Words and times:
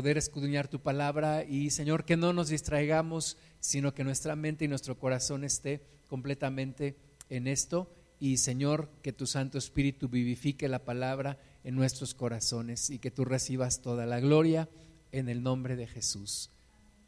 poder 0.00 0.16
escudriñar 0.16 0.66
tu 0.66 0.80
palabra 0.80 1.44
y 1.44 1.68
Señor, 1.68 2.06
que 2.06 2.16
no 2.16 2.32
nos 2.32 2.48
distraigamos, 2.48 3.36
sino 3.60 3.92
que 3.92 4.02
nuestra 4.02 4.34
mente 4.34 4.64
y 4.64 4.68
nuestro 4.68 4.98
corazón 4.98 5.44
esté 5.44 5.82
completamente 6.08 6.96
en 7.28 7.46
esto 7.46 7.92
y 8.18 8.38
Señor, 8.38 8.88
que 9.02 9.12
tu 9.12 9.26
Santo 9.26 9.58
Espíritu 9.58 10.08
vivifique 10.08 10.68
la 10.68 10.86
palabra 10.86 11.38
en 11.64 11.76
nuestros 11.76 12.14
corazones 12.14 12.88
y 12.88 12.98
que 12.98 13.10
tú 13.10 13.26
recibas 13.26 13.82
toda 13.82 14.06
la 14.06 14.20
gloria 14.20 14.70
en 15.12 15.28
el 15.28 15.42
nombre 15.42 15.76
de 15.76 15.86
Jesús. 15.86 16.48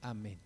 Amén. 0.02 0.38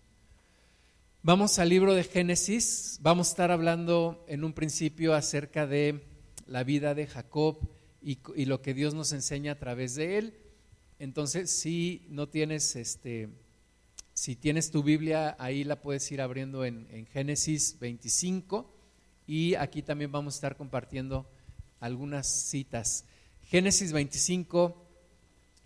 Vamos 1.23 1.59
al 1.59 1.67
libro 1.67 1.95
de 1.95 2.05
Génesis, 2.05 2.99
vamos 3.01 3.27
a 3.27 3.31
estar 3.31 3.51
hablando 3.51 4.23
en 4.29 4.45
un 4.45 4.53
principio 4.53 5.15
acerca 5.15 5.67
de 5.67 6.01
la 6.45 6.63
vida 6.63 6.95
de 6.95 7.07
Jacob 7.07 7.59
y, 8.01 8.19
y 8.37 8.45
lo 8.45 8.61
que 8.61 8.73
Dios 8.73 8.93
nos 8.93 9.11
enseña 9.11 9.51
a 9.51 9.59
través 9.59 9.95
de 9.95 10.17
él. 10.17 10.46
Entonces, 10.99 11.51
si 11.51 12.05
no 12.09 12.27
tienes 12.27 12.75
este, 12.75 13.29
si 14.17 14.35
tienes 14.35 14.71
tu 14.71 14.81
Biblia, 14.81 15.35
ahí 15.37 15.63
la 15.63 15.79
puedes 15.79 16.11
ir 16.11 16.21
abriendo 16.21 16.65
en, 16.65 17.05
Génesis 17.13 17.77
25 17.79 18.73
y 19.27 19.53
aquí 19.53 19.83
también 19.83 20.11
vamos 20.11 20.33
a 20.33 20.37
estar 20.37 20.57
compartiendo 20.57 21.29
algunas 21.79 22.25
citas. 22.27 23.05
Génesis 23.43 23.93
25, 23.93 24.83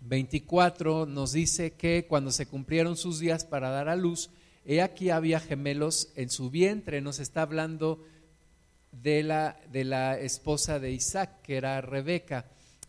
24 0.00 1.06
nos 1.06 1.32
dice 1.32 1.72
que 1.72 2.04
cuando 2.06 2.30
se 2.30 2.44
cumplieron 2.44 2.98
sus 2.98 3.18
días 3.18 3.46
para 3.46 3.70
dar 3.70 3.88
a 3.88 3.96
luz, 3.96 4.28
he 4.66 4.82
aquí 4.82 5.08
había 5.08 5.40
gemelos 5.40 6.12
en 6.14 6.28
su 6.28 6.50
vientre, 6.50 7.00
nos 7.00 7.20
está 7.20 7.40
hablando 7.40 8.04
de 8.90 9.22
la, 9.22 9.58
de 9.72 9.84
la 9.84 10.18
esposa 10.18 10.78
de 10.78 10.92
Isaac, 10.92 11.40
que 11.40 11.56
era 11.56 11.80
Rebeca, 11.80 12.44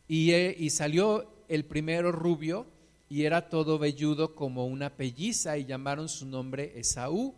y, 0.09 0.31
eh, 0.31 0.53
y 0.59 0.71
salió 0.71 1.32
el 1.47 1.65
primero 1.65 2.11
rubio 2.11 2.67
y 3.09 3.25
era 3.25 3.49
todo 3.49 3.77
velludo 3.77 4.33
como 4.33 4.65
una 4.65 4.89
pelliza 4.89 5.57
y 5.57 5.66
llamaron 5.66 6.09
su 6.09 6.25
nombre 6.25 6.79
Esaú. 6.79 7.35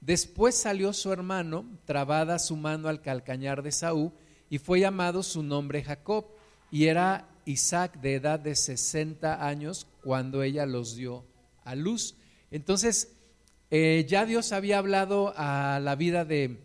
Después 0.00 0.56
salió 0.56 0.92
su 0.92 1.12
hermano, 1.12 1.66
trabada 1.84 2.38
su 2.38 2.56
mano 2.56 2.88
al 2.88 3.02
calcañar 3.02 3.62
de 3.62 3.68
Esaú, 3.68 4.12
y 4.48 4.58
fue 4.58 4.80
llamado 4.80 5.22
su 5.22 5.42
nombre 5.42 5.84
Jacob, 5.84 6.26
y 6.70 6.86
era 6.86 7.28
Isaac 7.44 8.00
de 8.00 8.14
edad 8.14 8.40
de 8.40 8.56
60 8.56 9.46
años 9.46 9.86
cuando 10.02 10.42
ella 10.42 10.66
los 10.66 10.96
dio 10.96 11.24
a 11.64 11.74
luz. 11.74 12.16
Entonces, 12.50 13.12
eh, 13.70 14.06
ya 14.08 14.26
Dios 14.26 14.52
había 14.52 14.78
hablado 14.78 15.32
a 15.36 15.80
la 15.80 15.94
vida 15.94 16.24
de 16.24 16.58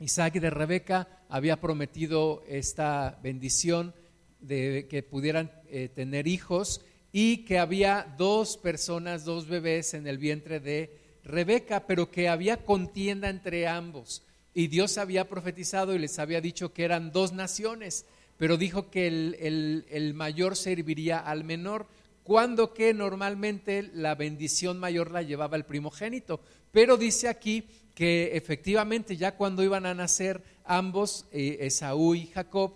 Isaac 0.00 0.36
y 0.36 0.40
de 0.40 0.50
Rebeca, 0.50 1.08
había 1.28 1.60
prometido 1.60 2.42
esta 2.48 3.18
bendición 3.22 3.94
de 4.40 4.86
que 4.88 5.02
pudieran 5.02 5.50
eh, 5.68 5.88
tener 5.88 6.26
hijos 6.26 6.80
y 7.12 7.44
que 7.44 7.58
había 7.58 8.14
dos 8.18 8.56
personas, 8.56 9.24
dos 9.24 9.46
bebés 9.46 9.94
en 9.94 10.06
el 10.06 10.18
vientre 10.18 10.60
de 10.60 10.96
Rebeca, 11.24 11.86
pero 11.86 12.10
que 12.10 12.28
había 12.28 12.64
contienda 12.64 13.28
entre 13.28 13.66
ambos. 13.66 14.22
Y 14.54 14.68
Dios 14.68 14.98
había 14.98 15.28
profetizado 15.28 15.94
y 15.94 15.98
les 15.98 16.18
había 16.18 16.40
dicho 16.40 16.72
que 16.72 16.84
eran 16.84 17.12
dos 17.12 17.32
naciones, 17.32 18.06
pero 18.36 18.56
dijo 18.56 18.90
que 18.90 19.06
el, 19.06 19.86
el 19.90 20.14
mayor 20.14 20.56
serviría 20.56 21.18
al 21.18 21.44
menor, 21.44 21.86
cuando 22.22 22.74
que 22.74 22.92
normalmente 22.92 23.90
la 23.94 24.14
bendición 24.14 24.78
mayor 24.78 25.10
la 25.10 25.22
llevaba 25.22 25.56
el 25.56 25.64
primogénito. 25.64 26.40
Pero 26.72 26.96
dice 26.96 27.28
aquí 27.28 27.64
que 27.94 28.36
efectivamente 28.36 29.16
ya 29.16 29.34
cuando 29.34 29.64
iban 29.64 29.86
a 29.86 29.94
nacer 29.94 30.42
ambos, 30.64 31.26
eh, 31.32 31.56
Esaú 31.62 32.14
y 32.14 32.26
Jacob, 32.26 32.74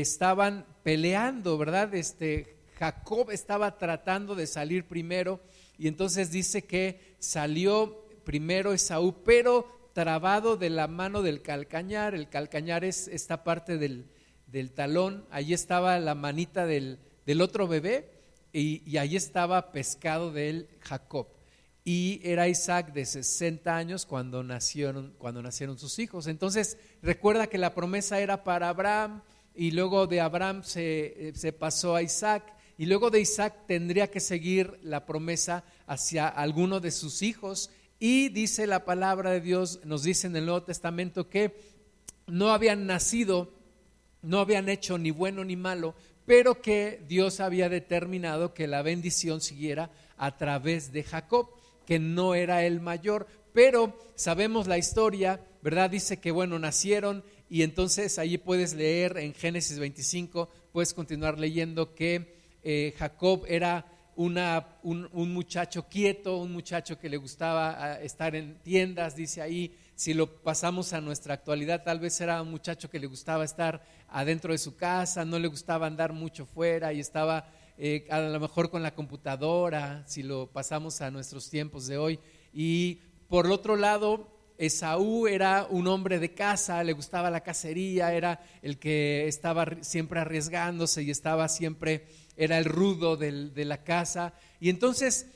estaban 0.00 0.66
peleando, 0.82 1.56
¿verdad? 1.56 1.94
Este, 1.94 2.56
Jacob 2.78 3.30
estaba 3.30 3.78
tratando 3.78 4.34
de 4.34 4.46
salir 4.46 4.86
primero 4.86 5.40
y 5.78 5.88
entonces 5.88 6.30
dice 6.30 6.64
que 6.64 7.16
salió 7.18 8.04
primero 8.24 8.72
Esaú, 8.72 9.22
pero 9.24 9.90
trabado 9.92 10.56
de 10.56 10.70
la 10.70 10.88
mano 10.88 11.22
del 11.22 11.42
calcañar. 11.42 12.14
El 12.14 12.28
calcañar 12.28 12.84
es 12.84 13.06
esta 13.08 13.44
parte 13.44 13.78
del, 13.78 14.10
talón, 14.72 15.26
allí 15.30 15.54
estaba 15.54 15.98
la 16.00 16.14
manita 16.14 16.66
del, 16.66 16.98
otro 17.40 17.68
bebé 17.68 18.10
y, 18.52 18.82
y 18.88 18.96
ahí 18.96 19.14
estaba 19.14 19.70
pescado 19.70 20.32
de 20.32 20.50
él 20.50 20.68
Jacob. 20.80 21.28
Y 21.86 22.20
era 22.24 22.48
Isaac 22.48 22.94
de 22.94 23.04
60 23.04 23.76
años 23.76 24.06
cuando 24.06 24.42
nacieron, 24.42 25.14
cuando 25.18 25.42
nacieron 25.42 25.78
sus 25.78 25.98
hijos. 25.98 26.26
Entonces 26.26 26.78
recuerda 27.02 27.46
que 27.46 27.58
la 27.58 27.74
promesa 27.74 28.20
era 28.20 28.42
para 28.42 28.70
Abraham, 28.70 29.22
y 29.54 29.70
luego 29.70 30.06
de 30.06 30.20
Abraham 30.20 30.62
se, 30.64 31.32
se, 31.34 31.52
pasó 31.52 31.94
a 31.94 32.02
Isaac 32.02 32.54
y 32.76 32.86
luego 32.86 33.10
de 33.10 33.20
Isaac 33.20 33.66
tendría 33.66 34.10
que 34.10 34.20
seguir 34.20 34.78
la 34.82 35.06
promesa 35.06 35.64
hacia 35.86 36.26
alguno 36.26 36.80
de 36.80 36.90
sus 36.90 37.22
hijos 37.22 37.70
y 38.00 38.28
dice 38.30 38.66
la 38.66 38.84
palabra 38.84 39.30
de 39.30 39.40
Dios, 39.40 39.80
nos 39.84 40.02
dice 40.02 40.26
en 40.26 40.36
el 40.36 40.46
Nuevo 40.46 40.64
Testamento 40.64 41.28
que 41.28 41.54
no 42.26 42.50
habían 42.50 42.86
nacido, 42.86 43.52
no 44.22 44.40
habían 44.40 44.68
hecho 44.68 44.98
ni 44.98 45.10
bueno 45.10 45.44
ni 45.44 45.56
malo, 45.56 45.94
pero 46.26 46.60
que 46.60 47.02
Dios 47.06 47.40
había 47.40 47.68
determinado 47.68 48.54
que 48.54 48.66
la 48.66 48.82
bendición 48.82 49.40
siguiera 49.40 49.90
a 50.16 50.36
través 50.36 50.92
de 50.92 51.02
Jacob, 51.02 51.50
que 51.86 51.98
no 51.98 52.34
era 52.34 52.64
el 52.64 52.80
mayor, 52.80 53.26
pero 53.52 53.96
sabemos 54.14 54.66
la 54.66 54.78
historia, 54.78 55.40
¿verdad? 55.62 55.90
Dice 55.90 56.18
que 56.18 56.30
bueno, 56.30 56.58
nacieron 56.58 57.22
y 57.54 57.62
entonces 57.62 58.18
allí 58.18 58.36
puedes 58.36 58.74
leer 58.74 59.16
en 59.16 59.32
Génesis 59.32 59.78
25, 59.78 60.48
puedes 60.72 60.92
continuar 60.92 61.38
leyendo 61.38 61.94
que 61.94 62.34
eh, 62.64 62.92
Jacob 62.98 63.44
era 63.46 63.86
una, 64.16 64.76
un, 64.82 65.08
muchacho 65.32 65.86
quieto, 65.88 66.38
un 66.38 66.50
muchacho 66.50 66.98
que 66.98 67.08
le 67.08 67.16
gustaba 67.16 67.76
ah, 67.78 68.00
estar 68.02 68.34
en 68.34 68.58
tiendas, 68.64 69.14
dice 69.14 69.40
ahí, 69.40 69.72
si 69.94 70.14
lo 70.14 70.42
pasamos 70.42 70.92
a 70.94 71.00
nuestra 71.00 71.34
actualidad, 71.34 71.84
tal 71.84 72.00
vez 72.00 72.20
era 72.20 72.42
un 72.42 72.50
muchacho 72.50 72.90
que 72.90 72.98
le 72.98 73.06
gustaba 73.06 73.44
estar 73.44 73.86
adentro 74.08 74.50
de 74.50 74.58
su 74.58 74.74
casa, 74.74 75.24
no 75.24 75.38
le 75.38 75.46
gustaba 75.46 75.86
andar 75.86 76.12
mucho 76.12 76.46
fuera 76.46 76.92
y 76.92 76.98
estaba 76.98 77.48
eh, 77.78 78.04
a 78.10 78.18
lo 78.18 78.40
mejor 78.40 78.68
con 78.68 78.82
la 78.82 78.96
computadora, 78.96 80.02
si 80.08 80.24
lo 80.24 80.48
pasamos 80.48 81.00
a 81.02 81.12
nuestros 81.12 81.48
tiempos 81.50 81.86
de 81.86 81.98
hoy. 81.98 82.18
Y 82.52 82.96
por 83.28 83.46
otro 83.46 83.76
lado, 83.76 84.33
Esaú 84.56 85.26
era 85.26 85.66
un 85.68 85.86
hombre 85.86 86.18
de 86.18 86.32
casa, 86.32 86.84
le 86.84 86.92
gustaba 86.92 87.30
la 87.30 87.42
cacería, 87.42 88.14
era 88.14 88.40
el 88.62 88.78
que 88.78 89.26
estaba 89.26 89.66
siempre 89.80 90.20
arriesgándose 90.20 91.02
y 91.02 91.10
estaba 91.10 91.48
siempre, 91.48 92.04
era 92.36 92.58
el 92.58 92.64
rudo 92.64 93.16
de 93.16 93.64
la 93.64 93.82
casa. 93.82 94.34
Y 94.60 94.70
entonces 94.70 95.26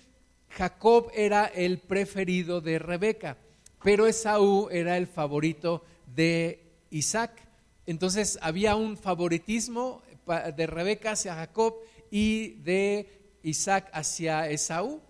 Jacob 0.51 1.11
era 1.15 1.47
el 1.47 1.79
preferido 1.79 2.61
de 2.61 2.79
Rebeca, 2.79 3.37
pero 3.83 4.07
Esaú 4.07 4.69
era 4.71 4.97
el 4.97 5.07
favorito 5.07 5.85
de 6.07 6.63
Isaac. 6.91 7.33
Entonces 7.87 8.39
había 8.43 8.77
un 8.77 8.97
favoritismo 8.97 10.03
de 10.57 10.67
Rebeca 10.67 11.13
hacia 11.13 11.35
Jacob 11.35 11.75
y 12.11 12.51
de 12.63 13.39
Isaac 13.43 13.89
hacia 13.93 14.49
Esaú, 14.49 15.01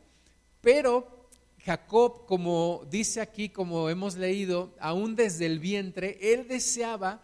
pero 0.61 1.18
Jacob, 1.65 2.27
como 2.27 2.87
dice 2.91 3.21
aquí, 3.21 3.49
como 3.49 3.91
hemos 3.91 4.17
leído, 4.17 4.75
aún 4.81 5.17
desde 5.17 5.47
el 5.47 5.59
vientre, 5.59 6.19
él 6.21 6.47
deseaba 6.49 7.23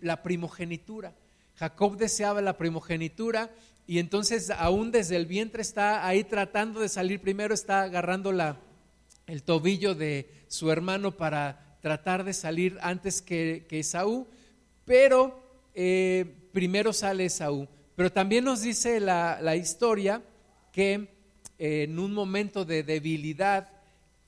la 0.00 0.22
primogenitura. 0.22 1.14
Jacob 1.56 1.96
deseaba 1.96 2.40
la 2.40 2.58
primogenitura 2.58 3.50
y 3.86 3.98
entonces 3.98 4.50
aún 4.50 4.90
desde 4.90 5.16
el 5.16 5.26
vientre 5.26 5.62
está 5.62 6.06
ahí 6.06 6.24
tratando 6.24 6.80
de 6.80 6.88
salir 6.88 7.20
primero, 7.20 7.54
está 7.54 7.82
agarrando 7.82 8.32
el 9.26 9.42
tobillo 9.42 9.94
de 9.94 10.30
su 10.48 10.70
hermano 10.70 11.16
para 11.16 11.78
tratar 11.80 12.24
de 12.24 12.32
salir 12.32 12.78
antes 12.82 13.22
que, 13.22 13.66
que 13.68 13.80
Esaú, 13.80 14.26
pero 14.84 15.42
eh, 15.74 16.48
primero 16.52 16.92
sale 16.92 17.26
Esaú. 17.26 17.68
Pero 17.96 18.10
también 18.12 18.44
nos 18.44 18.62
dice 18.62 19.00
la 19.00 19.56
historia 19.56 20.22
que 20.72 21.13
en 21.64 21.98
un 21.98 22.12
momento 22.12 22.66
de 22.66 22.82
debilidad, 22.82 23.70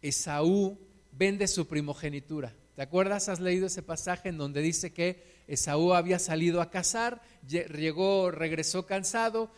Esaú 0.00 0.78
vende 1.12 1.46
su 1.48 1.66
primogenitura. 1.66 2.54
¿Te 2.74 2.80
acuerdas? 2.80 3.28
¿Has 3.28 3.40
leído 3.40 3.66
ese 3.66 3.82
pasaje 3.82 4.30
en 4.30 4.38
donde 4.38 4.62
dice 4.62 4.94
que 4.94 5.22
Esaú 5.46 5.92
había 5.92 6.18
salido 6.18 6.62
a 6.62 6.70
cazar, 6.70 7.20
llegó, 7.46 8.30
regresó 8.30 8.86
cansado, 8.86 9.50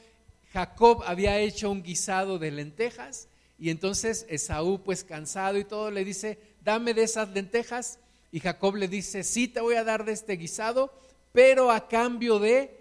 Jacob 0.53 1.05
había 1.07 1.39
hecho 1.39 1.71
un 1.71 1.85
guisado 1.85 2.41
de 2.41 2.51
lentejas 2.51 3.29
y 3.61 3.71
entonces 3.71 4.27
Esaú 4.29 4.83
pues 4.83 5.05
cansado 5.05 5.57
y 5.57 5.65
todo 5.65 5.93
le 5.93 6.05
dice, 6.05 6.41
dame 6.65 6.95
de 6.95 7.05
esas 7.05 7.29
lentejas 7.29 8.01
y 8.33 8.41
Jacob 8.41 8.75
le 8.75 8.89
dice, 8.89 9.23
sí 9.23 9.47
te 9.47 9.61
voy 9.61 9.77
a 9.77 9.85
dar 9.85 10.05
de 10.05 10.13
este 10.13 10.33
guisado, 10.33 10.93
pero 11.33 11.71
a 11.71 11.87
cambio 11.87 12.41
de 12.41 12.77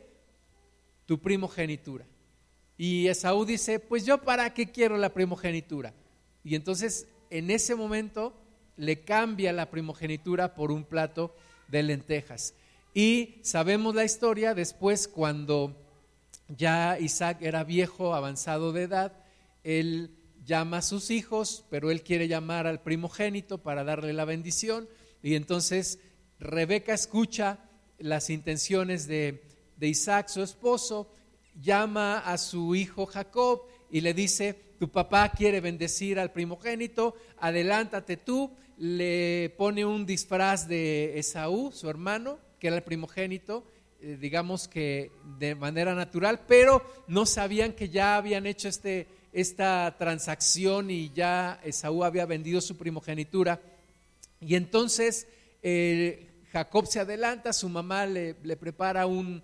tu 1.06 1.20
primogenitura. 1.22 2.06
Y 2.78 3.08
Esaú 3.08 3.46
dice, 3.46 3.80
pues 3.80 4.06
yo 4.06 4.20
para 4.20 4.54
qué 4.54 4.72
quiero 4.72 4.98
la 4.98 5.14
primogenitura. 5.14 5.94
Y 6.44 6.56
entonces 6.56 7.08
en 7.30 7.50
ese 7.52 7.76
momento 7.76 8.34
le 8.76 9.02
cambia 9.02 9.52
la 9.52 9.70
primogenitura 9.70 10.54
por 10.54 10.72
un 10.72 10.84
plato 10.84 11.36
de 11.68 11.84
lentejas. 11.84 12.54
Y 12.94 13.40
sabemos 13.42 13.96
la 13.96 14.06
historia 14.06 14.54
después 14.54 15.08
cuando 15.08 15.76
ya 16.48 16.98
Isaac 17.00 17.40
era 17.42 17.64
viejo, 17.64 18.16
avanzado 18.16 18.72
de 18.72 18.84
edad, 18.84 19.14
él 19.64 20.12
llama 20.46 20.78
a 20.78 20.82
sus 20.82 21.12
hijos, 21.12 21.66
pero 21.70 21.92
él 21.92 22.04
quiere 22.04 22.28
llamar 22.28 22.68
al 22.68 22.82
primogénito 22.82 23.58
para 23.58 23.84
darle 23.84 24.14
la 24.14 24.26
bendición. 24.26 24.88
Y 25.22 25.36
entonces 25.36 26.00
Rebeca 26.40 26.94
escucha 26.94 27.60
las 27.98 28.30
intenciones 28.30 29.08
de, 29.08 29.44
de 29.76 29.88
Isaac, 29.88 30.30
su 30.30 30.42
esposo, 30.42 31.12
llama 31.62 32.20
a 32.20 32.38
su 32.38 32.76
hijo 32.76 33.06
Jacob 33.06 33.62
y 33.90 34.02
le 34.02 34.14
dice, 34.14 34.56
tu 34.80 34.90
papá 34.90 35.30
quiere 35.30 35.62
bendecir 35.62 36.20
al 36.20 36.32
primogénito, 36.32 37.16
adelántate 37.40 38.18
tú, 38.18 38.52
le 38.78 39.54
pone 39.58 39.86
un 39.86 40.06
disfraz 40.06 40.68
de 40.68 41.18
Esaú, 41.18 41.72
su 41.72 41.90
hermano, 41.90 42.40
que 42.60 42.68
era 42.68 42.76
el 42.76 42.84
primogénito, 42.84 43.66
eh, 44.00 44.18
digamos 44.20 44.68
que 44.68 45.12
de 45.40 45.56
manera 45.56 45.96
natural, 45.96 46.42
pero 46.48 46.84
no 47.08 47.26
sabían 47.26 47.74
que 47.74 47.90
ya 47.90 48.16
habían 48.18 48.46
hecho 48.46 48.68
este, 48.68 49.08
esta 49.34 49.96
transacción 49.98 50.92
y 50.92 51.12
ya 51.12 51.60
Esaú 51.64 52.04
había 52.04 52.26
vendido 52.28 52.62
su 52.62 52.78
primogenitura. 52.78 53.60
Y 54.40 54.56
entonces 54.56 55.28
eh, 55.64 56.28
Jacob 56.52 56.86
se 56.88 57.00
adelanta, 57.00 57.54
su 57.54 57.70
mamá 57.70 58.06
le, 58.06 58.34
prepara 58.34 59.06
un, 59.06 59.44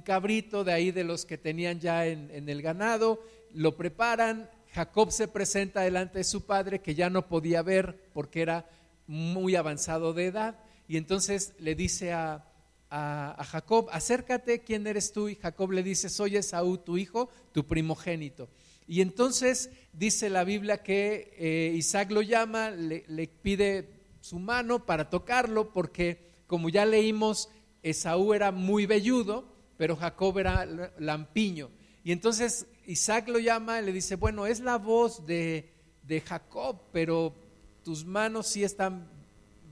cabrito 0.00 0.64
de 0.64 0.72
ahí 0.72 0.90
de 0.90 1.04
los 1.04 1.24
que 1.24 1.38
tenían 1.38 1.80
ya 1.80 2.06
en, 2.06 2.48
el 2.48 2.62
ganado, 2.62 3.22
lo 3.52 3.76
preparan, 3.76 4.48
Jacob 4.72 5.10
se 5.10 5.28
presenta 5.28 5.80
delante 5.80 6.18
de 6.18 6.24
su 6.24 6.46
padre 6.46 6.80
que 6.80 6.94
ya 6.94 7.10
no 7.10 7.26
podía 7.28 7.62
ver 7.62 8.10
porque 8.12 8.42
era 8.42 8.68
muy 9.06 9.56
avanzado 9.56 10.12
de 10.12 10.26
edad 10.26 10.58
y 10.86 10.96
entonces 10.96 11.54
le 11.58 11.74
dice 11.74 12.12
a, 12.12 12.46
Jacob, 12.92 13.88
acércate, 13.92 14.62
¿quién 14.62 14.84
eres 14.84 15.12
tú? 15.12 15.28
Y 15.28 15.36
Jacob 15.36 15.70
le 15.70 15.84
dice, 15.84 16.08
soy 16.08 16.36
Esaú, 16.36 16.78
tu 16.78 16.98
hijo, 16.98 17.30
tu 17.52 17.64
primogénito. 17.64 18.48
Y 18.88 19.00
entonces 19.00 19.70
dice 19.92 20.28
la 20.28 20.42
Biblia 20.42 20.82
que 20.82 21.32
eh, 21.38 21.72
Isaac 21.76 22.10
lo 22.10 22.20
llama, 22.20 22.70
le, 22.70 23.04
le 23.06 23.28
pide 23.28 23.88
su 24.20 24.40
mano 24.40 24.86
para 24.86 25.08
tocarlo 25.08 25.72
porque 25.72 26.18
como 26.48 26.68
ya 26.68 26.84
leímos, 26.84 27.48
Esaú 27.84 28.34
era 28.34 28.50
muy 28.50 28.86
velludo, 28.86 29.49
pero 29.80 29.96
Jacob 29.96 30.38
era 30.38 30.68
lampiño. 30.98 31.70
Y 32.04 32.12
entonces 32.12 32.66
Isaac 32.84 33.28
lo 33.28 33.38
llama 33.38 33.80
y 33.80 33.86
le 33.86 33.94
dice, 33.94 34.14
bueno, 34.14 34.46
es 34.46 34.60
la 34.60 34.76
voz 34.76 35.24
de, 35.24 35.70
de 36.02 36.20
Jacob, 36.20 36.82
pero 36.92 37.34
tus 37.82 38.04
manos 38.04 38.46
sí 38.46 38.62
están 38.62 39.08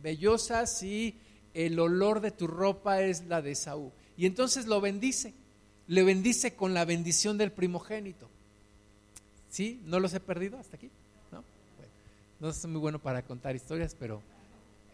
vellosas 0.02 0.82
y 0.82 1.14
el 1.52 1.78
olor 1.78 2.22
de 2.22 2.30
tu 2.30 2.46
ropa 2.46 3.02
es 3.02 3.26
la 3.26 3.42
de 3.42 3.54
Saúl. 3.54 3.92
Y 4.16 4.24
entonces 4.24 4.66
lo 4.66 4.80
bendice, 4.80 5.34
le 5.88 6.02
bendice 6.04 6.54
con 6.54 6.72
la 6.72 6.86
bendición 6.86 7.36
del 7.36 7.52
primogénito. 7.52 8.30
¿Sí? 9.50 9.82
¿No 9.84 10.00
los 10.00 10.14
he 10.14 10.20
perdido 10.20 10.58
hasta 10.58 10.76
aquí? 10.76 10.88
No, 11.30 11.44
no 12.40 12.50
soy 12.54 12.70
muy 12.70 12.80
bueno 12.80 12.98
para 12.98 13.20
contar 13.20 13.54
historias, 13.54 13.94
pero 13.94 14.22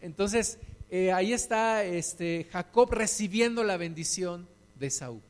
entonces 0.01 0.57
eh, 0.89 1.13
ahí 1.13 1.31
está 1.31 1.85
este, 1.85 2.49
Jacob 2.51 2.91
recibiendo 2.91 3.63
la 3.63 3.77
bendición 3.77 4.53
de 4.75 4.89
Saúl. 4.89 5.21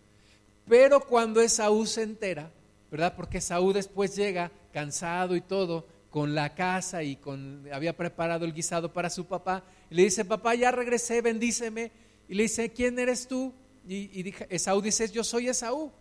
Pero 0.68 1.00
cuando 1.00 1.42
Esaú 1.42 1.86
se 1.86 2.03
entera, 2.03 2.51
¿verdad? 2.92 3.13
Porque 3.15 3.38
Esaú 3.38 3.74
después 3.74 4.15
llega 4.15 4.51
cansado 4.74 5.36
y 5.36 5.42
todo, 5.42 5.86
con 6.09 6.33
la 6.33 6.56
casa 6.56 7.03
y 7.03 7.18
con, 7.18 7.68
había 7.74 7.95
preparado 7.95 8.45
el 8.45 8.53
guisado 8.53 8.94
para 8.94 9.09
su 9.09 9.25
papá, 9.25 9.65
y 9.89 9.95
le 9.95 10.03
dice, 10.03 10.24
papá, 10.24 10.56
ya 10.56 10.71
regresé, 10.71 11.19
bendíceme. 11.21 11.92
Y 12.30 12.36
le 12.36 12.44
dice, 12.44 12.71
¿quién 12.71 12.97
eres 12.97 13.27
tú? 13.27 13.53
Y, 13.86 14.33
Esaú 14.50 14.81
dice, 14.81 15.09
yo 15.09 15.24
soy 15.24 15.50
Esaú. 15.50 15.91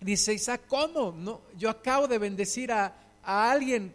Dice 0.00 0.32
Isaac, 0.32 0.62
¿cómo? 0.68 1.12
No, 1.12 1.40
yo 1.56 1.68
acabo 1.68 2.06
de 2.06 2.18
bendecir 2.18 2.70
a, 2.70 2.94
a 3.22 3.50
alguien 3.50 3.92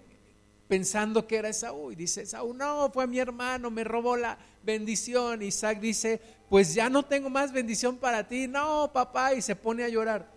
pensando 0.68 1.26
que 1.26 1.38
era 1.38 1.50
Esaú. 1.50 1.94
Y 1.94 1.96
dice 1.96 2.24
Esaú, 2.24 2.54
no, 2.54 2.92
fue 2.92 3.08
mi 3.08 3.20
hermano, 3.20 3.72
me 3.72 3.84
robó 3.84 4.18
la 4.18 4.38
bendición. 4.64 5.42
Isaac 5.42 5.80
dice, 5.80 6.20
pues 6.50 6.74
ya 6.74 6.90
no 6.90 7.04
tengo 7.04 7.30
más 7.30 7.52
bendición 7.52 7.98
para 7.98 8.28
ti. 8.28 8.48
No, 8.48 8.92
papá, 8.92 9.34
y 9.36 9.42
se 9.42 9.56
pone 9.56 9.84
a 9.84 9.90
llorar. 9.90 10.32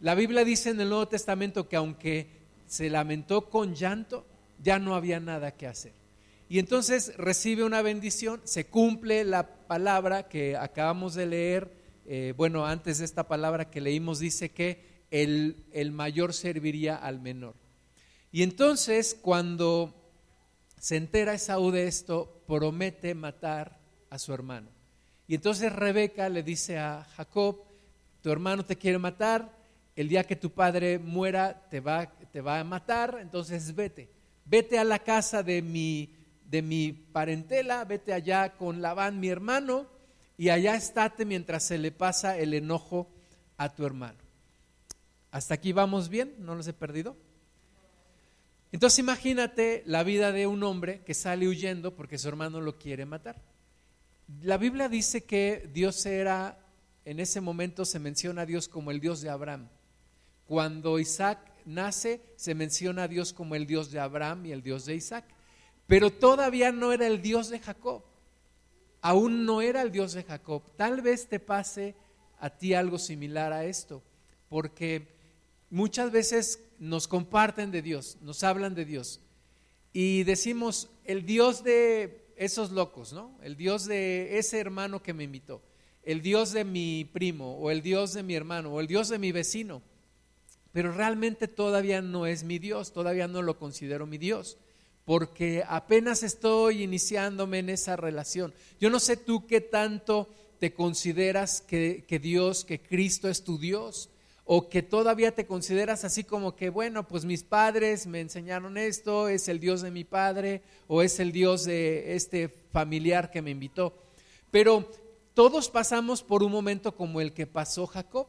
La 0.00 0.14
Biblia 0.14 0.44
dice 0.44 0.70
en 0.70 0.80
el 0.80 0.90
Nuevo 0.90 1.08
Testamento 1.08 1.68
que 1.68 1.76
aunque 1.76 2.28
se 2.66 2.90
lamentó 2.90 3.48
con 3.48 3.74
llanto, 3.74 4.26
ya 4.62 4.78
no 4.78 4.94
había 4.94 5.20
nada 5.20 5.52
que 5.52 5.66
hacer. 5.66 5.92
Y 6.48 6.58
entonces 6.58 7.16
recibe 7.16 7.64
una 7.64 7.80
bendición, 7.80 8.40
se 8.44 8.66
cumple 8.66 9.24
la 9.24 9.66
palabra 9.66 10.28
que 10.28 10.56
acabamos 10.56 11.14
de 11.14 11.26
leer, 11.26 11.72
eh, 12.06 12.34
bueno, 12.36 12.66
antes 12.66 12.98
de 12.98 13.06
esta 13.06 13.26
palabra 13.26 13.70
que 13.70 13.80
leímos 13.80 14.18
dice 14.18 14.50
que 14.50 15.04
el, 15.10 15.64
el 15.72 15.90
mayor 15.90 16.34
serviría 16.34 16.96
al 16.96 17.20
menor. 17.20 17.54
Y 18.30 18.42
entonces 18.42 19.16
cuando 19.20 19.94
se 20.78 20.96
entera 20.96 21.32
Esaú 21.32 21.70
de 21.70 21.86
esto, 21.86 22.42
promete 22.46 23.14
matar 23.14 23.80
a 24.10 24.18
su 24.18 24.34
hermano. 24.34 24.68
Y 25.26 25.34
entonces 25.34 25.72
Rebeca 25.72 26.28
le 26.28 26.42
dice 26.42 26.78
a 26.78 27.06
Jacob, 27.16 27.62
tu 28.22 28.30
hermano 28.30 28.64
te 28.64 28.76
quiere 28.76 28.98
matar, 28.98 29.50
el 29.96 30.08
día 30.08 30.24
que 30.24 30.36
tu 30.36 30.50
padre 30.50 30.98
muera 30.98 31.68
te 31.70 31.80
va, 31.80 32.06
te 32.06 32.40
va 32.40 32.60
a 32.60 32.64
matar, 32.64 33.18
entonces 33.20 33.74
vete, 33.74 34.08
vete 34.44 34.78
a 34.78 34.84
la 34.84 34.98
casa 34.98 35.42
de 35.42 35.62
mi, 35.62 36.10
de 36.50 36.62
mi 36.62 36.92
parentela, 36.92 37.84
vete 37.84 38.12
allá 38.12 38.54
con 38.56 38.82
Labán, 38.82 39.20
mi 39.20 39.28
hermano, 39.28 39.86
y 40.36 40.48
allá 40.48 40.74
estate 40.74 41.24
mientras 41.24 41.62
se 41.62 41.78
le 41.78 41.92
pasa 41.92 42.36
el 42.36 42.54
enojo 42.54 43.08
a 43.56 43.68
tu 43.72 43.86
hermano. 43.86 44.18
¿Hasta 45.30 45.54
aquí 45.54 45.72
vamos 45.72 46.08
bien? 46.08 46.34
¿No 46.38 46.54
los 46.54 46.66
he 46.66 46.72
perdido? 46.72 47.16
Entonces 48.72 48.98
imagínate 48.98 49.84
la 49.86 50.02
vida 50.02 50.32
de 50.32 50.48
un 50.48 50.62
hombre 50.64 51.02
que 51.02 51.14
sale 51.14 51.46
huyendo 51.46 51.94
porque 51.94 52.18
su 52.18 52.28
hermano 52.28 52.60
lo 52.60 52.76
quiere 52.78 53.06
matar. 53.06 53.40
La 54.42 54.56
Biblia 54.56 54.88
dice 54.88 55.24
que 55.24 55.68
Dios 55.72 56.06
era, 56.06 56.58
en 57.04 57.20
ese 57.20 57.40
momento 57.40 57.84
se 57.84 57.98
menciona 57.98 58.42
a 58.42 58.46
Dios 58.46 58.68
como 58.68 58.90
el 58.90 59.00
Dios 59.00 59.20
de 59.20 59.30
Abraham. 59.30 59.68
Cuando 60.46 60.98
Isaac 60.98 61.38
nace, 61.66 62.20
se 62.36 62.54
menciona 62.54 63.04
a 63.04 63.08
Dios 63.08 63.32
como 63.32 63.54
el 63.54 63.66
Dios 63.66 63.90
de 63.90 64.00
Abraham 64.00 64.46
y 64.46 64.52
el 64.52 64.62
Dios 64.62 64.86
de 64.86 64.94
Isaac. 64.94 65.24
Pero 65.86 66.10
todavía 66.10 66.72
no 66.72 66.92
era 66.92 67.06
el 67.06 67.20
Dios 67.20 67.50
de 67.50 67.58
Jacob. 67.58 68.02
Aún 69.02 69.44
no 69.44 69.60
era 69.60 69.82
el 69.82 69.92
Dios 69.92 70.14
de 70.14 70.24
Jacob. 70.24 70.62
Tal 70.76 71.02
vez 71.02 71.28
te 71.28 71.38
pase 71.38 71.94
a 72.38 72.50
ti 72.50 72.72
algo 72.72 72.98
similar 72.98 73.52
a 73.52 73.64
esto, 73.64 74.02
porque 74.48 75.08
muchas 75.68 76.10
veces 76.10 76.60
nos 76.78 77.06
comparten 77.08 77.70
de 77.70 77.82
Dios, 77.82 78.16
nos 78.22 78.42
hablan 78.42 78.74
de 78.74 78.86
Dios. 78.86 79.20
Y 79.92 80.24
decimos, 80.24 80.90
el 81.04 81.26
Dios 81.26 81.62
de 81.62 82.23
esos 82.36 82.70
locos, 82.70 83.12
¿no? 83.12 83.38
El 83.42 83.56
Dios 83.56 83.86
de 83.86 84.38
ese 84.38 84.58
hermano 84.58 85.02
que 85.02 85.14
me 85.14 85.24
invitó, 85.24 85.62
el 86.02 86.22
Dios 86.22 86.52
de 86.52 86.64
mi 86.64 87.04
primo, 87.04 87.56
o 87.58 87.70
el 87.70 87.82
Dios 87.82 88.12
de 88.12 88.22
mi 88.22 88.34
hermano, 88.34 88.72
o 88.72 88.80
el 88.80 88.86
Dios 88.86 89.08
de 89.08 89.18
mi 89.18 89.32
vecino 89.32 89.82
pero 90.74 90.90
realmente 90.90 91.46
todavía 91.46 92.02
no 92.02 92.26
es 92.26 92.42
mi 92.42 92.58
Dios, 92.58 92.92
todavía 92.92 93.28
no 93.28 93.42
lo 93.42 93.60
considero 93.60 94.08
mi 94.08 94.18
Dios, 94.18 94.58
porque 95.04 95.62
apenas 95.68 96.24
estoy 96.24 96.82
iniciándome 96.82 97.60
en 97.60 97.70
esa 97.70 97.94
relación. 97.94 98.52
Yo 98.80 98.90
no 98.90 98.98
sé 98.98 99.16
tú 99.16 99.46
qué 99.46 99.60
tanto 99.60 100.28
te 100.58 100.74
consideras 100.74 101.60
que, 101.60 102.04
Dios, 102.20 102.64
que 102.64 102.82
Cristo 102.82 103.28
es 103.28 103.44
tu 103.44 103.56
Dios, 103.56 104.10
o 104.44 104.68
que 104.68 104.82
todavía 104.82 105.34
te 105.34 105.46
consideras 105.46 106.04
así 106.04 106.24
como 106.24 106.54
que, 106.54 106.68
bueno, 106.68 107.08
pues 107.08 107.24
mis 107.24 107.42
padres 107.42 108.06
me 108.06 108.20
enseñaron 108.20 108.76
esto, 108.76 109.28
es 109.28 109.48
el 109.48 109.58
Dios 109.58 109.80
de 109.80 109.90
mi 109.90 110.04
padre, 110.04 110.62
o 110.86 111.02
es 111.02 111.18
el 111.18 111.32
Dios 111.32 111.64
de 111.64 112.14
este 112.14 112.48
familiar 112.48 113.30
que 113.30 113.40
me 113.40 113.50
invitó. 113.50 113.94
Pero 114.50 114.90
todos 115.32 115.70
pasamos 115.70 116.22
por 116.22 116.42
un 116.42 116.52
momento 116.52 116.94
como 116.94 117.20
el 117.20 117.32
que 117.32 117.46
pasó 117.46 117.86
Jacob. 117.86 118.26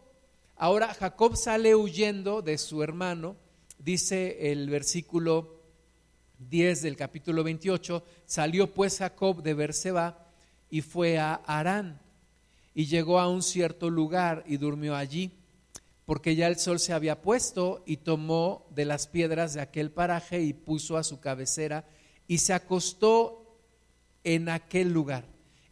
Ahora 0.55 0.93
Jacob 0.93 1.35
sale 1.35 1.75
huyendo 1.75 2.41
de 2.41 2.57
su 2.57 2.81
hermano, 2.81 3.35
dice 3.77 4.51
el 4.51 4.69
versículo 4.69 5.59
10 6.49 6.81
del 6.81 6.95
capítulo 6.95 7.43
28, 7.43 8.03
salió 8.25 8.73
pues 8.73 8.99
Jacob 8.99 9.43
de 9.43 9.53
Berseba 9.53 10.25
y 10.69 10.81
fue 10.81 11.17
a 11.17 11.35
Arán 11.35 11.99
y 12.73 12.85
llegó 12.85 13.19
a 13.19 13.29
un 13.29 13.41
cierto 13.41 13.89
lugar 13.89 14.43
y 14.47 14.57
durmió 14.57 14.95
allí, 14.95 15.31
porque 16.05 16.35
ya 16.35 16.47
el 16.47 16.57
sol 16.57 16.79
se 16.79 16.93
había 16.93 17.21
puesto 17.21 17.83
y 17.85 17.97
tomó 17.97 18.67
de 18.71 18.85
las 18.85 19.07
piedras 19.07 19.53
de 19.53 19.61
aquel 19.61 19.91
paraje 19.91 20.41
y 20.41 20.53
puso 20.53 20.97
a 20.97 21.03
su 21.03 21.19
cabecera 21.19 21.85
y 22.27 22.39
se 22.39 22.53
acostó 22.53 23.59
en 24.23 24.49
aquel 24.49 24.91
lugar 24.91 25.25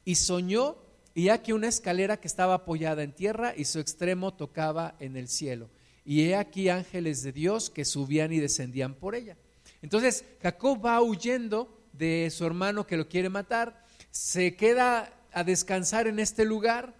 y 0.05 0.15
soñó 0.15 0.77
y 1.13 1.29
aquí 1.29 1.51
una 1.51 1.67
escalera 1.67 2.17
que 2.17 2.27
estaba 2.27 2.55
apoyada 2.55 3.03
en 3.03 3.13
tierra 3.13 3.53
y 3.55 3.65
su 3.65 3.79
extremo 3.79 4.33
tocaba 4.33 4.95
en 4.99 5.15
el 5.15 5.27
cielo. 5.27 5.69
Y 6.05 6.23
he 6.23 6.35
aquí 6.35 6.69
ángeles 6.69 7.21
de 7.21 7.31
Dios 7.31 7.69
que 7.69 7.85
subían 7.85 8.33
y 8.33 8.39
descendían 8.39 8.95
por 8.95 9.13
ella. 9.13 9.37
Entonces 9.81 10.25
Jacob 10.41 10.83
va 10.83 11.01
huyendo 11.01 11.79
de 11.93 12.29
su 12.31 12.45
hermano 12.45 12.87
que 12.87 12.97
lo 12.97 13.07
quiere 13.07 13.29
matar, 13.29 13.85
se 14.09 14.55
queda 14.55 15.13
a 15.31 15.43
descansar 15.43 16.07
en 16.07 16.19
este 16.19 16.45
lugar 16.45 16.95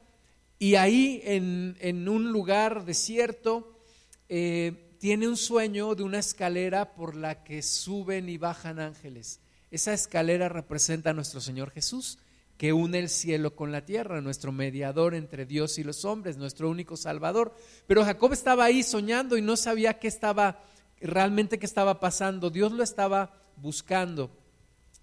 y 0.64 0.76
ahí 0.76 1.22
en, 1.26 2.08
un 2.08 2.32
lugar 2.32 2.86
desierto 2.86 3.78
eh, 4.30 4.96
tiene 4.98 5.28
un 5.28 5.36
sueño 5.36 5.94
de 5.94 6.04
una 6.04 6.20
escalera 6.20 6.96
por 6.96 7.18
la 7.18 7.44
que 7.44 7.62
suben 7.62 8.30
y 8.30 8.38
bajan 8.38 8.80
ángeles. 8.80 9.42
Esa 9.72 9.92
escalera 9.92 10.48
representa 10.48 11.10
a 11.10 11.14
nuestro 11.14 11.42
Señor 11.42 11.72
Jesús, 11.72 12.18
que 12.56 12.72
une 12.72 13.00
el 13.00 13.10
cielo 13.10 13.58
con 13.58 13.74
la 13.74 13.84
tierra, 13.84 14.22
nuestro 14.22 14.54
mediador 14.54 15.16
entre 15.16 15.46
Dios 15.46 15.78
y 15.80 15.84
los 15.84 16.06
hombres, 16.06 16.38
nuestro 16.38 16.70
único 16.70 16.96
Salvador. 16.96 17.54
Pero 17.86 18.06
Jacob 18.06 18.32
estaba 18.32 18.64
ahí 18.64 18.84
soñando 18.84 19.36
y 19.36 19.42
no 19.42 19.58
sabía 19.58 20.00
qué 20.00 20.08
estaba 20.08 20.64
realmente 21.02 21.60
qué 21.60 21.66
estaba 21.66 22.00
pasando. 22.00 22.50
Dios 22.50 22.72
lo 22.72 22.84
estaba 22.84 23.34
buscando. 23.58 24.32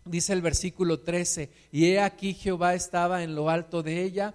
Dice 0.07 0.33
el 0.33 0.41
versículo 0.41 1.01
13, 1.01 1.51
y 1.71 1.85
he 1.85 2.01
aquí 2.01 2.33
Jehová 2.33 2.73
estaba 2.73 3.23
en 3.23 3.35
lo 3.35 3.51
alto 3.51 3.83
de 3.83 4.03
ella, 4.03 4.35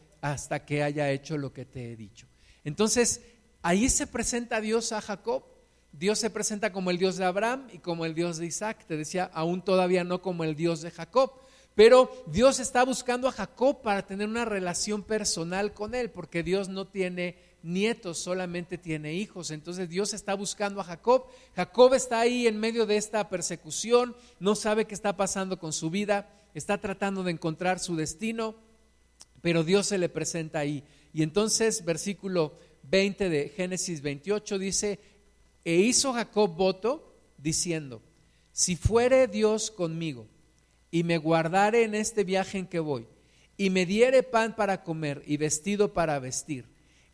hasta 0.21 0.65
que 0.65 0.83
haya 0.83 1.09
hecho 1.11 1.37
lo 1.37 1.51
que 1.51 1.65
te 1.65 1.91
he 1.91 1.95
dicho. 1.95 2.27
Entonces, 2.63 3.21
ahí 3.61 3.89
se 3.89 4.07
presenta 4.07 4.61
Dios 4.61 4.91
a 4.91 5.01
Jacob 5.01 5.43
Dios 5.91 6.19
se 6.19 6.29
presenta 6.29 6.71
como 6.71 6.89
el 6.89 6.97
Dios 6.97 7.17
de 7.17 7.25
Abraham 7.25 7.67
y 7.73 7.79
como 7.79 8.05
el 8.05 8.15
Dios 8.15 8.37
de 8.37 8.45
Isaac. 8.45 8.85
Te 8.87 8.95
decía, 8.95 9.29
aún 9.33 9.61
todavía 9.61 10.03
no 10.03 10.21
como 10.21 10.43
el 10.43 10.55
Dios 10.55 10.81
de 10.81 10.91
Jacob. 10.91 11.33
Pero 11.75 12.11
Dios 12.27 12.59
está 12.59 12.83
buscando 12.83 13.27
a 13.27 13.31
Jacob 13.31 13.81
para 13.81 14.05
tener 14.05 14.27
una 14.27 14.45
relación 14.45 15.03
personal 15.03 15.73
con 15.73 15.95
él, 15.95 16.09
porque 16.09 16.43
Dios 16.43 16.69
no 16.69 16.87
tiene 16.87 17.37
nietos, 17.63 18.19
solamente 18.19 18.77
tiene 18.77 19.13
hijos. 19.13 19.51
Entonces 19.51 19.89
Dios 19.89 20.13
está 20.13 20.33
buscando 20.33 20.81
a 20.81 20.85
Jacob. 20.85 21.25
Jacob 21.55 21.93
está 21.93 22.21
ahí 22.21 22.47
en 22.47 22.59
medio 22.59 22.85
de 22.85 22.97
esta 22.97 23.29
persecución, 23.29 24.15
no 24.39 24.55
sabe 24.55 24.85
qué 24.85 24.93
está 24.93 25.15
pasando 25.15 25.59
con 25.59 25.71
su 25.73 25.89
vida, 25.89 26.29
está 26.53 26.77
tratando 26.77 27.23
de 27.23 27.31
encontrar 27.31 27.79
su 27.79 27.95
destino, 27.95 28.55
pero 29.41 29.63
Dios 29.63 29.87
se 29.87 29.97
le 29.97 30.09
presenta 30.09 30.59
ahí. 30.59 30.83
Y 31.13 31.23
entonces 31.23 31.83
versículo 31.83 32.57
20 32.83 33.29
de 33.29 33.49
Génesis 33.49 34.01
28 34.01 34.59
dice, 34.59 34.99
e 35.63 35.75
hizo 35.75 36.13
Jacob 36.13 36.55
voto 36.55 37.15
diciendo, 37.37 38.01
si 38.51 38.75
fuere 38.75 39.27
Dios 39.27 39.71
conmigo 39.71 40.27
y 40.89 41.03
me 41.03 41.17
guardare 41.17 41.83
en 41.83 41.95
este 41.95 42.23
viaje 42.23 42.57
en 42.57 42.67
que 42.67 42.79
voy, 42.79 43.07
y 43.57 43.69
me 43.69 43.85
diere 43.85 44.23
pan 44.23 44.55
para 44.55 44.83
comer 44.83 45.21
y 45.25 45.37
vestido 45.37 45.93
para 45.93 46.19
vestir, 46.19 46.65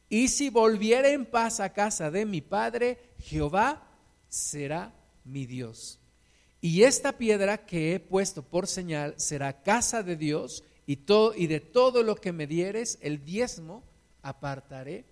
y 0.09 0.29
si 0.29 0.49
volviere 0.49 1.11
en 1.11 1.25
paz 1.25 1.59
a 1.59 1.73
casa 1.73 2.09
de 2.09 2.25
mi 2.25 2.41
padre, 2.41 2.97
Jehová 3.19 3.87
será 4.29 4.93
mi 5.25 5.45
Dios. 5.45 5.99
Y 6.61 6.83
esta 6.83 7.17
piedra 7.17 7.65
que 7.65 7.93
he 7.93 7.99
puesto 7.99 8.41
por 8.41 8.67
señal 8.67 9.13
será 9.17 9.61
casa 9.61 10.03
de 10.03 10.15
Dios, 10.15 10.63
y, 10.87 10.95
todo, 10.95 11.35
y 11.35 11.45
de 11.45 11.59
todo 11.59 12.01
lo 12.01 12.15
que 12.15 12.31
me 12.31 12.47
dieres, 12.47 12.97
el 13.01 13.23
diezmo 13.23 13.83
apartaré 14.23 15.05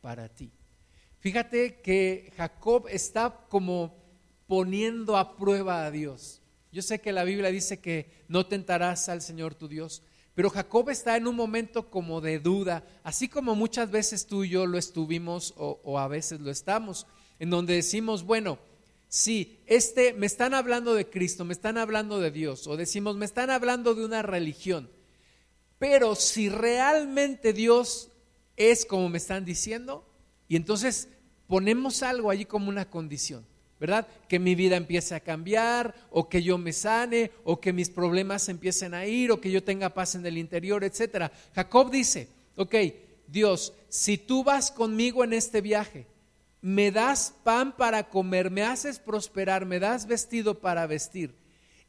para 0.00 0.28
ti. 0.28 0.50
Fíjate 1.20 1.80
que 1.80 2.32
Jacob 2.36 2.88
está 2.88 3.46
como 3.48 3.94
poniendo 4.46 5.16
a 5.16 5.36
prueba 5.36 5.84
a 5.84 5.90
Dios. 5.90 6.40
Yo 6.72 6.82
sé 6.82 7.00
que 7.00 7.12
la 7.12 7.24
Biblia 7.24 7.50
dice 7.50 7.78
que 7.78 8.24
no 8.26 8.46
tentarás 8.46 9.08
al 9.08 9.22
Señor 9.22 9.54
tu 9.54 9.68
Dios, 9.68 10.02
pero 10.34 10.50
Jacob 10.50 10.88
está 10.90 11.16
en 11.16 11.26
un 11.26 11.36
momento 11.36 11.90
como 11.90 12.20
de 12.20 12.38
duda, 12.38 12.84
así 13.02 13.28
como 13.28 13.54
muchas 13.54 13.90
veces 13.90 14.26
tú 14.26 14.44
y 14.44 14.50
yo 14.50 14.66
lo 14.66 14.78
estuvimos 14.78 15.52
o, 15.56 15.98
a 15.98 16.08
veces 16.08 16.40
lo 16.40 16.50
estamos, 16.50 17.06
en 17.38 17.50
donde 17.50 17.74
decimos, 17.74 18.22
bueno, 18.22 18.58
sí, 19.08 19.58
este, 19.66 20.12
me 20.12 20.26
están 20.26 20.54
hablando 20.54 20.94
de 20.94 21.10
Cristo, 21.10 21.44
me 21.44 21.52
están 21.52 21.76
hablando 21.76 22.20
de 22.20 22.30
Dios, 22.30 22.66
o 22.66 22.76
decimos, 22.76 23.16
me 23.16 23.24
están 23.24 23.50
hablando 23.50 23.94
de 23.94 24.04
una 24.04 24.22
religión, 24.22 24.88
pero 25.78 26.14
si 26.14 26.48
realmente 26.48 27.52
Dios 27.52 28.10
es 28.56 28.84
como 28.84 29.08
me 29.08 29.18
están 29.18 29.44
diciendo, 29.44 30.04
y 30.48 30.56
entonces 30.56 31.08
ponemos 31.46 32.02
algo 32.02 32.30
allí 32.30 32.44
como 32.44 32.68
una 32.68 32.90
condición, 32.90 33.46
¿verdad? 33.78 34.06
Que 34.28 34.38
mi 34.38 34.54
vida 34.54 34.76
empiece 34.76 35.14
a 35.14 35.20
cambiar, 35.20 35.94
o 36.10 36.28
que 36.28 36.42
yo 36.42 36.58
me 36.58 36.72
sane, 36.72 37.30
o 37.44 37.60
que 37.60 37.72
mis 37.72 37.90
problemas 37.90 38.48
empiecen 38.48 38.94
a 38.94 39.06
ir, 39.06 39.30
o 39.30 39.40
que 39.40 39.50
yo 39.50 39.62
tenga 39.62 39.94
paz 39.94 40.14
en 40.14 40.26
el 40.26 40.36
interior, 40.36 40.82
etcétera. 40.82 41.30
Jacob 41.54 41.90
dice, 41.90 42.28
ok, 42.56 42.74
Dios, 43.28 43.72
si 43.88 44.18
tú 44.18 44.42
vas 44.42 44.70
conmigo 44.70 45.22
en 45.22 45.32
este 45.32 45.60
viaje, 45.60 46.06
me 46.60 46.90
das 46.90 47.34
pan 47.44 47.76
para 47.76 48.08
comer, 48.08 48.50
me 48.50 48.62
haces 48.62 48.98
prosperar, 48.98 49.64
me 49.64 49.78
das 49.78 50.06
vestido 50.06 50.58
para 50.58 50.86
vestir, 50.86 51.34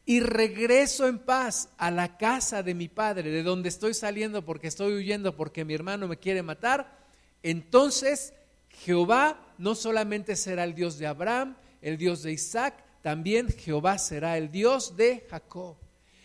y 0.09 0.21
regreso 0.21 1.07
en 1.07 1.19
paz 1.19 1.69
a 1.77 1.91
la 1.91 2.17
casa 2.17 2.63
de 2.63 2.73
mi 2.73 2.87
padre, 2.87 3.29
de 3.29 3.43
donde 3.43 3.69
estoy 3.69 3.93
saliendo 3.93 4.43
porque 4.43 4.65
estoy 4.65 4.95
huyendo 4.95 5.35
porque 5.35 5.63
mi 5.63 5.75
hermano 5.75 6.07
me 6.07 6.17
quiere 6.17 6.41
matar, 6.41 6.97
entonces 7.43 8.33
Jehová 8.69 9.53
no 9.59 9.75
solamente 9.75 10.35
será 10.35 10.63
el 10.63 10.73
Dios 10.73 10.97
de 10.97 11.05
Abraham, 11.05 11.57
el 11.83 11.99
Dios 11.99 12.23
de 12.23 12.31
Isaac, 12.31 12.83
también 13.03 13.49
Jehová 13.49 13.99
será 13.99 14.35
el 14.39 14.49
Dios 14.49 14.97
de 14.97 15.27
Jacob. 15.29 15.77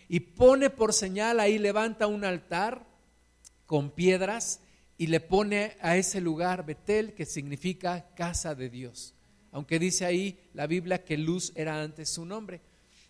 Y 0.09 0.21
pone 0.21 0.71
por 0.71 0.95
señal 0.95 1.39
ahí, 1.39 1.59
levanta 1.59 2.07
un 2.07 2.25
altar 2.25 2.87
con 3.67 3.91
piedras 3.91 4.61
y 4.97 5.09
le 5.09 5.21
pone 5.21 5.77
a 5.83 5.99
ese 5.99 6.23
lugar 6.23 6.65
Betel, 6.65 7.13
que 7.13 7.27
significa 7.27 8.07
casa 8.15 8.55
de 8.55 8.71
Dios. 8.71 9.13
Aunque 9.53 9.79
dice 9.79 10.07
ahí 10.07 10.41
la 10.55 10.67
Biblia 10.67 11.05
que 11.05 11.19
Luz 11.19 11.53
era 11.55 11.83
antes 11.83 12.09
su 12.09 12.25
nombre. 12.25 12.63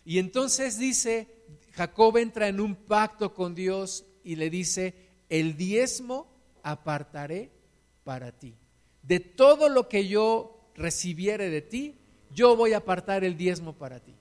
Y 0.04 0.18
entonces 0.18 0.78
dice, 0.78 1.28
Jacob 1.73 2.16
entra 2.18 2.49
en 2.49 2.61
un 2.61 2.75
pacto 2.75 3.34
con 3.34 3.54
Dios 3.54 4.04
y 4.23 4.37
le 4.37 4.50
dice, 4.50 4.94
el 5.28 5.56
diezmo 5.56 6.26
apartaré 6.62 7.50
para 8.04 8.32
ti 8.32 8.54
de 9.06 9.20
todo 9.20 9.68
lo 9.68 9.88
que 9.88 10.08
yo 10.08 10.58
recibiere 10.75 11.50
de 11.50 11.62
ti, 11.62 11.94
yo 12.34 12.56
voy 12.56 12.73
a 12.73 12.78
apartar 12.78 13.25
el 13.25 13.37
diezmo 13.37 13.75
para 13.75 14.00
ti. 14.00 14.14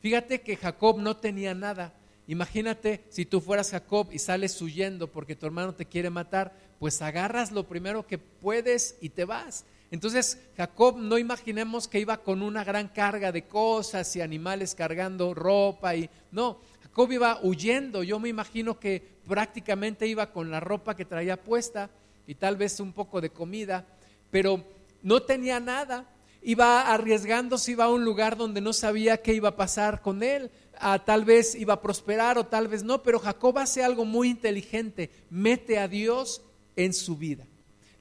Fíjate 0.00 0.40
que 0.40 0.56
Jacob 0.56 0.98
no 0.98 1.16
tenía 1.16 1.54
nada. 1.54 1.94
Imagínate 2.26 3.04
si 3.10 3.26
tú 3.26 3.40
fueras 3.40 3.70
Jacob 3.70 4.08
y 4.10 4.18
sales 4.18 4.60
huyendo 4.60 5.08
porque 5.08 5.36
tu 5.36 5.46
hermano 5.46 5.74
te 5.74 5.86
quiere 5.86 6.10
matar, 6.10 6.52
pues 6.78 7.00
agarras 7.02 7.52
lo 7.52 7.68
primero 7.68 8.06
que 8.06 8.18
puedes 8.18 8.96
y 9.00 9.10
te 9.10 9.24
vas. 9.24 9.64
Entonces 9.94 10.40
Jacob 10.56 10.98
no 10.98 11.18
imaginemos 11.18 11.86
que 11.86 12.00
iba 12.00 12.16
con 12.16 12.42
una 12.42 12.64
gran 12.64 12.88
carga 12.88 13.30
de 13.30 13.44
cosas 13.44 14.16
y 14.16 14.20
animales 14.20 14.74
cargando 14.74 15.32
ropa 15.34 15.94
y 15.94 16.10
no, 16.32 16.58
Jacob 16.82 17.12
iba 17.12 17.38
huyendo. 17.44 18.02
Yo 18.02 18.18
me 18.18 18.28
imagino 18.28 18.80
que 18.80 19.00
prácticamente 19.24 20.08
iba 20.08 20.32
con 20.32 20.50
la 20.50 20.58
ropa 20.58 20.96
que 20.96 21.04
traía 21.04 21.40
puesta 21.40 21.90
y 22.26 22.34
tal 22.34 22.56
vez 22.56 22.80
un 22.80 22.92
poco 22.92 23.20
de 23.20 23.30
comida 23.30 23.86
pero 24.32 24.64
no 25.00 25.22
tenía 25.22 25.60
nada. 25.60 26.10
Iba 26.42 26.92
arriesgándose, 26.92 27.70
iba 27.70 27.84
a 27.84 27.92
un 27.92 28.04
lugar 28.04 28.36
donde 28.36 28.60
no 28.60 28.72
sabía 28.72 29.22
qué 29.22 29.32
iba 29.32 29.50
a 29.50 29.56
pasar 29.56 30.02
con 30.02 30.24
él. 30.24 30.50
Ah, 30.76 31.04
tal 31.04 31.24
vez 31.24 31.54
iba 31.54 31.74
a 31.74 31.80
prosperar 31.80 32.36
o 32.36 32.46
tal 32.46 32.66
vez 32.66 32.82
no, 32.82 33.04
pero 33.04 33.20
Jacob 33.20 33.58
hace 33.58 33.84
algo 33.84 34.04
muy 34.04 34.28
inteligente, 34.28 35.12
mete 35.30 35.78
a 35.78 35.86
Dios 35.86 36.42
en 36.74 36.92
su 36.92 37.16
vida. 37.16 37.46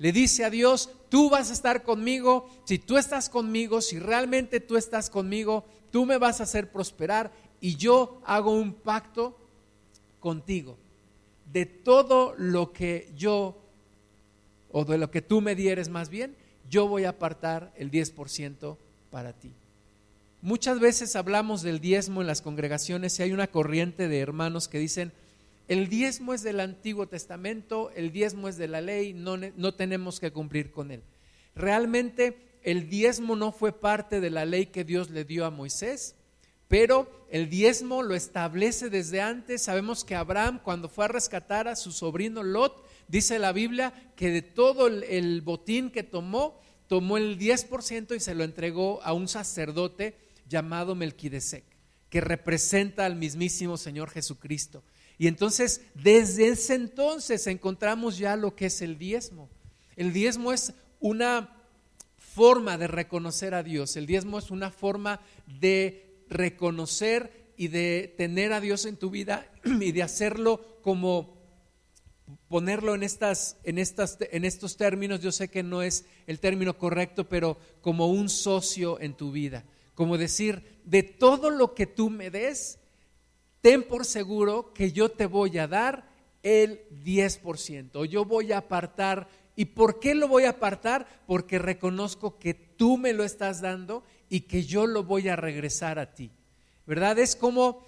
Le 0.04 0.12
dice 0.12 0.44
a 0.44 0.50
Dios, 0.50 0.90
tú 1.08 1.30
vas 1.30 1.50
a 1.50 1.54
estar 1.54 1.84
conmigo, 1.84 2.50
si 2.66 2.78
tú 2.78 2.98
estás 2.98 3.30
conmigo, 3.30 3.80
si 3.80 4.00
realmente 4.00 4.60
tú 4.60 4.76
estás 4.76 5.10
conmigo, 5.10 5.64
tú 5.92 6.06
me 6.06 6.18
vas 6.18 6.42
a 6.42 6.44
hacer 6.44 6.70
prosperar 6.74 7.32
y 7.62 7.78
yo 7.78 8.22
hago 8.26 8.52
un 8.52 8.74
pacto 8.74 9.38
contigo. 10.20 10.78
De 11.54 11.66
todo 11.66 12.36
lo 12.38 12.74
que 12.74 13.14
yo 13.16 13.58
o 14.74 14.84
de 14.84 14.98
lo 14.98 15.10
que 15.10 15.22
tú 15.22 15.40
me 15.40 15.56
dieres 15.56 15.88
más 15.88 16.10
bien, 16.10 16.36
yo 16.70 16.86
voy 16.90 17.06
a 17.06 17.12
apartar 17.12 17.72
el 17.78 17.90
10% 17.90 18.76
para 19.10 19.32
ti. 19.32 19.54
Muchas 20.42 20.82
veces 20.82 21.16
hablamos 21.16 21.62
del 21.62 21.80
diezmo 21.80 22.20
en 22.20 22.28
las 22.28 22.42
congregaciones 22.42 23.18
y 23.18 23.24
hay 23.24 23.32
una 23.32 23.48
corriente 23.48 24.10
de 24.10 24.20
hermanos 24.20 24.68
que 24.68 24.80
dicen, 24.80 25.14
el 25.68 25.88
diezmo 25.90 26.34
es 26.34 26.44
del 26.44 26.60
Antiguo 26.60 27.08
Testamento, 27.08 27.92
el 27.96 28.12
diezmo 28.12 28.48
es 28.48 28.58
de 28.58 28.68
la 28.68 28.82
ley, 28.82 29.14
no, 29.14 29.38
no 29.38 29.74
tenemos 29.74 30.20
que 30.20 30.32
cumplir 30.32 30.72
con 30.72 30.92
él. 30.92 31.04
Realmente 31.56 32.38
el 32.64 32.90
diezmo 32.90 33.36
no 33.36 33.52
fue 33.52 33.72
parte 33.80 34.20
de 34.20 34.30
la 34.30 34.46
ley 34.46 34.68
que 34.68 34.84
Dios 34.84 35.10
le 35.10 35.26
dio 35.26 35.46
a 35.46 35.52
Moisés, 35.52 36.16
pero 36.68 37.10
el 37.30 37.50
diezmo 37.50 38.04
lo 38.04 38.16
establece 38.16 38.90
desde 38.90 39.22
antes. 39.22 39.64
Sabemos 39.64 40.04
que 40.04 40.16
Abraham 40.16 40.60
cuando 40.64 40.90
fue 40.90 41.06
a 41.06 41.10
rescatar 41.10 41.68
a 41.68 41.76
su 41.76 41.92
sobrino 41.92 42.42
Lot, 42.42 42.84
Dice 43.08 43.40
la 43.40 43.52
Biblia 43.52 43.94
que 44.16 44.32
de 44.32 44.42
todo 44.42 44.88
el, 44.88 45.42
botín 45.42 45.92
que 45.92 46.04
tomó, 46.04 46.60
tomó 46.88 47.18
el 47.18 47.38
10% 47.38 48.16
y 48.16 48.20
se 48.20 48.36
lo 48.36 48.44
entregó 48.44 49.02
a 49.04 49.14
un 49.14 49.28
sacerdote 49.28 50.16
llamado 50.48 50.96
Melquidesec, 50.96 51.64
que 52.10 52.22
representa 52.22 53.06
al 53.06 53.16
mismísimo 53.16 53.78
Señor 53.78 54.10
Jesucristo. 54.10 54.84
Y 55.24 55.28
entonces, 55.28 55.80
desde 55.94 56.50
ese 56.50 56.76
entonces 56.76 57.48
encontramos 57.48 58.18
ya 58.18 58.36
lo 58.36 58.58
que 58.58 58.66
es 58.66 58.82
el 58.82 58.98
diezmo. 58.98 59.50
El 59.96 60.12
diezmo 60.12 60.52
es 60.52 60.74
una 61.00 61.64
forma 62.18 62.78
de 62.78 62.88
reconocer 62.88 63.54
a 63.54 63.64
Dios. 63.64 63.96
El 63.96 64.06
diezmo 64.06 64.38
es 64.38 64.52
una 64.52 64.70
forma 64.70 65.22
de 65.48 66.26
reconocer 66.28 67.54
y 67.56 67.70
de 67.70 68.14
tener 68.18 68.52
a 68.52 68.60
Dios 68.60 68.86
en 68.86 68.98
tu 68.98 69.12
vida 69.12 69.50
y 69.64 69.94
de 69.94 70.04
hacerlo 70.04 70.82
como 70.82 71.38
ponerlo 72.50 72.94
en 72.94 73.04
estas 73.04 73.56
en 73.64 73.78
estas 73.78 74.18
en 74.20 74.44
estos 74.44 74.76
términos, 74.76 75.22
yo 75.22 75.32
sé 75.32 75.48
que 75.48 75.64
no 75.64 75.84
es 75.84 76.04
el 76.28 76.42
término 76.42 76.78
correcto, 76.78 77.30
pero 77.30 77.58
como 77.80 78.08
un 78.10 78.28
socio 78.28 79.00
en 79.00 79.14
tu 79.14 79.32
vida, 79.32 79.64
como 79.96 80.18
decir, 80.18 80.82
de 80.84 81.02
todo 81.02 81.50
lo 81.50 81.76
que 81.76 81.88
tú 81.88 82.10
me 82.10 82.30
des, 82.30 82.80
ten 83.64 83.84
por 83.84 84.04
seguro 84.04 84.74
que 84.74 84.92
yo 84.92 85.08
te 85.08 85.26
voy 85.26 85.58
a 85.58 85.70
dar 85.70 86.04
el 86.44 86.82
10%. 87.06 88.04
Yo 88.06 88.26
voy 88.26 88.52
a 88.52 88.58
apartar. 88.58 89.30
¿Y 89.56 89.66
por 89.66 90.02
qué 90.02 90.16
lo 90.16 90.28
voy 90.28 90.44
a 90.44 90.50
apartar? 90.50 91.08
Porque 91.26 91.60
reconozco 91.60 92.38
que 92.38 92.54
tú 92.54 92.98
me 92.98 93.14
lo 93.14 93.24
estás 93.24 93.62
dando 93.62 94.04
y 94.28 94.42
que 94.42 94.64
yo 94.64 94.86
lo 94.86 95.06
voy 95.06 95.30
a 95.30 95.38
regresar 95.38 95.98
a 95.98 96.14
ti. 96.14 96.30
¿Verdad? 96.86 97.18
Es 97.20 97.38
como 97.38 97.86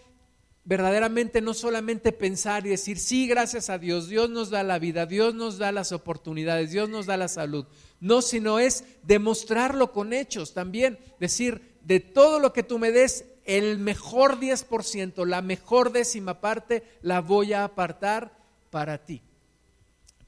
verdaderamente 0.63 1.41
no 1.41 1.53
solamente 1.53 2.13
pensar 2.13 2.65
y 2.65 2.69
decir, 2.69 2.97
sí, 2.97 3.27
gracias 3.27 3.69
a 3.69 3.77
Dios, 3.77 4.07
Dios 4.07 4.29
nos 4.29 4.49
da 4.49 4.63
la 4.63 4.79
vida, 4.79 5.05
Dios 5.05 5.35
nos 5.35 5.57
da 5.57 5.73
las 5.73 5.91
oportunidades, 5.91 6.71
Dios 6.71 6.87
nos 6.87 7.05
da 7.05 7.17
la 7.17 7.27
salud. 7.27 7.65
No, 7.99 8.21
sino 8.21 8.59
es 8.59 8.85
demostrarlo 9.03 9.91
con 9.91 10.13
hechos 10.13 10.53
también. 10.53 10.97
Decir, 11.19 11.75
de 11.83 11.99
todo 11.99 12.39
lo 12.39 12.53
que 12.53 12.63
tú 12.63 12.79
me 12.79 12.93
des, 12.93 13.25
el 13.45 13.77
mejor 13.77 14.39
10%, 14.39 15.25
la 15.25 15.41
mejor 15.41 15.91
décima 15.91 16.41
parte, 16.41 16.83
la 17.01 17.21
voy 17.21 17.53
a 17.53 17.63
apartar 17.63 18.37
para 18.71 19.05
ti. 19.05 19.21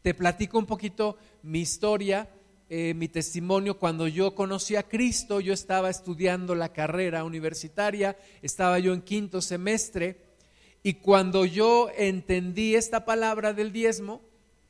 Te 0.01 0.13
platico 0.13 0.57
un 0.57 0.65
poquito 0.65 1.17
mi 1.41 1.59
historia, 1.59 2.29
eh, 2.69 2.93
mi 2.93 3.07
testimonio. 3.07 3.79
Cuando 3.79 4.07
yo 4.07 4.36
conocí 4.36 4.75
a 4.75 4.83
Cristo, 4.83 5.39
yo 5.39 5.53
estaba 5.53 5.89
estudiando 5.89 6.53
la 6.53 6.74
carrera 6.74 7.24
universitaria, 7.24 8.17
estaba 8.41 8.79
yo 8.79 8.93
en 8.93 9.01
quinto 9.01 9.41
semestre, 9.41 10.27
y 10.83 10.93
cuando 10.95 11.43
yo 11.43 11.89
entendí 11.97 12.75
esta 12.75 13.03
palabra 13.03 13.53
del 13.53 13.74
diezmo, 13.74 14.21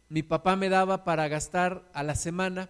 mi 0.09 0.23
papá 0.23 0.55
me 0.55 0.69
daba 0.69 1.03
para 1.03 1.27
gastar 1.27 1.89
a 1.93 2.01
la 2.01 2.15
semana, 2.15 2.69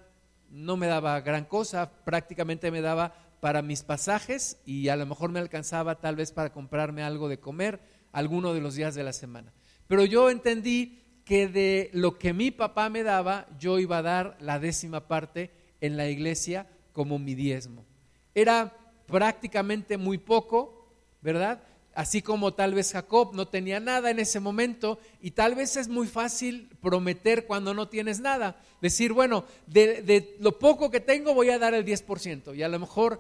no 0.50 0.76
me 0.76 0.88
daba 0.88 1.22
gran 1.22 1.46
cosa, 1.46 1.92
prácticamente 2.04 2.72
me 2.72 2.82
daba 2.82 3.14
para 3.40 3.62
mis 3.62 3.84
pasajes 3.84 4.62
y 4.66 4.90
a 4.90 4.96
lo 4.96 5.06
mejor 5.06 5.32
me 5.32 5.40
alcanzaba 5.40 6.00
tal 6.00 6.16
vez 6.16 6.32
para 6.32 6.52
comprarme 6.52 7.04
algo 7.04 7.30
de 7.30 7.40
comer 7.40 7.80
alguno 8.12 8.54
de 8.54 8.62
los 8.62 8.76
días 8.76 8.96
de 8.96 9.04
la 9.04 9.14
semana. 9.14 9.54
Pero 9.88 10.06
yo 10.06 10.30
entendí 10.30 11.00
que 11.24 11.48
de 11.48 11.90
lo 11.94 12.18
que 12.18 12.34
mi 12.34 12.52
papá 12.52 12.90
me 12.90 13.04
daba, 13.04 13.48
yo 13.60 13.80
iba 13.80 13.98
a 13.98 14.02
dar 14.02 14.38
la 14.40 14.60
décima 14.60 15.08
parte 15.08 15.52
en 15.82 15.98
la 15.98 16.08
iglesia 16.08 16.68
como 16.94 17.20
mi 17.20 17.36
diezmo. 17.36 17.86
Era 18.34 18.74
prácticamente 19.06 19.98
muy 19.98 20.18
poco, 20.18 20.94
¿verdad? 21.22 21.62
Así 21.98 22.22
como 22.22 22.54
tal 22.54 22.76
vez 22.76 22.92
Jacob 22.92 23.34
no 23.34 23.48
tenía 23.48 23.80
nada 23.80 24.12
en 24.12 24.20
ese 24.20 24.40
momento 24.40 25.00
y 25.20 25.32
tal 25.32 25.56
vez 25.56 25.78
es 25.78 25.88
muy 25.88 26.06
fácil 26.06 26.70
prometer 26.80 27.48
cuando 27.48 27.74
no 27.74 27.88
tienes 27.88 28.20
nada. 28.20 28.62
Decir, 28.84 29.14
bueno, 29.14 29.46
de, 29.66 30.36
lo 30.40 30.60
poco 30.60 30.92
que 30.92 31.00
tengo 31.00 31.34
voy 31.34 31.50
a 31.50 31.58
dar 31.58 31.74
el 31.74 31.84
10%. 31.84 32.56
Y 32.56 32.62
a 32.62 32.70
lo 32.70 32.78
mejor 32.78 33.20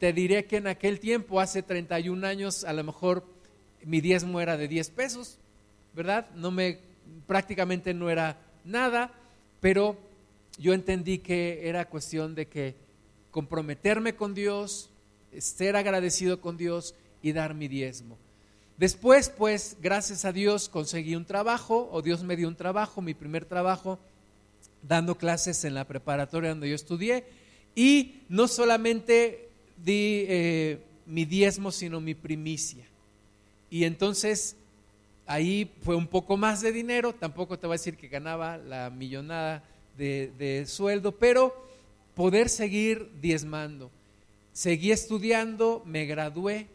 te 0.00 0.12
diré 0.12 0.46
que 0.46 0.56
en 0.56 0.66
aquel 0.66 0.98
tiempo, 0.98 1.38
hace 1.38 1.62
31 1.62 2.26
años, 2.26 2.64
a 2.64 2.72
lo 2.72 2.82
mejor 2.82 3.24
mi 3.84 4.00
diezmo 4.00 4.40
era 4.40 4.56
de 4.56 4.66
10 4.66 4.90
pesos, 4.90 5.38
¿verdad? 5.94 6.28
No 6.34 6.50
me, 6.50 6.80
prácticamente 7.28 7.94
no 7.94 8.10
era 8.10 8.36
nada, 8.64 9.12
pero 9.60 9.96
yo 10.58 10.72
entendí 10.72 11.18
que 11.18 11.68
era 11.68 11.88
cuestión 11.88 12.34
de 12.34 12.48
que 12.48 12.74
comprometerme 13.30 14.16
con 14.16 14.34
Dios, 14.34 14.90
ser 15.38 15.76
agradecido 15.76 16.40
con 16.40 16.56
Dios 16.56 16.96
y 17.22 17.32
dar 17.32 17.54
mi 17.54 17.68
diezmo. 17.68 18.18
Después, 18.76 19.28
pues, 19.28 19.76
gracias 19.80 20.24
a 20.24 20.32
Dios 20.32 20.68
conseguí 20.68 21.14
un 21.14 21.24
trabajo, 21.24 21.88
o 21.92 22.02
Dios 22.02 22.22
me 22.24 22.36
dio 22.36 22.48
un 22.48 22.56
trabajo, 22.56 23.00
mi 23.00 23.14
primer 23.14 23.44
trabajo, 23.44 23.98
dando 24.82 25.16
clases 25.16 25.64
en 25.64 25.74
la 25.74 25.86
preparatoria 25.86 26.50
donde 26.50 26.68
yo 26.68 26.74
estudié, 26.74 27.24
y 27.74 28.22
no 28.28 28.48
solamente 28.48 29.48
di 29.76 30.24
eh, 30.28 30.78
mi 31.06 31.24
diezmo, 31.24 31.70
sino 31.70 32.00
mi 32.00 32.14
primicia. 32.14 32.84
Y 33.70 33.84
entonces 33.84 34.56
ahí 35.26 35.70
fue 35.82 35.94
un 35.94 36.06
poco 36.06 36.36
más 36.36 36.60
de 36.60 36.72
dinero, 36.72 37.14
tampoco 37.14 37.58
te 37.58 37.66
voy 37.66 37.74
a 37.74 37.78
decir 37.78 37.96
que 37.96 38.08
ganaba 38.08 38.56
la 38.58 38.90
millonada 38.90 39.62
de, 39.96 40.32
de 40.38 40.66
sueldo, 40.66 41.12
pero 41.12 41.54
poder 42.14 42.48
seguir 42.48 43.10
diezmando. 43.20 43.90
Seguí 44.52 44.90
estudiando, 44.90 45.82
me 45.86 46.04
gradué, 46.04 46.66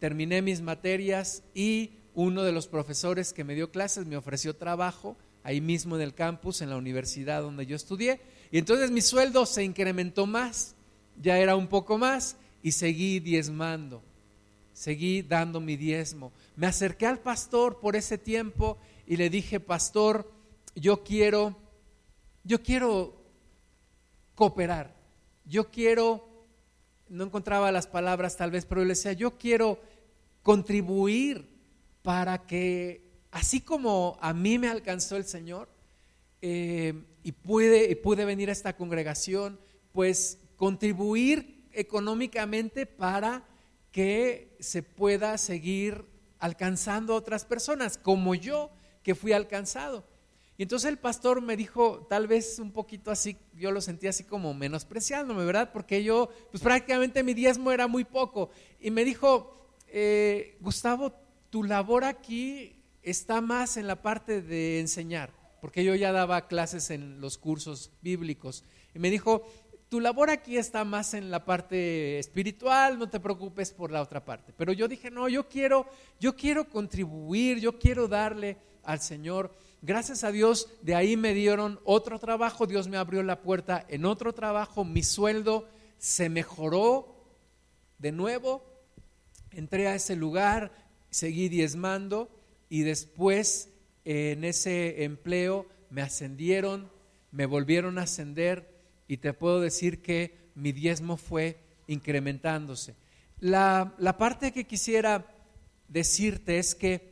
terminé 0.00 0.42
mis 0.42 0.60
materias 0.60 1.44
y 1.54 1.92
uno 2.14 2.42
de 2.42 2.50
los 2.50 2.66
profesores 2.66 3.32
que 3.32 3.44
me 3.44 3.54
dio 3.54 3.70
clases 3.70 4.06
me 4.06 4.16
ofreció 4.16 4.56
trabajo 4.56 5.16
ahí 5.44 5.60
mismo 5.60 5.94
en 5.94 6.02
el 6.02 6.14
campus, 6.14 6.60
en 6.60 6.70
la 6.70 6.76
universidad 6.76 7.42
donde 7.42 7.66
yo 7.66 7.76
estudié. 7.76 8.20
Y 8.50 8.58
entonces 8.58 8.90
mi 8.90 9.00
sueldo 9.00 9.46
se 9.46 9.62
incrementó 9.62 10.26
más 10.26 10.74
ya 11.20 11.38
era 11.38 11.56
un 11.56 11.66
poco 11.66 11.98
más 11.98 12.36
y 12.62 12.72
seguí 12.72 13.20
diezmando, 13.20 14.02
seguí 14.72 15.22
dando 15.22 15.60
mi 15.60 15.76
diezmo. 15.76 16.32
Me 16.56 16.66
acerqué 16.66 17.06
al 17.06 17.20
pastor 17.20 17.78
por 17.80 17.96
ese 17.96 18.18
tiempo 18.18 18.78
y 19.06 19.16
le 19.16 19.30
dije, 19.30 19.60
pastor, 19.60 20.30
yo 20.74 21.02
quiero, 21.02 21.56
yo 22.44 22.62
quiero 22.62 23.14
cooperar, 24.34 24.94
yo 25.44 25.70
quiero, 25.70 26.26
no 27.10 27.24
encontraba 27.24 27.72
las 27.72 27.86
palabras 27.86 28.36
tal 28.36 28.50
vez, 28.52 28.64
pero 28.64 28.82
le 28.82 28.90
decía, 28.90 29.12
yo 29.12 29.36
quiero 29.36 29.80
contribuir 30.42 31.48
para 32.02 32.46
que, 32.46 33.02
así 33.30 33.60
como 33.60 34.16
a 34.20 34.32
mí 34.32 34.58
me 34.58 34.68
alcanzó 34.68 35.16
el 35.16 35.24
Señor, 35.24 35.68
eh, 36.40 36.94
y, 37.22 37.32
pude, 37.32 37.90
y 37.90 37.94
pude 37.96 38.24
venir 38.24 38.48
a 38.48 38.52
esta 38.52 38.76
congregación, 38.76 39.60
pues 39.92 40.38
contribuir 40.56 41.68
económicamente 41.72 42.86
para 42.86 43.44
que 43.92 44.56
se 44.60 44.82
pueda 44.82 45.36
seguir 45.36 46.06
alcanzando 46.38 47.12
a 47.12 47.16
otras 47.16 47.44
personas, 47.44 47.98
como 47.98 48.34
yo 48.34 48.70
que 49.02 49.14
fui 49.14 49.32
alcanzado. 49.32 50.04
Y 50.60 50.64
entonces 50.64 50.90
el 50.90 50.98
pastor 50.98 51.40
me 51.40 51.56
dijo, 51.56 52.06
tal 52.10 52.26
vez 52.26 52.58
un 52.58 52.70
poquito 52.70 53.10
así, 53.10 53.38
yo 53.54 53.72
lo 53.72 53.80
sentí 53.80 54.08
así 54.08 54.24
como 54.24 54.52
menospreciándome, 54.52 55.42
¿verdad? 55.46 55.70
Porque 55.72 56.04
yo, 56.04 56.28
pues 56.50 56.62
prácticamente 56.62 57.22
mi 57.22 57.32
diezmo 57.32 57.72
era 57.72 57.86
muy 57.86 58.04
poco. 58.04 58.50
Y 58.78 58.90
me 58.90 59.06
dijo, 59.06 59.56
eh, 59.88 60.58
Gustavo, 60.60 61.14
tu 61.48 61.64
labor 61.64 62.04
aquí 62.04 62.76
está 63.02 63.40
más 63.40 63.78
en 63.78 63.86
la 63.86 64.02
parte 64.02 64.42
de 64.42 64.80
enseñar, 64.80 65.32
porque 65.62 65.82
yo 65.82 65.94
ya 65.94 66.12
daba 66.12 66.46
clases 66.46 66.90
en 66.90 67.22
los 67.22 67.38
cursos 67.38 67.90
bíblicos. 68.02 68.62
Y 68.94 68.98
me 68.98 69.08
dijo, 69.08 69.46
tu 69.88 69.98
labor 69.98 70.28
aquí 70.28 70.58
está 70.58 70.84
más 70.84 71.14
en 71.14 71.30
la 71.30 71.46
parte 71.46 72.18
espiritual, 72.18 72.98
no 72.98 73.08
te 73.08 73.18
preocupes 73.18 73.72
por 73.72 73.90
la 73.90 74.02
otra 74.02 74.26
parte. 74.26 74.52
Pero 74.58 74.74
yo 74.74 74.88
dije, 74.88 75.10
no, 75.10 75.26
yo 75.26 75.48
quiero, 75.48 75.86
yo 76.20 76.36
quiero 76.36 76.68
contribuir, 76.68 77.60
yo 77.60 77.78
quiero 77.78 78.08
darle 78.08 78.58
al 78.82 79.00
Señor. 79.00 79.54
Gracias 79.82 80.24
a 80.24 80.32
Dios, 80.32 80.68
de 80.82 80.94
ahí 80.94 81.16
me 81.16 81.32
dieron 81.32 81.80
otro 81.84 82.18
trabajo, 82.18 82.66
Dios 82.66 82.88
me 82.88 82.98
abrió 82.98 83.22
la 83.22 83.40
puerta 83.40 83.84
en 83.88 84.04
otro 84.04 84.34
trabajo, 84.34 84.84
mi 84.84 85.02
sueldo 85.02 85.68
se 85.96 86.28
mejoró 86.28 87.16
de 87.98 88.12
nuevo, 88.12 88.62
entré 89.50 89.88
a 89.88 89.94
ese 89.94 90.16
lugar, 90.16 90.70
seguí 91.10 91.48
diezmando 91.48 92.30
y 92.68 92.82
después 92.82 93.70
en 94.04 94.44
ese 94.44 95.04
empleo 95.04 95.66
me 95.90 96.02
ascendieron, 96.02 96.90
me 97.32 97.46
volvieron 97.46 97.98
a 97.98 98.02
ascender 98.02 98.70
y 99.08 99.16
te 99.16 99.32
puedo 99.32 99.60
decir 99.60 100.02
que 100.02 100.50
mi 100.54 100.72
diezmo 100.72 101.16
fue 101.16 101.58
incrementándose. 101.86 102.94
La, 103.40 103.94
parte 104.18 104.52
que 104.52 104.66
quisiera 104.66 105.26
decirte 105.88 106.58
es 106.58 106.74
que 106.74 107.09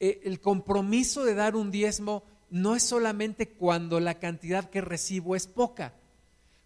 eh, 0.00 0.20
el 0.24 0.40
compromiso 0.40 1.24
de 1.24 1.34
dar 1.34 1.56
un 1.56 1.70
diezmo 1.70 2.24
no 2.50 2.76
es 2.76 2.82
solamente 2.82 3.48
cuando 3.48 4.00
la 4.00 4.18
cantidad 4.18 4.70
que 4.70 4.80
recibo 4.80 5.36
es 5.36 5.46
poca, 5.46 5.94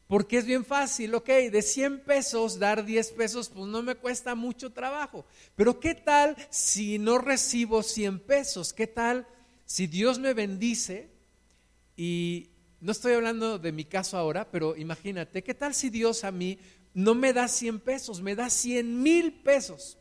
porque 0.06 0.38
es 0.38 0.44
bien 0.44 0.64
fácil, 0.64 1.14
ok, 1.14 1.28
de 1.50 1.62
100 1.62 2.00
pesos 2.00 2.58
dar 2.58 2.84
10 2.84 3.12
pesos, 3.12 3.48
pues 3.48 3.66
no 3.66 3.82
me 3.82 3.94
cuesta 3.94 4.34
mucho 4.34 4.70
trabajo. 4.70 5.24
Pero 5.56 5.80
¿qué 5.80 5.94
tal 5.94 6.36
si 6.50 6.98
no 6.98 7.18
recibo 7.18 7.82
100 7.82 8.20
pesos? 8.20 8.72
¿Qué 8.72 8.86
tal 8.86 9.26
si 9.64 9.86
Dios 9.86 10.18
me 10.18 10.34
bendice 10.34 11.10
y 11.96 12.50
no 12.80 12.92
estoy 12.92 13.14
hablando 13.14 13.58
de 13.58 13.72
mi 13.72 13.84
caso 13.84 14.18
ahora, 14.18 14.50
pero 14.50 14.76
imagínate, 14.76 15.42
¿qué 15.42 15.54
tal 15.54 15.72
si 15.72 15.88
Dios 15.88 16.24
a 16.24 16.32
mí 16.32 16.58
no 16.94 17.14
me 17.14 17.32
da 17.32 17.48
100 17.48 17.80
pesos, 17.80 18.20
me 18.20 18.34
da 18.34 18.50
100 18.50 19.02
mil 19.02 19.32
pesos? 19.32 19.96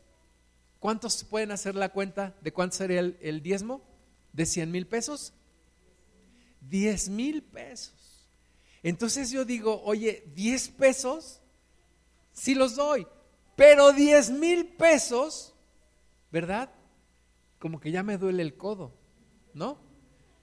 ¿Cuántos 0.82 1.22
pueden 1.22 1.52
hacer 1.52 1.76
la 1.76 1.90
cuenta 1.90 2.34
de 2.40 2.52
cuánto 2.52 2.78
sería 2.78 2.98
el, 2.98 3.40
diezmo? 3.40 3.82
¿De 4.32 4.44
100 4.44 4.68
mil 4.68 4.84
pesos? 4.84 5.32
10 6.62 7.08
mil 7.10 7.40
pesos. 7.40 8.28
Entonces 8.82 9.30
yo 9.30 9.44
digo, 9.44 9.80
oye, 9.84 10.24
10 10.34 10.70
pesos, 10.70 11.40
sí 12.32 12.56
los 12.56 12.74
doy, 12.74 13.06
pero 13.54 13.92
10 13.92 14.32
mil 14.32 14.66
pesos, 14.74 15.54
¿verdad? 16.32 16.68
Como 17.60 17.78
que 17.78 17.92
ya 17.92 18.02
me 18.02 18.18
duele 18.18 18.42
el 18.42 18.56
codo, 18.56 18.92
¿no? 19.54 19.78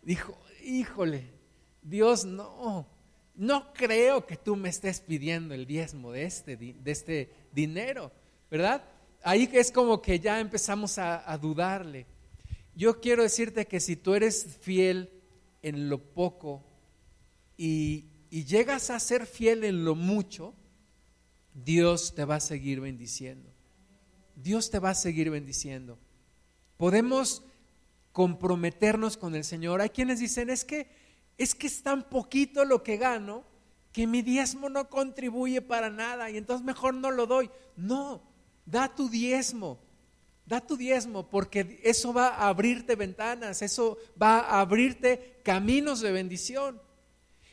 Dijo, 0.04 0.40
híjole, 0.64 1.34
Dios, 1.82 2.24
no, 2.24 2.88
no 3.36 3.74
creo 3.74 4.26
que 4.26 4.38
tú 4.38 4.56
me 4.56 4.70
estés 4.70 5.02
pidiendo 5.02 5.54
el 5.54 5.66
diezmo 5.66 6.14
de 6.14 6.24
este, 6.24 6.56
de 6.56 6.92
este 6.92 7.30
dinero, 7.52 8.14
¿verdad? 8.50 8.86
Ahí 9.24 9.50
es 9.54 9.72
como 9.72 10.02
que 10.02 10.20
ya 10.20 10.40
empezamos 10.40 10.98
a, 10.98 11.38
dudarle. 11.38 12.06
Yo 12.76 13.02
quiero 13.02 13.24
decirte 13.24 13.68
que 13.68 13.80
si 13.80 13.96
tú 13.96 14.16
eres 14.16 14.58
fiel 14.62 15.10
en 15.62 15.90
lo 15.90 15.98
poco 16.00 16.64
y, 17.58 18.06
y 18.30 18.46
llegas 18.46 18.90
a 18.90 19.00
ser 19.00 19.26
fiel 19.26 19.64
en 19.64 19.84
lo 19.84 19.96
mucho, 19.96 20.54
Dios 21.54 22.16
te 22.16 22.24
va 22.24 22.36
a 22.36 22.40
seguir 22.40 22.80
bendiciendo. 22.80 23.50
Dios 24.36 24.72
te 24.72 24.80
va 24.80 24.92
a 24.92 24.96
seguir 24.96 25.30
bendiciendo. 25.30 26.00
Podemos 26.78 27.44
comprometernos 28.14 29.18
con 29.18 29.36
el 29.36 29.44
Señor. 29.44 29.82
Hay 29.82 29.90
quienes 29.90 30.20
dicen, 30.20 30.50
es 30.50 30.64
que 30.64 30.88
es 31.40 31.56
que 31.56 31.68
es 31.68 31.82
tan 31.82 32.04
poquito 32.04 32.66
lo 32.66 32.84
que 32.84 32.98
gano 32.98 33.46
que 33.94 34.06
mi 34.06 34.22
diezmo 34.22 34.70
no 34.70 34.90
contribuye 34.90 35.62
para 35.62 35.90
nada 35.90 36.30
y 36.30 36.38
entonces 36.38 36.66
mejor 36.66 36.94
no 36.94 37.12
lo 37.12 37.26
doy. 37.28 37.50
No, 37.78 38.22
da 38.70 38.94
tu 38.94 39.10
diezmo, 39.10 39.80
da 40.46 40.62
tu 40.62 40.78
diezmo 40.78 41.30
porque 41.30 41.80
eso 41.84 42.14
va 42.14 42.30
a 42.30 42.48
abrirte 42.48 42.96
ventanas, 42.96 43.62
eso 43.62 43.98
va 44.22 44.40
a 44.40 44.62
abrirte 44.62 45.40
caminos 45.44 46.02
de 46.02 46.12
bendición. 46.12 46.82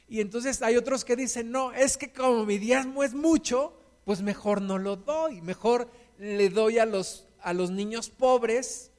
Y 0.09 0.21
entonces 0.21 0.63
hay 0.63 0.77
otros 0.77 1.05
que 1.05 1.17
dicen, 1.17 1.51
no, 1.51 1.73
es 1.73 1.97
que 1.97 2.13
como 2.13 2.45
mi 2.45 2.59
diezmo 2.59 3.03
es 3.03 3.15
mucho, 3.15 3.73
pues 4.05 4.23
mejor 4.23 4.63
no 4.63 4.79
lo 4.79 4.97
doy, 4.97 5.41
mejor 5.41 5.91
le 6.19 6.49
doy 6.49 6.79
a 6.79 6.87
los, 6.87 7.27
a 7.41 7.53
los 7.53 7.71
niños 7.71 8.09
pobres 8.09 8.91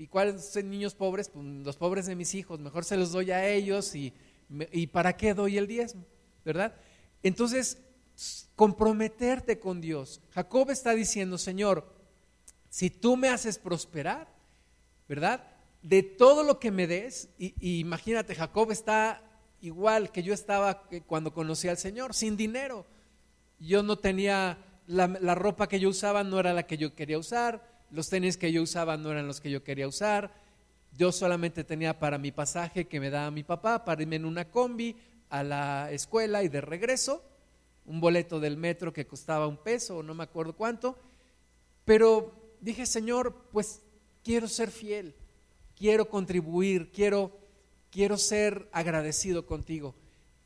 ¿Y 0.00 0.06
cuáles 0.06 0.46
son 0.46 0.70
niños 0.70 0.94
pobres? 0.94 1.28
Pues 1.28 1.44
los 1.44 1.76
pobres 1.76 2.06
de 2.06 2.16
mis 2.16 2.34
hijos, 2.34 2.58
mejor 2.58 2.86
se 2.86 2.96
los 2.96 3.12
doy 3.12 3.32
a 3.32 3.46
ellos 3.46 3.94
y, 3.94 4.14
y 4.72 4.86
¿para 4.86 5.14
qué 5.14 5.34
doy 5.34 5.58
el 5.58 5.66
diezmo? 5.66 6.06
¿Verdad? 6.42 6.74
Entonces, 7.22 7.76
comprometerte 8.54 9.58
con 9.58 9.80
Dios. 9.80 10.20
Jacob 10.32 10.70
está 10.70 10.94
diciendo, 10.94 11.38
Señor, 11.38 11.90
si 12.68 12.90
tú 12.90 13.16
me 13.16 13.28
haces 13.28 13.58
prosperar, 13.58 14.28
¿verdad? 15.08 15.44
De 15.82 16.02
todo 16.02 16.42
lo 16.42 16.58
que 16.58 16.70
me 16.70 16.86
des, 16.86 17.30
y, 17.38 17.54
imagínate, 17.80 18.34
Jacob 18.34 18.70
está 18.70 19.22
igual 19.60 20.12
que 20.12 20.22
yo 20.22 20.32
estaba 20.32 20.82
cuando 21.06 21.32
conocí 21.32 21.68
al 21.68 21.78
Señor, 21.78 22.14
sin 22.14 22.36
dinero. 22.36 22.86
Yo 23.58 23.82
no 23.82 23.98
tenía, 23.98 24.58
la, 24.86 25.08
la 25.08 25.34
ropa 25.34 25.68
que 25.68 25.80
yo 25.80 25.88
usaba 25.88 26.22
no 26.22 26.38
era 26.38 26.52
la 26.52 26.66
que 26.66 26.76
yo 26.76 26.94
quería 26.94 27.18
usar, 27.18 27.66
los 27.90 28.08
tenis 28.08 28.36
que 28.36 28.52
yo 28.52 28.62
usaba 28.62 28.96
no 28.96 29.10
eran 29.10 29.26
los 29.26 29.40
que 29.40 29.50
yo 29.50 29.64
quería 29.64 29.88
usar, 29.88 30.32
yo 30.96 31.12
solamente 31.12 31.64
tenía 31.64 31.98
para 31.98 32.18
mi 32.18 32.32
pasaje 32.32 32.86
que 32.86 33.00
me 33.00 33.10
daba 33.10 33.30
mi 33.30 33.42
papá 33.42 33.84
para 33.84 34.02
irme 34.02 34.16
en 34.16 34.24
una 34.24 34.50
combi 34.50 34.96
a 35.28 35.42
la 35.42 35.90
escuela 35.92 36.42
y 36.42 36.48
de 36.48 36.60
regreso, 36.60 37.24
un 37.90 38.00
boleto 38.00 38.38
del 38.38 38.56
metro 38.56 38.92
que 38.92 39.08
costaba 39.08 39.48
un 39.48 39.56
peso 39.56 39.98
o 39.98 40.02
no 40.04 40.14
me 40.14 40.22
acuerdo 40.22 40.54
cuánto, 40.54 40.96
pero 41.84 42.32
dije, 42.60 42.86
Señor, 42.86 43.48
pues 43.50 43.82
quiero 44.22 44.46
ser 44.46 44.70
fiel, 44.70 45.12
quiero 45.76 46.08
contribuir, 46.08 46.92
quiero, 46.92 47.36
quiero 47.90 48.16
ser 48.16 48.68
agradecido 48.70 49.44
contigo. 49.44 49.96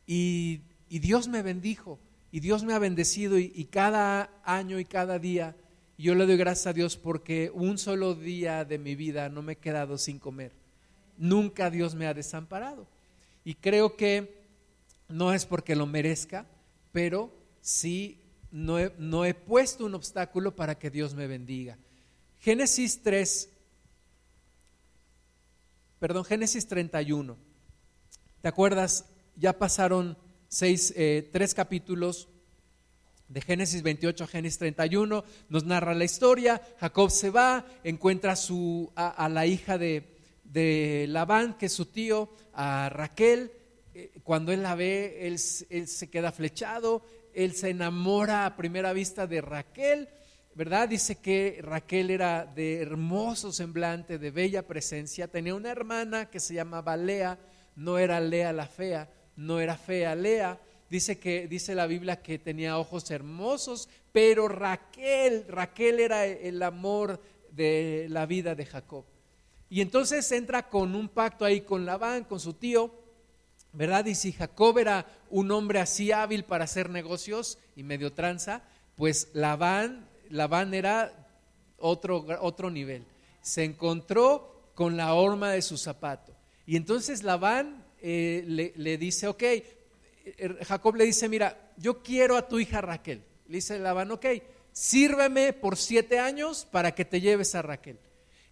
Y, 0.07 0.63
Dios 0.89 1.29
me 1.29 1.43
bendijo, 1.43 1.99
y 2.33 2.41
Dios 2.41 2.65
me 2.65 2.73
ha 2.73 2.79
bendecido, 2.79 3.39
y 3.39 3.69
cada 3.71 4.31
año 4.45 4.79
y 4.79 4.87
cada 4.87 5.19
día 5.19 5.55
yo 5.99 6.15
le 6.15 6.25
doy 6.25 6.39
gracias 6.39 6.69
a 6.69 6.73
Dios 6.73 6.97
porque 6.97 7.51
un 7.53 7.77
solo 7.77 8.15
día 8.15 8.65
de 8.65 8.79
mi 8.79 8.95
vida 8.95 9.29
no 9.29 9.43
me 9.43 9.53
he 9.53 9.57
quedado 9.57 9.99
sin 9.99 10.19
comer. 10.19 10.53
Nunca 11.19 11.69
Dios 11.69 11.95
me 11.95 12.07
ha 12.07 12.15
desamparado. 12.15 12.87
Y 13.45 13.55
creo 13.55 13.97
que 13.97 14.35
no 15.09 15.35
es 15.35 15.45
porque 15.45 15.77
lo 15.77 15.87
merezca, 15.87 16.47
pero 16.95 17.37
sí 17.61 18.23
no 18.53 18.79
he, 18.79 18.93
no 18.99 19.25
he 19.25 19.35
puesto 19.35 19.85
un 19.85 19.97
obstáculo 19.97 20.55
para 20.55 20.79
que 20.79 20.91
Dios 20.91 21.13
me 21.13 21.27
bendiga. 21.27 21.77
Génesis 22.39 23.03
3, 23.03 23.51
perdón, 25.99 26.25
Génesis 26.25 26.69
31. 26.69 27.37
¿Te 28.41 28.47
acuerdas? 28.47 29.07
Ya 29.35 29.59
pasaron 29.59 30.17
seis, 30.47 30.95
eh, 30.97 31.29
tres 31.33 31.53
capítulos 31.53 32.29
de 33.27 33.41
Génesis 33.41 33.83
28 33.83 34.23
a 34.23 34.27
Génesis 34.29 34.59
31, 34.59 35.25
nos 35.49 35.65
narra 35.65 35.95
la 35.95 36.05
historia. 36.05 36.63
Jacob 36.79 37.11
se 37.11 37.31
va, 37.31 37.67
encuentra 37.83 38.33
a, 38.33 38.37
su, 38.37 38.93
a, 38.95 39.29
la 39.29 39.47
hija 39.47 39.79
de, 39.79 40.17
de, 40.45 41.07
Labán, 41.09 41.59
que 41.59 41.67
es 41.67 41.73
su 41.73 41.87
tío, 41.87 42.31
a 42.53 42.89
Raquel. 42.89 43.51
Eh, 43.95 44.13
cuando 44.23 44.53
él 44.53 44.63
la 44.63 44.75
ve, 44.75 45.27
él, 45.27 45.39
él, 45.71 45.89
se 45.89 46.11
queda 46.11 46.33
flechado, 46.33 47.03
él 47.33 47.55
se 47.55 47.71
enamora 47.71 48.45
a 48.45 48.57
primera 48.57 48.93
vista 48.93 49.27
de 49.27 49.41
Raquel, 49.41 50.09
¿verdad? 50.55 50.89
Dice 50.89 51.17
que 51.17 51.61
Raquel 51.63 52.11
era 52.11 52.45
de 52.45 52.83
hermoso 52.83 53.53
semblante, 53.53 54.19
de 54.19 54.31
bella 54.31 54.67
presencia. 54.67 55.29
Tenía 55.29 55.55
una 55.55 55.71
hermana 55.71 56.29
que 56.29 56.41
se 56.41 56.55
llamaba 56.55 56.97
Lea, 56.97 57.39
no 57.77 57.99
era 57.99 58.21
Lea 58.21 58.53
la 58.53 58.67
fea, 58.67 59.11
no 59.37 59.61
era 59.61 59.77
fea 59.77 60.15
Lea 60.15 60.61
dice 60.95 61.19
que 61.19 61.49
dice 61.49 61.75
la 61.75 61.89
Biblia 61.89 62.23
que 62.23 62.39
tenía 62.39 62.79
ojos 62.79 63.11
hermosos, 63.11 63.89
pero 64.13 64.47
Raquel, 64.47 65.45
Raquel 65.49 65.99
era 65.99 66.25
el 66.25 66.63
amor 66.63 67.21
de 67.51 68.07
la 68.11 68.27
vida 68.27 68.55
de 68.55 68.65
Jacob. 68.65 69.05
Y 69.69 69.81
entonces 69.81 70.31
entra 70.31 70.69
con 70.69 70.95
un 70.95 71.09
pacto 71.09 71.45
ahí 71.45 71.63
con 71.63 71.85
Labán, 71.85 72.23
con 72.23 72.39
su 72.39 72.55
tío, 72.55 72.95
¿verdad? 73.75 74.07
Y 74.07 74.15
si 74.15 74.33
Jacob 74.33 74.79
era 74.79 75.07
un 75.31 75.51
hombre 75.51 75.81
así 75.81 76.13
hábil 76.13 76.45
para 76.45 76.65
hacer 76.65 76.91
negocios 76.91 77.59
y 77.77 77.83
medio 77.83 78.13
tranza, 78.13 78.63
pues 78.97 79.29
Labán, 79.35 80.09
Labán 80.31 80.75
era 80.75 81.13
otro, 81.79 82.25
otro 82.41 82.71
nivel. 82.71 83.05
Se 83.43 83.65
encontró 83.65 84.71
con 84.75 84.97
la 84.97 85.15
horma 85.15 85.51
de 85.51 85.63
su 85.63 85.77
zapato. 85.77 86.35
Y 86.67 86.77
entonces 86.77 87.23
Labán 87.23 87.85
eh, 88.01 88.45
le, 88.47 88.73
le, 88.77 88.97
dice, 88.97 89.29
ok, 89.29 89.43
Er, 90.39 90.65
Jacob 90.65 90.97
le 90.97 91.05
dice, 91.05 91.29
mira, 91.29 91.73
yo 91.77 92.03
quiero 92.03 92.37
a 92.37 92.49
tu 92.49 92.59
hija 92.59 92.81
Raquel. 92.81 93.23
Le 93.47 93.57
dice 93.57 93.79
Labán, 93.79 94.11
ok, 94.11 94.27
sírveme 94.73 95.53
por 95.53 95.77
siete 95.77 96.19
años 96.19 96.67
para 96.71 96.95
que 96.95 97.05
te 97.05 97.21
lleves 97.21 97.55
a 97.55 97.63
Raquel. 97.63 97.99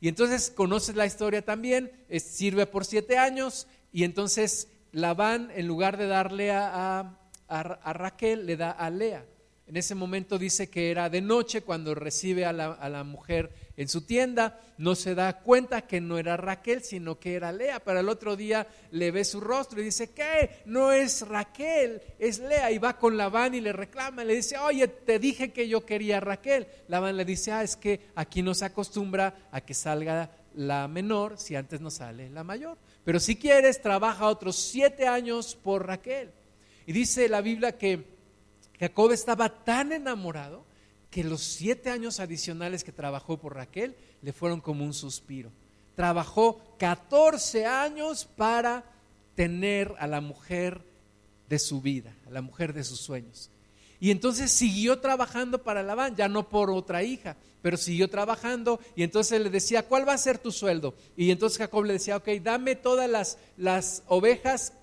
Y 0.00 0.08
entonces 0.08 0.50
conoces 0.50 0.96
la 0.96 1.06
historia 1.06 1.42
también, 1.42 1.92
sirve 2.18 2.66
por 2.66 2.84
siete 2.84 3.16
años 3.16 3.68
y 3.92 4.04
entonces 4.04 4.68
Labán, 4.92 5.50
en 5.54 5.66
lugar 5.66 5.96
de 5.96 6.06
darle 6.06 6.52
a, 6.52 7.18
a 7.48 7.92
Raquel, 7.92 8.46
le 8.46 8.56
da 8.56 8.70
a 8.70 8.88
Lea. 8.90 9.24
En 9.72 9.76
ese 9.78 9.94
momento 9.94 10.38
dice 10.38 10.68
que 10.68 10.90
era 10.90 11.08
de 11.08 11.22
noche 11.22 11.62
cuando 11.62 11.94
recibe 11.94 12.44
a 12.44 12.52
la, 12.52 12.72
a 12.72 12.88
la, 12.90 13.04
mujer 13.04 13.50
en 13.76 13.88
su 13.88 14.02
tienda, 14.02 14.60
no 14.76 14.94
se 14.94 15.14
da 15.14 15.38
cuenta 15.38 15.82
que 15.82 16.00
no 16.00 16.18
era 16.18 16.36
Raquel, 16.36 16.82
sino 16.82 17.18
que 17.18 17.36
era 17.36 17.52
Lea. 17.52 17.78
Para 17.78 18.00
el 18.00 18.08
otro 18.08 18.36
día 18.36 18.66
le 18.90 19.10
ve 19.12 19.24
su 19.24 19.40
rostro 19.40 19.80
y 19.80 19.84
dice, 19.84 20.10
¿qué? 20.10 20.62
No 20.66 20.92
es 20.92 21.26
Raquel, 21.26 22.02
es 22.18 22.40
Lea. 22.40 22.70
Y 22.72 22.76
va 22.76 22.98
con 22.98 23.16
Labán 23.16 23.54
y 23.54 23.60
le 23.60 23.72
reclama, 23.72 24.24
le 24.24 24.34
dice, 24.34 24.58
oye, 24.58 24.88
te 24.88 25.18
dije 25.18 25.52
que 25.52 25.68
yo 25.68 25.86
quería 25.86 26.18
a 26.18 26.20
Raquel. 26.20 26.66
Labán 26.88 27.16
le 27.16 27.24
dice, 27.24 27.52
ah, 27.52 27.62
es 27.62 27.76
que 27.76 28.10
aquí 28.16 28.42
no 28.42 28.54
se 28.54 28.64
acostumbra 28.66 29.48
a 29.52 29.60
que 29.62 29.74
salga 29.74 30.30
la 30.54 30.86
menor 30.88 31.38
si 31.38 31.54
antes 31.54 31.80
no 31.80 31.90
sale 31.90 32.28
la 32.28 32.44
mayor. 32.44 32.76
Pero 33.04 33.18
si 33.20 33.36
quieres, 33.36 33.82
trabaja 33.82 34.28
otros 34.28 34.56
siete 34.56 35.06
años 35.06 35.56
por 35.56 35.86
Raquel. 35.86 36.30
Y 36.86 36.92
dice 36.92 37.28
la 37.28 37.40
Biblia 37.40 37.76
que 37.76 38.04
Jacob 38.78 39.12
estaba 39.12 39.48
tan 39.64 39.92
enamorado 39.92 40.64
que 41.10 41.24
los 41.24 41.42
siete 41.42 41.90
años 41.90 42.20
adicionales 42.20 42.84
que 42.84 42.92
trabajó 42.92 43.36
por 43.36 43.54
Raquel 43.54 43.94
le 44.22 44.32
fueron 44.32 44.60
como 44.60 44.84
un 44.84 44.94
suspiro. 44.94 45.50
Trabajó 45.94 46.60
14 46.78 47.66
años 47.66 48.24
para 48.24 48.84
tener 49.34 49.94
a 49.98 50.06
la 50.06 50.20
mujer 50.20 50.80
de 51.48 51.58
su 51.58 51.82
vida, 51.82 52.14
a 52.26 52.30
la 52.30 52.40
mujer 52.40 52.72
de 52.72 52.82
sus 52.82 53.00
sueños. 53.00 53.50
Y 54.00 54.10
entonces 54.10 54.50
siguió 54.50 55.00
trabajando 55.00 55.62
para 55.62 55.82
Labán, 55.82 56.16
ya 56.16 56.28
no 56.28 56.48
por 56.48 56.70
otra 56.70 57.02
hija, 57.02 57.36
pero 57.62 57.76
siguió 57.76 58.10
trabajando 58.10 58.80
y 58.94 59.04
entonces 59.04 59.40
le 59.40 59.48
decía, 59.48 59.84
¿cuál 59.84 60.06
va 60.06 60.12
a 60.12 60.18
ser 60.18 60.38
tu 60.38 60.52
sueldo? 60.52 60.94
Y 61.16 61.30
entonces 61.30 61.58
Jacob 61.58 61.84
le 61.84 61.94
decía, 61.94 62.16
ok, 62.16 62.28
dame 62.42 62.76
todas 62.76 63.08
las, 63.08 63.38
las 63.56 64.02
ovejas 64.08 64.74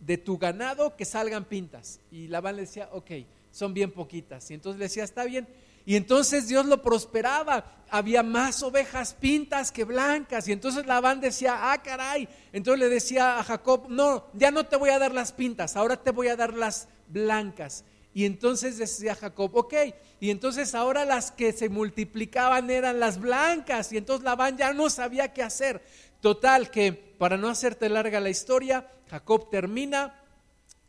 de 0.00 0.16
tu 0.16 0.38
ganado 0.38 0.96
que 0.96 1.04
salgan 1.04 1.44
pintas. 1.44 2.00
Y 2.10 2.28
Labán 2.28 2.56
le 2.56 2.62
decía, 2.62 2.88
ok, 2.92 3.10
son 3.50 3.74
bien 3.74 3.90
poquitas. 3.90 4.50
Y 4.50 4.54
entonces 4.54 4.78
le 4.78 4.84
decía, 4.84 5.04
está 5.04 5.24
bien. 5.24 5.48
Y 5.84 5.96
entonces 5.96 6.48
Dios 6.48 6.66
lo 6.66 6.82
prosperaba. 6.82 7.84
Había 7.90 8.22
más 8.22 8.62
ovejas 8.62 9.14
pintas 9.14 9.72
que 9.72 9.84
blancas. 9.84 10.46
Y 10.46 10.52
entonces 10.52 10.86
Labán 10.86 11.20
decía, 11.20 11.72
ah, 11.72 11.82
caray. 11.82 12.28
Entonces 12.52 12.78
le 12.78 12.88
decía 12.88 13.38
a 13.38 13.44
Jacob, 13.44 13.86
no, 13.88 14.26
ya 14.34 14.50
no 14.50 14.66
te 14.66 14.76
voy 14.76 14.90
a 14.90 14.98
dar 14.98 15.12
las 15.12 15.32
pintas, 15.32 15.76
ahora 15.76 15.96
te 15.96 16.10
voy 16.10 16.28
a 16.28 16.36
dar 16.36 16.54
las 16.54 16.88
blancas. 17.08 17.84
Y 18.18 18.24
entonces 18.24 18.78
decía 18.78 19.14
Jacob, 19.14 19.54
ok, 19.54 19.74
y 20.18 20.30
entonces 20.30 20.74
ahora 20.74 21.04
las 21.04 21.30
que 21.30 21.52
se 21.52 21.68
multiplicaban 21.68 22.68
eran 22.68 22.98
las 22.98 23.20
blancas. 23.20 23.92
Y 23.92 23.96
entonces 23.96 24.24
Labán 24.24 24.58
ya 24.58 24.72
no 24.72 24.90
sabía 24.90 25.32
qué 25.32 25.44
hacer. 25.44 25.84
Total, 26.20 26.68
que 26.72 26.92
para 26.92 27.36
no 27.36 27.48
hacerte 27.48 27.88
larga 27.88 28.18
la 28.18 28.28
historia, 28.28 28.90
Jacob 29.08 29.50
termina 29.50 30.20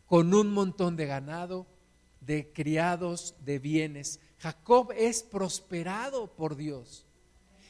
con 0.08 0.34
un 0.34 0.52
montón 0.52 0.96
de 0.96 1.06
ganado, 1.06 1.68
de 2.20 2.52
criados, 2.52 3.36
de 3.46 3.60
bienes. 3.60 4.20
Jacob 4.40 4.92
es 4.98 5.22
prosperado 5.22 6.34
por 6.36 6.56
Dios. 6.56 7.06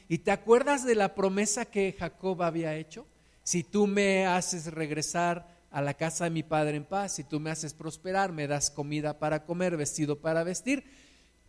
¿Y 0.08 0.20
te 0.20 0.30
acuerdas 0.30 0.86
de 0.86 0.94
la 0.94 1.14
promesa 1.14 1.66
que 1.66 1.94
Jacob 1.98 2.42
había 2.44 2.76
hecho? 2.76 3.06
Si 3.42 3.62
tú 3.62 3.86
me 3.86 4.24
haces 4.24 4.72
regresar 4.72 5.59
a 5.70 5.80
la 5.80 5.94
casa 5.94 6.24
de 6.24 6.30
mi 6.30 6.42
padre 6.42 6.76
en 6.76 6.84
paz, 6.84 7.14
si 7.14 7.24
tú 7.24 7.38
me 7.38 7.50
haces 7.50 7.74
prosperar, 7.74 8.32
me 8.32 8.48
das 8.48 8.70
comida 8.70 9.18
para 9.18 9.44
comer, 9.44 9.76
vestido 9.76 10.18
para 10.20 10.42
vestir, 10.42 10.84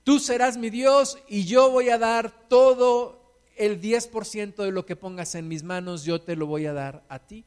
tú 0.03 0.19
serás 0.19 0.57
mi 0.57 0.69
Dios 0.69 1.17
y 1.27 1.45
yo 1.45 1.71
voy 1.71 1.89
a 1.89 1.97
dar 1.97 2.47
todo 2.47 3.39
el 3.57 3.81
10% 3.81 4.55
de 4.63 4.71
lo 4.71 4.85
que 4.85 4.95
pongas 4.95 5.35
en 5.35 5.47
mis 5.47 5.63
manos, 5.63 6.03
yo 6.03 6.21
te 6.21 6.35
lo 6.35 6.45
voy 6.45 6.67
a 6.67 6.73
dar 6.73 7.03
a 7.09 7.19
ti. 7.19 7.45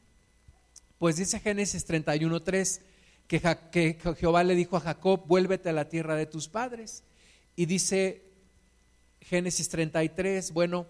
Pues 0.99 1.15
dice 1.15 1.39
Génesis 1.39 1.87
31.3 1.87 2.81
que, 3.27 3.41
que 3.71 4.15
Jehová 4.17 4.43
le 4.43 4.55
dijo 4.55 4.77
a 4.77 4.81
Jacob, 4.81 5.23
vuélvete 5.25 5.69
a 5.69 5.73
la 5.73 5.89
tierra 5.89 6.15
de 6.15 6.25
tus 6.25 6.47
padres 6.47 7.03
y 7.55 7.65
dice 7.65 8.21
Génesis 9.21 9.69
33, 9.69 10.51
bueno, 10.51 10.87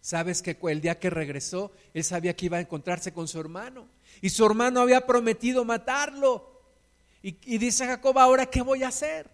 sabes 0.00 0.42
que 0.42 0.58
el 0.70 0.80
día 0.80 0.98
que 0.98 1.10
regresó, 1.10 1.70
él 1.92 2.02
sabía 2.02 2.34
que 2.34 2.46
iba 2.46 2.56
a 2.56 2.62
encontrarse 2.62 3.12
con 3.12 3.28
su 3.28 3.38
hermano 3.38 3.86
y 4.20 4.30
su 4.30 4.44
hermano 4.44 4.80
había 4.80 5.06
prometido 5.06 5.64
matarlo. 5.64 6.62
Y, 7.22 7.36
y 7.44 7.58
dice 7.58 7.86
Jacob, 7.86 8.18
ahora, 8.18 8.46
¿qué 8.46 8.62
voy 8.62 8.82
a 8.82 8.88
hacer? 8.88 9.33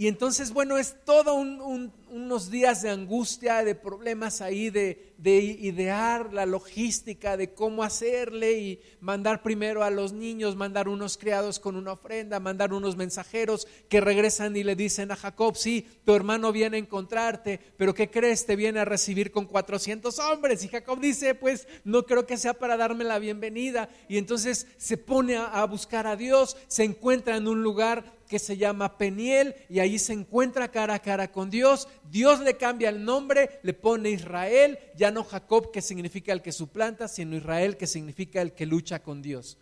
Y 0.00 0.08
entonces, 0.08 0.54
bueno, 0.54 0.78
es 0.78 0.96
todo 1.04 1.34
unos 1.34 2.50
días 2.50 2.80
de 2.80 2.88
angustia, 2.88 3.62
de 3.62 3.74
problemas 3.74 4.40
ahí, 4.40 4.70
de, 4.70 5.12
de, 5.18 5.40
idear 5.40 6.32
la 6.32 6.46
logística 6.46 7.36
de 7.36 7.52
cómo 7.52 7.82
hacerle 7.82 8.52
y 8.52 8.80
mandar 9.00 9.42
primero 9.42 9.84
a 9.84 9.90
los 9.90 10.14
niños, 10.14 10.56
mandar 10.56 10.88
unos 10.88 11.18
criados 11.18 11.60
con 11.60 11.76
una 11.76 11.92
ofrenda, 11.92 12.40
mandar 12.40 12.72
unos 12.72 12.96
mensajeros 12.96 13.68
que 13.90 14.00
regresan 14.00 14.56
y 14.56 14.64
le 14.64 14.74
dicen 14.74 15.12
a 15.12 15.16
Jacob, 15.16 15.54
sí, 15.54 15.86
tu 16.06 16.14
hermano 16.14 16.50
viene 16.50 16.78
a 16.78 16.80
encontrarte, 16.80 17.60
pero 17.76 17.92
¿qué 17.92 18.08
crees? 18.10 18.46
Te 18.46 18.56
viene 18.56 18.80
a 18.80 18.86
recibir 18.86 19.30
con 19.30 19.44
400 19.44 20.18
hombres. 20.20 20.64
Y 20.64 20.68
Jacob 20.68 20.98
dice, 20.98 21.34
pues 21.34 21.68
no 21.84 22.06
creo 22.06 22.24
que 22.24 22.38
sea 22.38 22.54
para 22.54 22.78
darme 22.78 23.04
la 23.04 23.18
bienvenida. 23.18 23.90
Y 24.08 24.16
entonces 24.16 24.66
se 24.78 24.96
pone 24.96 25.36
a 25.36 25.62
buscar 25.66 26.06
a 26.06 26.16
Dios, 26.16 26.56
se 26.68 26.84
encuentra 26.84 27.36
en 27.36 27.48
un 27.48 27.62
lugar 27.62 28.18
que 28.30 28.38
se 28.38 28.56
llama 28.56 28.96
Peniel 28.96 29.56
y 29.68 29.80
ahí 29.80 29.98
se 29.98 30.12
encuentra 30.12 30.70
cara 30.70 30.94
a 30.94 31.02
cara 31.02 31.32
con 31.32 31.50
Dios. 31.50 31.88
Dios 32.08 32.38
le 32.38 32.56
cambia 32.56 32.88
el 32.88 33.04
nombre, 33.04 33.58
le 33.64 33.74
pone 33.74 34.10
Israel, 34.10 34.78
ya 34.96 35.10
no 35.10 35.24
Jacob 35.24 35.72
que 35.72 35.82
significa 35.82 36.32
el 36.32 36.40
que 36.40 36.52
suplanta, 36.52 37.08
sino 37.08 37.36
Israel 37.36 37.76
que 37.76 37.88
significa 37.88 38.40
el 38.40 38.52
que 38.52 38.66
lucha 38.66 39.02
con 39.02 39.20
Dios. 39.20 39.58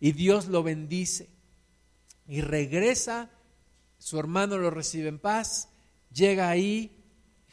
Y 0.00 0.12
Dios 0.12 0.46
lo 0.46 0.62
bendice 0.62 1.28
y 2.26 2.40
regresa, 2.40 3.30
su 3.98 4.18
hermano 4.18 4.56
lo 4.56 4.70
recibe 4.70 5.08
en 5.08 5.18
paz, 5.18 5.68
llega 6.10 6.48
ahí, 6.48 7.04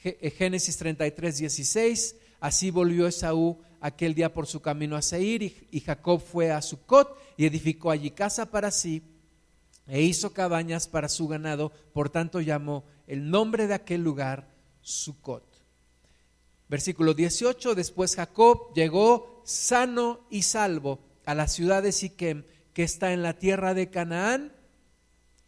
eh, 0.06 0.34
Génesis 0.38 0.78
33, 0.78 1.38
16, 1.38 2.16
así 2.40 2.72
volvió 2.72 3.08
Esaú 3.08 3.60
aquel 3.82 4.16
día 4.16 4.34
por 4.34 4.48
su 4.48 4.62
camino 4.62 4.96
a 4.96 5.02
Seir 5.02 5.68
y, 5.70 5.82
Jacob 5.82 6.22
fue 6.22 6.50
a 6.50 6.62
Sucot 6.62 7.18
y 7.36 7.46
edificó 7.46 7.92
allí 7.92 8.12
casa 8.12 8.50
para 8.50 8.72
sí 8.72 9.04
e 9.90 10.02
hizo 10.02 10.34
cabañas 10.34 10.88
para 10.88 11.10
su 11.10 11.28
ganado, 11.28 11.72
por 11.94 12.10
tanto 12.10 12.42
llamó 12.42 12.86
el 13.08 13.30
nombre 13.30 13.68
de 13.68 13.74
aquel 13.74 14.04
lugar 14.04 14.50
Sucot. 14.82 15.44
Versículo 16.70 17.16
18, 17.16 17.74
después 17.74 18.16
Jacob 18.16 18.74
llegó 18.76 19.42
sano 19.44 20.22
y 20.30 20.44
salvo 20.44 21.00
a 21.26 21.34
la 21.34 21.48
ciudad 21.48 21.82
de 21.82 21.92
Siquem, 21.92 22.44
que 22.74 22.84
está 22.84 23.12
en 23.12 23.24
la 23.24 23.34
tierra 23.34 23.74
de 23.74 23.90
Canaán, 23.90 24.54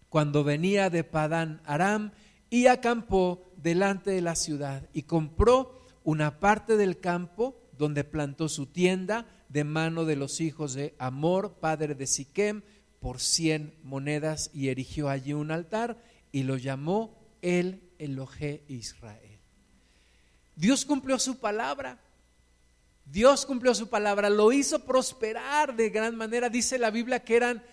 cuando 0.10 0.44
venía 0.44 0.90
de 0.90 1.04
Padán 1.04 1.62
Aram, 1.64 2.12
y 2.50 2.68
acampó 2.68 3.54
delante 3.56 4.12
de 4.12 4.22
la 4.22 4.36
ciudad 4.36 4.90
y 4.94 5.04
compró 5.04 5.80
una 6.04 6.40
parte 6.40 6.76
del 6.76 7.00
campo 7.00 7.56
donde 7.78 8.04
plantó 8.04 8.50
su 8.50 8.66
tienda 8.66 9.26
de 9.48 9.64
mano 9.64 10.06
de 10.06 10.16
los 10.16 10.42
hijos 10.42 10.74
de 10.74 10.96
Amor, 10.98 11.54
padre 11.60 11.96
de 11.96 12.08
Siquem, 12.08 12.62
por 13.02 13.20
cien 13.20 13.74
monedas 13.84 14.52
y 14.54 14.70
erigió 14.70 15.10
allí 15.10 15.34
un 15.34 15.52
altar 15.52 15.98
y 16.32 16.44
lo 16.44 16.56
llamó 16.56 17.20
el 17.42 17.82
Elohe 17.98 18.64
Israel. 18.68 19.40
Dios 20.56 20.86
cumplió 20.86 21.18
su 21.20 21.40
palabra. 21.40 22.00
Dios 23.04 23.46
cumplió 23.46 23.74
su 23.74 23.90
palabra, 23.90 24.30
lo 24.30 24.54
hizo 24.54 24.86
prosperar 24.86 25.76
de 25.76 25.90
gran 25.90 26.16
manera. 26.16 26.48
Dice 26.48 26.78
la 26.78 26.92
Biblia 26.92 27.24
que 27.24 27.36
eran 27.36 27.64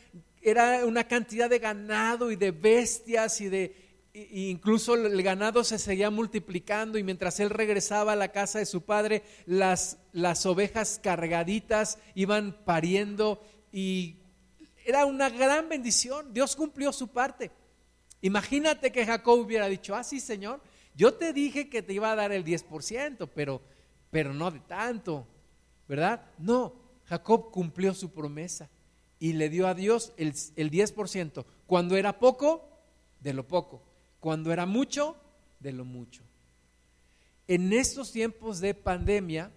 era 0.41 0.87
una 0.87 1.05
cantidad 1.05 1.51
de 1.51 1.59
ganado 1.59 2.31
y 2.31 2.37
de 2.37 2.51
bestias 2.51 3.41
y 3.41 3.49
de 3.49 3.89
incluso 4.15 4.95
el 4.95 5.23
ganado 5.23 5.63
se 5.63 5.79
seguía 5.79 6.11
multiplicando 6.11 6.99
y 6.99 7.05
mientras 7.05 7.39
él 7.39 7.51
regresaba 7.51 8.15
a 8.15 8.17
la 8.17 8.33
casa 8.33 8.59
de 8.59 8.67
su 8.67 8.83
padre, 8.83 9.23
las, 9.47 9.99
las 10.13 10.47
ovejas 10.47 10.99
cargaditas 11.03 11.99
iban 12.15 12.57
pariendo 12.65 13.43
y 13.71 14.17
era 14.89 15.05
una 15.05 15.29
gran 15.29 15.69
bendición. 15.69 16.33
Dios 16.33 16.57
cumplió 16.57 16.95
su 16.95 17.09
parte. 17.09 17.51
Imagínate 18.23 18.91
que 18.91 19.05
Jacob 19.05 19.39
hubiera 19.41 19.67
dicho, 19.69 19.95
ah, 19.95 20.03
sí, 20.03 20.19
Señor, 20.19 20.63
yo 20.95 21.13
te 21.13 21.35
dije 21.35 21.69
que 21.69 21.83
te 21.83 21.93
iba 21.93 22.11
a 22.11 22.17
dar 22.17 22.33
el 22.33 22.43
10%, 22.43 23.29
pero, 23.35 23.61
pero 24.11 24.33
no 24.33 24.51
de 24.51 24.61
tanto, 24.61 25.27
¿verdad? 25.87 26.25
No, 26.39 26.73
Jacob 27.05 27.51
cumplió 27.51 27.93
su 27.93 28.15
promesa 28.15 28.71
y 29.19 29.35
le 29.35 29.51
dio 29.51 29.69
a 29.69 29.75
Dios 29.75 30.15
el, 30.17 30.33
el 30.57 30.71
10%. 30.71 31.45
Cuando 31.67 31.95
era 31.95 32.19
poco, 32.19 32.67
de 33.21 33.35
lo 33.35 33.47
poco. 33.47 33.83
Cuando 34.21 34.55
era 34.55 34.65
mucho, 34.65 35.19
de 35.61 35.73
lo 35.73 35.85
mucho. 35.85 36.23
En 37.47 37.75
estos 37.75 38.11
tiempos 38.11 38.61
de 38.61 38.73
pandemia, 38.73 39.53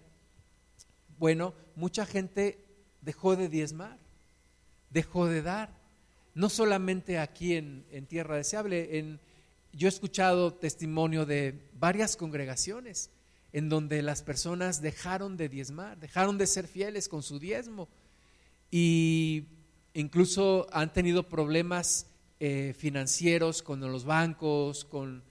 bueno, 1.16 1.54
mucha 1.74 2.04
gente 2.04 2.66
dejó 3.00 3.34
de 3.34 3.48
diezmar 3.48 4.01
dejó 4.92 5.26
de 5.26 5.42
dar. 5.42 5.70
No 6.34 6.48
solamente 6.48 7.18
aquí 7.18 7.54
en, 7.54 8.06
Tierra 8.08 8.36
Deseable, 8.36 8.98
en, 8.98 9.20
yo 9.72 9.88
he 9.88 9.90
escuchado 9.90 10.54
testimonio 10.54 11.26
de 11.26 11.60
varias 11.78 12.16
congregaciones 12.16 13.10
en 13.52 13.68
donde 13.68 14.02
las 14.02 14.22
personas 14.22 14.80
dejaron 14.80 15.36
de 15.36 15.48
diezmar, 15.48 15.98
dejaron 15.98 16.38
de 16.38 16.46
ser 16.46 16.66
fieles 16.66 17.08
con 17.08 17.22
su 17.22 17.38
diezmo 17.38 17.88
y 18.70 19.44
incluso 19.92 20.66
han 20.72 20.92
tenido 20.92 21.28
problemas 21.28 22.06
eh, 22.40 22.74
financieros 22.78 23.62
con 23.62 23.80
los 23.80 24.04
bancos, 24.04 24.86
con, 24.86 25.22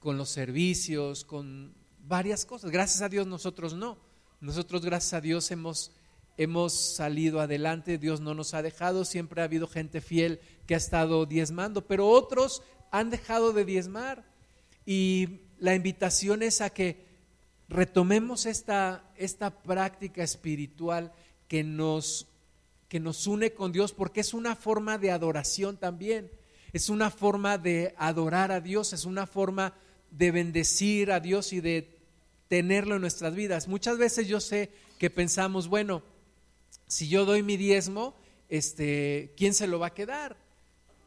con 0.00 0.18
los 0.18 0.28
servicios, 0.28 1.24
con 1.24 1.72
varias 2.00 2.44
cosas. 2.44 2.70
Gracias 2.72 3.00
a 3.00 3.08
Dios 3.08 3.26
nosotros 3.28 3.74
no. 3.74 3.96
Nosotros 4.40 4.84
gracias 4.84 5.14
a 5.14 5.20
Dios 5.20 5.50
hemos 5.50 5.92
hemos 6.38 6.72
salido 6.72 7.40
adelante, 7.40 7.98
Dios 7.98 8.20
no 8.20 8.32
nos 8.32 8.54
ha 8.54 8.62
dejado, 8.62 9.04
siempre 9.04 9.42
ha 9.42 9.44
habido 9.44 9.66
gente 9.66 10.00
fiel 10.00 10.40
que 10.66 10.74
ha 10.74 10.78
estado 10.78 11.26
diezmando, 11.26 11.86
pero 11.86 12.08
otros 12.08 12.62
han 12.92 13.10
dejado 13.10 13.52
de 13.52 13.64
diezmar. 13.64 14.24
Y 14.86 15.40
la 15.58 15.74
invitación 15.74 16.42
es 16.44 16.60
a 16.60 16.70
que 16.70 17.04
retomemos 17.68 18.46
esta, 18.46 19.04
esta 19.16 19.50
práctica 19.50 20.22
espiritual 20.22 21.12
que 21.48 21.64
nos, 21.64 22.28
que 22.88 23.00
nos 23.00 23.26
une 23.26 23.52
con 23.52 23.72
Dios, 23.72 23.92
porque 23.92 24.20
es 24.20 24.32
una 24.32 24.54
forma 24.54 24.96
de 24.96 25.10
adoración 25.10 25.76
también, 25.76 26.30
es 26.72 26.88
una 26.88 27.10
forma 27.10 27.58
de 27.58 27.94
adorar 27.98 28.52
a 28.52 28.60
Dios, 28.60 28.92
es 28.92 29.04
una 29.04 29.26
forma 29.26 29.74
de 30.12 30.30
bendecir 30.30 31.10
a 31.10 31.18
Dios 31.18 31.52
y 31.52 31.60
de 31.60 31.98
tenerlo 32.46 32.94
en 32.94 33.00
nuestras 33.00 33.34
vidas. 33.34 33.66
Muchas 33.66 33.98
veces 33.98 34.28
yo 34.28 34.38
sé 34.38 34.70
que 34.98 35.10
pensamos, 35.10 35.66
bueno, 35.66 36.02
si 36.88 37.08
yo 37.08 37.24
doy 37.24 37.42
mi 37.42 37.56
diezmo, 37.56 38.14
este, 38.48 39.32
¿quién 39.36 39.54
se 39.54 39.66
lo 39.66 39.78
va 39.78 39.88
a 39.88 39.94
quedar? 39.94 40.36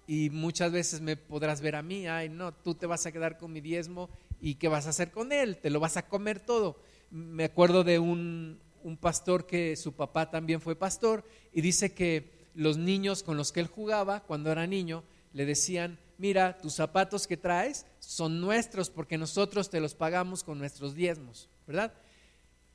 Y 0.08 0.30
muchas 0.30 0.72
veces 0.72 1.02
me 1.02 1.18
podrás 1.18 1.62
ver 1.62 1.76
a 1.76 1.82
mí, 1.82 2.08
ay, 2.08 2.30
no, 2.30 2.54
tú 2.54 2.76
te 2.76 2.86
vas 2.86 3.06
a 3.06 3.12
quedar 3.12 3.38
con 3.38 3.52
mi 3.52 3.62
diezmo 3.62 4.10
y 4.40 4.56
¿qué 4.56 4.68
vas 4.68 4.88
a 4.88 4.92
hacer 4.92 5.12
con 5.12 5.32
él? 5.32 5.58
Te 5.58 5.70
lo 5.70 5.80
vas 5.80 5.98
a 5.98 6.08
comer 6.08 6.40
todo. 6.40 6.78
Me 7.10 7.46
acuerdo 7.46 7.84
de 7.84 8.00
un, 8.00 8.60
un 8.84 8.98
pastor 8.98 9.46
que 9.46 9.76
su 9.76 9.94
papá 9.94 10.30
también 10.30 10.62
fue 10.62 10.76
pastor 10.76 11.24
y 11.54 11.62
dice 11.62 11.94
que 11.94 12.32
los 12.56 12.78
niños 12.78 13.24
con 13.24 13.38
los 13.38 13.52
que 13.52 13.60
él 13.62 13.68
jugaba 13.68 14.22
cuando 14.22 14.52
era 14.52 14.68
niño 14.68 15.04
le 15.34 15.46
decían, 15.46 15.98
mira, 16.18 16.58
tus 16.58 16.74
zapatos 16.74 17.26
que 17.26 17.38
traes 17.38 17.86
son 18.00 18.42
nuestros 18.42 18.90
porque 18.90 19.18
nosotros 19.18 19.70
te 19.70 19.80
los 19.80 19.96
pagamos 19.96 20.44
con 20.44 20.60
nuestros 20.60 20.94
diezmos, 20.94 21.50
¿verdad? 21.66 21.94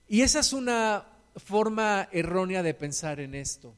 Y 0.08 0.22
esa 0.22 0.40
es 0.40 0.52
una 0.52 1.06
forma 1.36 2.08
errónea 2.12 2.62
de 2.62 2.74
pensar 2.74 3.20
en 3.20 3.34
esto. 3.34 3.74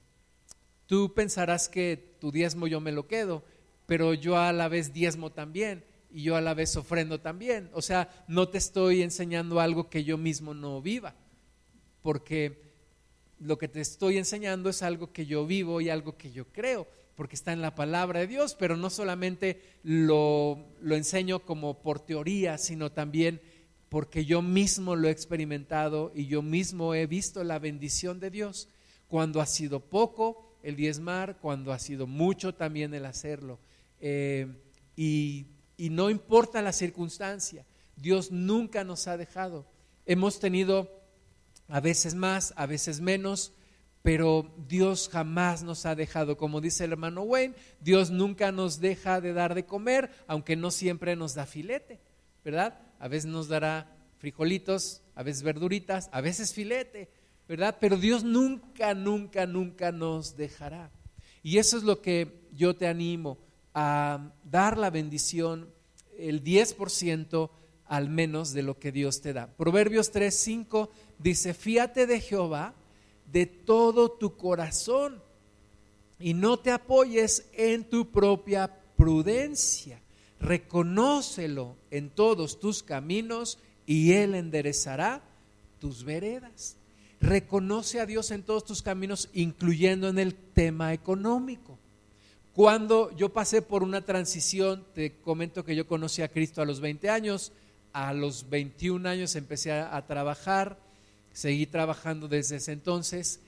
Tú 0.86 1.12
pensarás 1.14 1.68
que 1.68 2.16
tu 2.20 2.32
diezmo 2.32 2.66
yo 2.66 2.80
me 2.80 2.92
lo 2.92 3.06
quedo, 3.06 3.44
pero 3.86 4.14
yo 4.14 4.38
a 4.38 4.52
la 4.52 4.68
vez 4.68 4.92
diezmo 4.92 5.30
también 5.32 5.84
y 6.10 6.22
yo 6.22 6.36
a 6.36 6.40
la 6.40 6.54
vez 6.54 6.76
ofrendo 6.76 7.20
también. 7.20 7.70
O 7.72 7.82
sea, 7.82 8.24
no 8.28 8.48
te 8.48 8.58
estoy 8.58 9.02
enseñando 9.02 9.60
algo 9.60 9.90
que 9.90 10.04
yo 10.04 10.16
mismo 10.16 10.54
no 10.54 10.80
viva, 10.80 11.14
porque 12.02 12.68
lo 13.40 13.58
que 13.58 13.68
te 13.68 13.80
estoy 13.80 14.18
enseñando 14.18 14.70
es 14.70 14.82
algo 14.82 15.12
que 15.12 15.26
yo 15.26 15.46
vivo 15.46 15.80
y 15.80 15.90
algo 15.90 16.16
que 16.16 16.32
yo 16.32 16.46
creo, 16.46 16.88
porque 17.14 17.36
está 17.36 17.52
en 17.52 17.62
la 17.62 17.74
palabra 17.74 18.20
de 18.20 18.26
Dios, 18.26 18.56
pero 18.58 18.76
no 18.76 18.90
solamente 18.90 19.60
lo, 19.82 20.66
lo 20.80 20.94
enseño 20.94 21.40
como 21.40 21.82
por 21.82 22.00
teoría, 22.00 22.58
sino 22.58 22.92
también 22.92 23.40
porque 23.88 24.24
yo 24.24 24.42
mismo 24.42 24.96
lo 24.96 25.08
he 25.08 25.10
experimentado 25.10 26.12
y 26.14 26.26
yo 26.26 26.42
mismo 26.42 26.94
he 26.94 27.06
visto 27.06 27.42
la 27.44 27.58
bendición 27.58 28.20
de 28.20 28.30
Dios 28.30 28.68
cuando 29.08 29.40
ha 29.40 29.46
sido 29.46 29.80
poco 29.80 30.44
el 30.62 30.76
diezmar, 30.76 31.38
cuando 31.40 31.72
ha 31.72 31.78
sido 31.78 32.06
mucho 32.06 32.54
también 32.54 32.92
el 32.94 33.06
hacerlo. 33.06 33.58
Eh, 34.00 34.46
y, 34.96 35.46
y 35.76 35.90
no 35.90 36.10
importa 36.10 36.60
la 36.60 36.72
circunstancia, 36.72 37.64
Dios 37.96 38.30
nunca 38.30 38.84
nos 38.84 39.08
ha 39.08 39.16
dejado. 39.16 39.66
Hemos 40.04 40.38
tenido 40.40 40.90
a 41.68 41.80
veces 41.80 42.14
más, 42.14 42.52
a 42.56 42.66
veces 42.66 43.00
menos, 43.00 43.52
pero 44.02 44.54
Dios 44.68 45.08
jamás 45.10 45.62
nos 45.62 45.86
ha 45.86 45.94
dejado. 45.94 46.36
Como 46.36 46.60
dice 46.60 46.84
el 46.84 46.92
hermano 46.92 47.22
Wayne, 47.22 47.54
Dios 47.80 48.10
nunca 48.10 48.52
nos 48.52 48.80
deja 48.80 49.20
de 49.20 49.32
dar 49.32 49.54
de 49.54 49.64
comer, 49.64 50.10
aunque 50.26 50.56
no 50.56 50.70
siempre 50.70 51.16
nos 51.16 51.34
da 51.34 51.46
filete, 51.46 52.00
¿verdad? 52.44 52.78
A 52.98 53.08
veces 53.08 53.30
nos 53.30 53.48
dará 53.48 53.96
frijolitos, 54.18 55.02
a 55.14 55.22
veces 55.22 55.42
verduritas, 55.42 56.08
a 56.12 56.20
veces 56.20 56.52
filete, 56.52 57.08
¿verdad? 57.48 57.76
Pero 57.80 57.96
Dios 57.96 58.24
nunca, 58.24 58.94
nunca, 58.94 59.46
nunca 59.46 59.92
nos 59.92 60.36
dejará. 60.36 60.90
Y 61.42 61.58
eso 61.58 61.76
es 61.76 61.82
lo 61.82 62.02
que 62.02 62.48
yo 62.52 62.76
te 62.76 62.86
animo 62.86 63.38
a 63.74 64.32
dar 64.44 64.76
la 64.76 64.90
bendición, 64.90 65.70
el 66.18 66.42
10% 66.42 67.50
al 67.86 68.08
menos 68.10 68.52
de 68.52 68.62
lo 68.62 68.78
que 68.78 68.92
Dios 68.92 69.20
te 69.20 69.32
da. 69.32 69.46
Proverbios 69.46 70.10
3, 70.10 70.34
5 70.36 70.90
dice, 71.18 71.54
fíate 71.54 72.06
de 72.06 72.20
Jehová 72.20 72.74
de 73.30 73.46
todo 73.46 74.10
tu 74.10 74.36
corazón 74.36 75.22
y 76.18 76.34
no 76.34 76.58
te 76.58 76.70
apoyes 76.70 77.48
en 77.52 77.88
tu 77.88 78.10
propia 78.10 78.68
prudencia. 78.96 80.02
Reconócelo 80.40 81.76
en 81.90 82.10
todos 82.10 82.60
tus 82.60 82.82
caminos 82.82 83.58
y 83.86 84.12
Él 84.12 84.34
enderezará 84.34 85.22
tus 85.80 86.04
veredas. 86.04 86.76
Reconoce 87.20 88.00
a 88.00 88.06
Dios 88.06 88.30
en 88.30 88.42
todos 88.42 88.64
tus 88.64 88.82
caminos, 88.82 89.28
incluyendo 89.32 90.08
en 90.08 90.18
el 90.18 90.34
tema 90.34 90.92
económico. 90.92 91.78
Cuando 92.54 93.16
yo 93.16 93.28
pasé 93.28 93.62
por 93.62 93.82
una 93.82 94.04
transición, 94.04 94.84
te 94.94 95.12
comento 95.20 95.64
que 95.64 95.76
yo 95.76 95.86
conocí 95.86 96.22
a 96.22 96.28
Cristo 96.28 96.60
a 96.60 96.64
los 96.64 96.80
20 96.80 97.08
años, 97.08 97.52
a 97.92 98.12
los 98.12 98.48
21 98.50 99.08
años 99.08 99.36
empecé 99.36 99.72
a, 99.72 100.04
trabajar, 100.06 100.78
seguí 101.32 101.66
trabajando 101.66 102.28
desde 102.28 102.56
ese 102.56 102.72
entonces. 102.72 103.40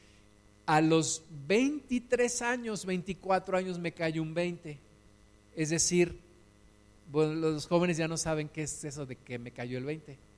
A 0.67 0.81
los 0.81 1.23
23 1.49 2.43
años, 2.43 2.85
24 2.85 3.57
años 3.57 3.79
me 3.79 3.93
cayó 3.93 4.23
un 4.23 4.35
20. 4.35 4.79
Es 5.57 5.71
decir, 5.71 6.19
los 7.13 7.67
jóvenes 7.67 7.97
ya 7.97 8.09
no 8.09 8.17
saben 8.17 8.49
qué 8.49 8.63
es 8.63 8.85
eso 8.85 9.07
de 9.07 9.17
que 9.17 9.39
me 9.39 9.51
cayó 9.51 9.79
el 9.79 9.85
20 9.85 10.31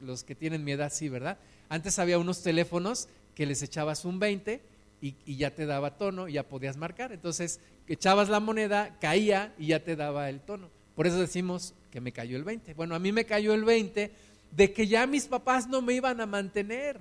los, 0.00 0.24
que 0.24 0.34
tienen 0.34 0.64
mi 0.64 0.72
edad 0.72 0.92
sí, 0.92 1.08
¿verdad? 1.08 1.38
Antes 1.68 1.98
había 1.98 2.18
unos 2.18 2.42
teléfonos 2.42 3.08
que 3.34 3.46
les 3.46 3.62
echabas 3.62 4.04
un 4.04 4.18
20 4.18 4.60
y, 5.00 5.36
ya 5.36 5.54
te 5.54 5.66
daba 5.66 5.96
tono 5.96 6.28
y 6.28 6.34
ya 6.34 6.42
podías 6.42 6.76
marcar. 6.76 7.12
Entonces, 7.12 7.60
echabas 7.86 8.28
la 8.28 8.40
moneda, 8.40 8.96
caía 9.00 9.54
y 9.58 9.68
ya 9.68 9.84
te 9.84 9.94
daba 9.94 10.28
el 10.28 10.40
tono. 10.40 10.68
Por 10.96 11.06
eso 11.06 11.20
decimos 11.20 11.74
que 11.92 12.00
me 12.00 12.12
cayó 12.12 12.36
el 12.36 12.44
20. 12.44 12.74
Bueno, 12.74 12.94
a 12.94 12.98
mí 12.98 13.12
me 13.12 13.24
cayó 13.24 13.54
el 13.54 13.64
20 13.64 14.10
de 14.50 14.72
que 14.72 14.86
ya 14.88 15.06
mis 15.06 15.26
papás 15.26 15.68
no 15.68 15.82
me 15.82 15.94
iban 15.94 16.20
a 16.20 16.26
mantener. 16.26 17.00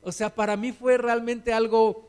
O 0.00 0.12
sea, 0.12 0.34
para 0.34 0.56
mí 0.56 0.72
fue 0.72 0.96
realmente 0.96 1.52
algo, 1.52 2.08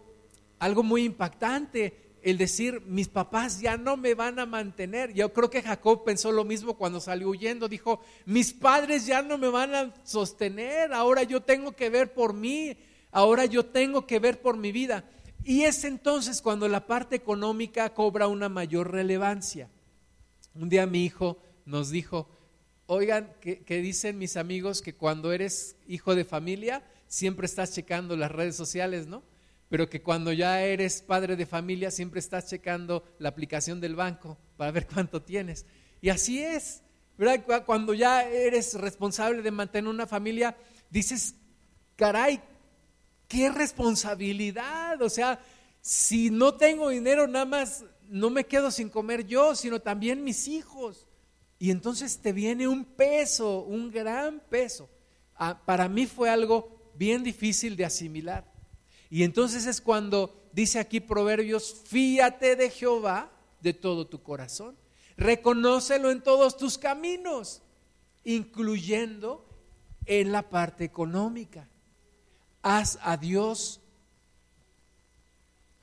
algo 0.59 0.83
muy 0.83 1.03
impactante 1.03 2.04
el 2.25 2.39
decir, 2.39 2.81
mis 2.87 3.07
papás 3.07 3.61
ya 3.61 3.77
no 3.77 3.97
me 3.97 4.15
van 4.15 4.39
a 4.39 4.47
mantener. 4.47 5.13
Yo 5.13 5.31
creo 5.31 5.51
que 5.51 5.61
Jacob 5.61 6.03
pensó 6.03 6.31
lo 6.31 6.43
mismo 6.43 6.73
cuando 6.73 6.99
salió 6.99 7.29
huyendo. 7.29 7.67
Dijo, 7.67 8.01
mis 8.25 8.51
padres 8.51 9.05
ya 9.05 9.21
no 9.21 9.37
me 9.37 9.47
van 9.47 9.75
a 9.75 9.93
sostener. 10.03 10.91
Ahora 10.91 11.21
yo 11.21 11.43
tengo 11.43 11.73
que 11.73 11.91
ver 11.91 12.15
por 12.15 12.33
mí. 12.33 12.75
Ahora 13.11 13.45
yo 13.45 13.63
tengo 13.63 14.07
que 14.07 14.17
ver 14.17 14.41
por 14.41 14.57
mi 14.57 14.71
vida. 14.71 15.07
Y 15.43 15.65
es 15.65 15.83
entonces 15.83 16.41
cuando 16.41 16.67
la 16.67 16.87
parte 16.87 17.15
económica 17.15 17.93
cobra 17.93 18.27
una 18.27 18.49
mayor 18.49 18.91
relevancia. 18.91 19.69
Un 20.55 20.67
día 20.67 20.87
mi 20.87 21.05
hijo 21.05 21.37
nos 21.63 21.91
dijo, 21.91 22.27
oigan, 22.87 23.35
que, 23.39 23.59
que 23.59 23.83
dicen 23.83 24.17
mis 24.17 24.35
amigos 24.35 24.81
que 24.81 24.95
cuando 24.95 25.31
eres 25.31 25.75
hijo 25.87 26.15
de 26.15 26.25
familia, 26.25 26.83
siempre 27.07 27.45
estás 27.45 27.71
checando 27.75 28.17
las 28.17 28.31
redes 28.31 28.55
sociales, 28.55 29.05
¿no? 29.05 29.21
Pero 29.75 29.89
que 29.89 30.01
cuando 30.01 30.31
ya 30.31 30.61
eres 30.61 31.01
padre 31.01 31.35
de 31.35 31.45
familia 31.45 31.91
siempre 31.91 32.21
estás 32.21 32.47
checando 32.47 33.03
la 33.19 33.27
aplicación 33.27 33.81
del 33.81 33.93
banco 33.93 34.37
para 34.55 34.71
ver 34.71 34.87
cuánto 34.87 35.21
tienes. 35.21 35.65
Y 35.99 36.07
así 36.07 36.41
es, 36.41 36.81
¿verdad? 37.17 37.65
Cuando 37.65 37.93
ya 37.93 38.23
eres 38.23 38.75
responsable 38.75 39.41
de 39.41 39.51
mantener 39.51 39.89
una 39.89 40.07
familia, 40.07 40.55
dices, 40.89 41.35
caray, 41.97 42.39
qué 43.27 43.49
responsabilidad. 43.49 45.01
O 45.01 45.09
sea, 45.09 45.41
si 45.81 46.29
no 46.29 46.53
tengo 46.53 46.87
dinero, 46.87 47.27
nada 47.27 47.43
más 47.43 47.83
no 48.07 48.29
me 48.29 48.45
quedo 48.45 48.71
sin 48.71 48.87
comer 48.87 49.27
yo, 49.27 49.55
sino 49.55 49.81
también 49.81 50.23
mis 50.23 50.47
hijos. 50.47 51.05
Y 51.59 51.69
entonces 51.69 52.17
te 52.19 52.31
viene 52.31 52.65
un 52.65 52.85
peso, 52.85 53.63
un 53.63 53.91
gran 53.91 54.39
peso. 54.49 54.89
Ah, 55.35 55.61
para 55.65 55.89
mí 55.89 56.05
fue 56.05 56.29
algo 56.29 56.93
bien 56.95 57.23
difícil 57.23 57.75
de 57.75 57.83
asimilar. 57.83 58.54
Y 59.15 59.23
entonces 59.23 59.65
es 59.65 59.79
cuando 59.79 60.45
dice 60.51 60.77
aquí 60.77 60.99
Proverbios, 60.99 61.73
fíate 61.85 62.57
de 62.57 62.69
Jehová 62.69 63.31
de 63.61 63.73
todo 63.73 64.07
tu 64.07 64.21
corazón, 64.21 64.75
reconócelo 65.15 66.11
en 66.11 66.21
todos 66.21 66.57
tus 66.57 66.77
caminos, 66.77 67.61
incluyendo 68.25 69.47
en 70.05 70.33
la 70.33 70.49
parte 70.49 70.83
económica. 70.83 71.69
Haz 72.61 72.99
a 73.03 73.15
Dios 73.15 73.79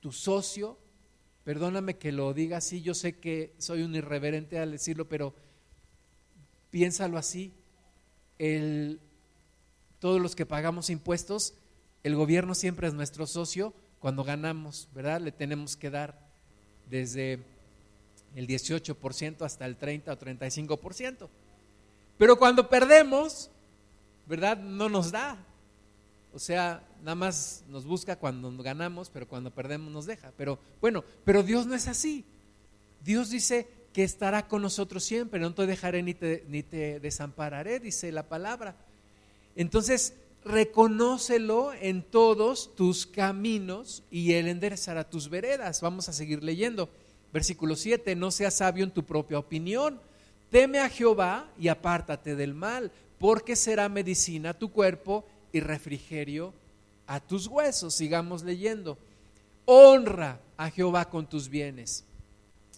tu 0.01 0.12
socio. 0.12 0.77
Perdóname 1.42 1.97
que 1.97 2.12
lo 2.12 2.35
diga 2.35 2.59
así, 2.59 2.83
yo 2.83 2.92
sé 2.92 3.18
que 3.18 3.55
soy 3.57 3.81
un 3.81 3.95
irreverente 3.95 4.59
al 4.59 4.73
decirlo, 4.73 5.09
pero 5.09 5.35
piénsalo 6.71 7.16
así. 7.16 7.55
El, 8.38 9.01
todos 10.01 10.21
los 10.21 10.37
que 10.37 10.45
pagamos 10.45 10.90
impuestos 10.90 11.55
el 12.02 12.16
gobierno 12.16 12.54
siempre 12.54 12.88
es 12.88 12.94
nuestro 12.94 13.26
socio 13.26 13.72
cuando 14.00 14.24
ganamos, 14.24 14.88
¿verdad? 14.94 15.20
Le 15.20 15.32
tenemos 15.32 15.76
que 15.76 15.90
dar 15.90 16.18
desde 16.90 17.38
el 18.34 18.46
18% 18.46 19.44
hasta 19.44 19.66
el 19.66 19.76
30 19.76 20.12
o 20.12 20.18
35%. 20.18 21.28
Pero 22.18 22.38
cuando 22.38 22.68
perdemos, 22.68 23.50
¿verdad? 24.26 24.58
No 24.58 24.88
nos 24.88 25.10
da. 25.10 25.36
O 26.34 26.38
sea, 26.38 26.82
nada 27.00 27.14
más 27.14 27.62
nos 27.68 27.84
busca 27.84 28.16
cuando 28.16 28.50
ganamos, 28.62 29.10
pero 29.10 29.28
cuando 29.28 29.50
perdemos 29.50 29.92
nos 29.92 30.06
deja. 30.06 30.32
Pero 30.36 30.58
bueno, 30.80 31.04
pero 31.24 31.42
Dios 31.42 31.66
no 31.66 31.74
es 31.74 31.88
así. 31.88 32.24
Dios 33.04 33.30
dice 33.30 33.68
que 33.92 34.05
estará 34.05 34.48
con 34.48 34.62
nosotros 34.62 35.05
siempre, 35.05 35.38
no 35.40 35.55
te 35.55 35.66
dejaré 35.66 36.03
ni 36.03 36.14
te, 36.14 37.00
desampararé, 37.00 37.78
dice 37.78 38.11
la 38.11 38.22
palabra. 38.22 38.74
Entonces, 39.55 40.14
reconócelo 40.45 41.72
en 41.72 42.03
todos 42.03 42.74
tus 42.74 43.07
caminos 43.07 44.03
y 44.11 44.32
Él 44.32 44.49
enderezará 44.49 45.09
tus 45.09 45.28
veredas. 45.28 45.80
Vamos 45.80 46.09
a 46.09 46.12
seguir 46.12 46.43
leyendo. 46.43 46.88
Versículo 47.32 47.76
7, 47.76 48.14
no 48.14 48.30
seas 48.30 48.55
sabio 48.55 48.84
en 48.84 48.90
tu 48.90 49.05
propia 49.05 49.38
opinión. 49.38 50.01
Teme 50.51 50.80
a 50.80 50.88
Jehová 50.88 51.49
y 51.59 51.68
apártate 51.68 52.36
del 52.36 52.55
mal, 52.55 52.93
porque 53.18 53.57
será 53.57 53.88
medicina 53.88 54.51
a 54.51 54.59
tu 54.59 54.70
cuerpo 54.70 55.24
y 55.53 55.61
refrigerio 55.61 56.53
a 57.07 57.20
tus 57.20 57.47
huesos. 57.47 57.95
Sigamos 57.95 58.43
leyendo. 58.43 58.99
Honra 59.64 60.40
a 60.57 60.70
Jehová 60.70 61.09
con 61.09 61.26
tus 61.26 61.49
bienes 61.49 62.05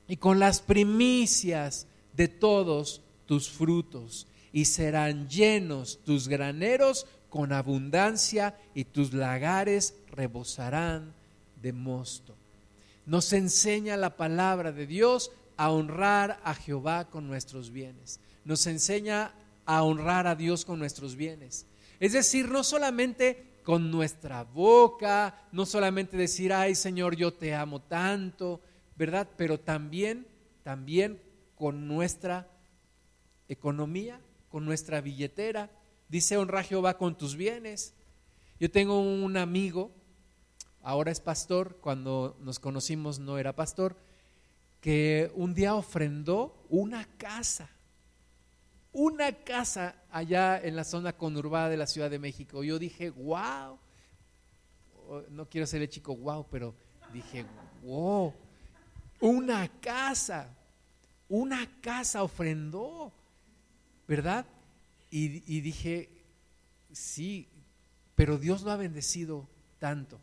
y 0.07 0.17
con 0.17 0.39
las 0.39 0.61
primicias 0.61 1.87
de 2.13 2.29
todos 2.29 3.01
tus 3.27 3.49
frutos, 3.49 4.27
y 4.53 4.67
serán 4.67 5.29
llenos 5.29 5.99
tus 6.05 6.29
graneros 6.29 7.07
con 7.35 7.53
abundancia 7.53 8.57
y 8.75 8.85
tus 8.85 9.13
lagares 9.13 9.97
rebosarán 10.13 11.13
de 11.61 11.73
mosto. 11.73 12.37
Nos 13.07 13.33
enseña 13.33 13.97
la 13.97 14.17
palabra 14.17 14.71
de 14.71 14.87
Dios 14.87 15.33
a 15.57 15.73
honrar 15.73 16.41
a 16.45 16.55
Jehová 16.55 17.11
con 17.11 17.27
nuestros 17.27 17.73
bienes. 17.73 18.21
Nos 18.45 18.69
enseña 18.69 19.35
a 19.67 19.83
honrar 19.83 20.29
a 20.29 20.37
Dios 20.37 20.65
con 20.65 20.79
nuestros 20.79 21.17
bienes. 21.17 21.67
Es 21.99 22.13
decir, 22.13 22.49
no 22.49 22.63
solamente 22.63 23.59
con 23.65 23.91
nuestra 23.91 24.45
boca, 24.45 25.35
no 25.51 25.67
solamente 25.67 26.17
decir, 26.17 26.53
ay 26.53 26.77
Señor, 26.77 27.17
yo 27.17 27.35
te 27.35 27.53
amo 27.53 27.81
tanto, 27.83 28.61
¿verdad? 28.95 29.29
Pero 29.37 29.59
también, 29.59 30.25
también 30.63 31.21
con 31.57 31.89
nuestra 31.89 32.47
economía, 33.49 34.21
con 34.51 34.65
nuestra 34.65 35.01
billetera. 35.01 35.69
Dice, 36.09 36.37
honra 36.37 36.61
a 36.61 36.65
Jehová 36.65 36.97
con 36.97 37.17
tus 37.17 37.37
bienes. 37.37 37.95
Yo 38.61 38.71
tengo 38.71 39.01
un 39.01 39.37
amigo, 39.37 39.91
ahora 40.83 41.11
es 41.11 41.21
pastor, 41.21 41.79
cuando 41.81 42.37
nos 42.41 42.59
conocimos 42.59 43.19
no 43.19 43.39
era 43.39 43.55
pastor, 43.55 43.97
que 44.81 45.33
un 45.35 45.55
día 45.55 45.75
ofrendó 45.75 46.63
una 46.69 47.05
casa, 47.17 47.71
una 48.93 49.33
casa 49.33 49.97
allá 50.11 50.61
en 50.61 50.77
la 50.77 50.85
zona 50.85 51.17
conurbada 51.17 51.69
de 51.69 51.79
la 51.79 51.87
Ciudad 51.87 52.11
de 52.11 52.19
México. 52.19 52.63
Yo 52.63 52.79
dije, 52.79 53.11
wow, 53.11 53.79
no 55.31 55.49
quiero 55.49 55.67
ser 55.67 55.83
el 55.83 55.89
chico 55.89 56.15
wow, 56.17 56.47
pero 56.51 56.75
dije, 57.13 57.45
wow, 57.83 58.33
una 59.21 59.69
casa, 59.81 60.55
una 61.29 61.81
casa 61.81 62.23
ofrendó, 62.23 63.13
¿verdad? 64.07 64.47
Y, 65.15 65.45
y 65.47 65.61
dije, 65.61 66.11
sí, 66.91 67.49
pero 68.17 68.37
Dios 68.37 68.63
lo 68.63 68.73
ha 68.73 68.77
bendecido 68.77 69.49
tanto, 69.79 70.21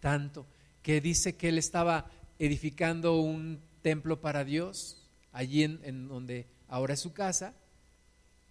tanto, 0.00 0.46
que 0.82 1.02
dice 1.02 1.36
que 1.36 1.50
él 1.50 1.58
estaba 1.58 2.10
edificando 2.38 3.20
un 3.20 3.60
templo 3.82 4.22
para 4.22 4.42
Dios, 4.42 5.06
allí 5.32 5.64
en, 5.64 6.08
donde 6.08 6.46
ahora 6.66 6.94
es 6.94 7.00
su 7.00 7.12
casa, 7.12 7.52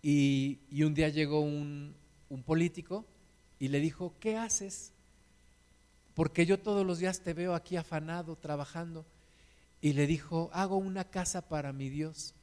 y, 0.03 0.59
un 0.83 0.93
día 0.93 1.09
llegó 1.09 1.39
un, 1.39 1.95
un 2.29 2.43
político 2.43 3.07
y 3.57 3.69
le 3.69 3.79
dijo, 3.79 4.13
¿qué 4.19 4.37
haces? 4.37 4.93
Porque 6.13 6.45
yo 6.45 6.59
todos 6.59 6.85
los 6.85 6.99
días 6.99 7.21
te 7.21 7.33
veo 7.33 7.55
aquí 7.55 7.75
afanado, 7.75 8.35
trabajando. 8.35 9.03
Y 9.81 9.93
le 9.93 10.05
dijo, 10.05 10.51
hago 10.53 10.77
una 10.77 11.05
casa 11.05 11.49
para 11.49 11.73
mi 11.73 11.89
Dios. 11.89 12.35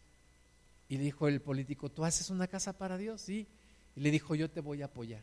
Y 0.95 0.97
dijo 0.97 1.27
el 1.27 1.41
político, 1.41 1.91
¿tú 1.91 2.05
haces 2.05 2.31
una 2.31 2.47
casa 2.47 2.73
para 2.73 2.97
Dios? 2.97 3.21
Sí. 3.21 3.49
Y 3.97 4.01
le 4.01 4.13
dijo, 4.13 4.37
yo 4.37 4.49
te 4.49 4.61
voy 4.61 4.81
a 4.81 4.85
apoyar. 4.85 5.23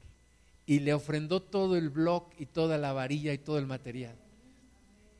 Y 0.65 0.79
le 0.79 0.93
ofrendó 0.93 1.41
todo 1.41 1.77
el 1.77 1.89
blog 1.89 2.25
y 2.37 2.45
toda 2.45 2.77
la 2.77 2.91
varilla 2.91 3.31
y 3.31 3.37
todo 3.37 3.57
el 3.57 3.67
material. 3.67 4.13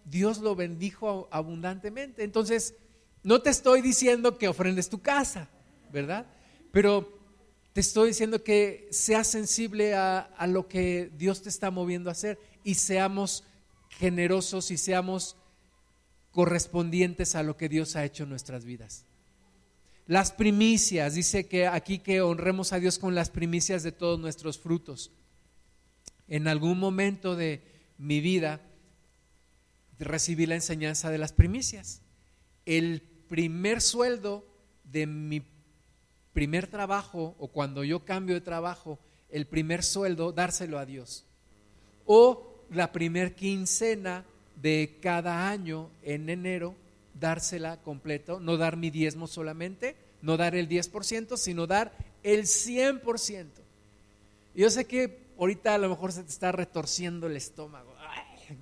Dios 0.04 0.40
lo 0.40 0.54
bendijo 0.54 1.30
abundantemente. 1.32 2.26
Entonces, 2.26 2.76
no 3.24 3.42
te 3.42 3.50
estoy 3.50 3.82
diciendo 3.82 4.38
que 4.38 4.50
ofrendes 4.50 4.90
tu 4.90 5.00
casa, 5.00 5.48
¿verdad? 5.90 6.26
Pero 6.74 7.18
te 7.72 7.80
estoy 7.80 8.10
diciendo 8.10 8.44
que 8.44 8.90
seas 8.92 9.28
sensible 9.28 9.96
a, 9.96 10.20
a, 10.20 10.48
lo 10.48 10.68
que 10.68 11.14
Dios 11.16 11.44
te 11.44 11.48
está 11.48 11.72
moviendo 11.72 12.10
a 12.10 12.12
hacer 12.12 12.38
y 12.66 12.76
seamos 12.76 13.46
generosos 13.88 14.70
y 14.70 14.78
seamos 14.78 15.38
correspondientes 16.32 17.36
a 17.36 17.44
lo 17.44 17.56
que 17.56 17.70
Dios 17.70 17.96
ha 17.96 18.04
hecho 18.04 18.24
en 18.24 18.32
nuestras 18.32 18.66
vidas. 18.66 19.06
Las 20.12 20.34
primicias, 20.34 21.16
dice 21.16 21.48
que 21.48 21.68
aquí 21.68 22.00
que 22.00 22.20
honremos 22.20 22.74
a 22.74 22.82
Dios 22.82 23.00
con 23.00 23.16
las 23.16 23.30
primicias 23.30 23.82
de 23.82 23.94
todos 23.94 24.20
nuestros 24.20 24.60
frutos. 24.60 25.10
En 26.28 26.50
algún 26.50 26.80
momento 26.80 27.38
de 27.38 27.62
mi 27.98 28.20
vida, 28.20 28.60
recibí 30.00 30.48
la 30.48 30.56
enseñanza 30.56 31.12
de 31.12 31.18
las 31.18 31.32
primicias. 31.32 32.02
El 32.66 33.02
primer 33.30 33.80
sueldo 33.80 34.46
de 34.84 35.08
mi 35.08 35.44
primer 36.34 36.68
trabajo 36.68 37.38
o 37.40 37.48
cuando 37.48 37.86
yo 37.86 38.04
cambio 38.04 38.36
de 38.36 38.42
trabajo, 38.42 39.00
el 39.30 39.48
primer 39.48 39.82
sueldo, 39.82 40.34
dárselo 40.34 40.78
a 40.78 40.86
Dios. 40.86 41.24
O 42.06 42.66
la 42.70 42.92
primer 42.92 43.34
quincena 43.34 44.26
de 44.58 45.00
cada 45.02 45.50
año 45.50 45.90
en 46.04 46.30
enero, 46.30 46.76
dársela 47.20 47.78
completo, 47.78 48.40
no 48.40 48.58
dar 48.58 48.78
mi 48.78 48.90
diezmo 48.90 49.28
solamente, 49.28 49.96
no 50.22 50.38
dar 50.38 50.56
el 50.56 50.68
10%, 50.68 51.38
sino 51.38 51.68
dar 51.68 51.92
el 52.24 52.44
100%. 52.44 53.46
Yo 54.56 54.70
sé 54.70 54.86
que 54.86 55.20
ahorita 55.40 55.76
a 55.76 55.78
lo 55.78 55.90
mejor 55.90 56.12
se 56.12 56.24
te 56.24 56.30
está 56.30 56.52
retorciendo 56.52 57.28
el 57.28 57.38
estómago 57.38 57.92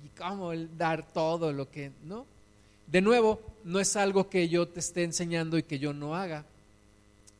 ¿y 0.04 0.08
cómo 0.10 0.52
el 0.52 0.76
dar 0.76 1.12
todo 1.12 1.52
lo 1.52 1.70
que, 1.70 1.92
no? 2.04 2.26
De 2.86 3.00
nuevo, 3.00 3.40
no 3.64 3.78
es 3.80 3.96
algo 3.96 4.28
que 4.28 4.48
yo 4.48 4.66
te 4.68 4.80
esté 4.80 5.04
enseñando 5.04 5.58
y 5.58 5.62
que 5.62 5.78
yo 5.78 5.92
no 5.92 6.16
haga. 6.16 6.44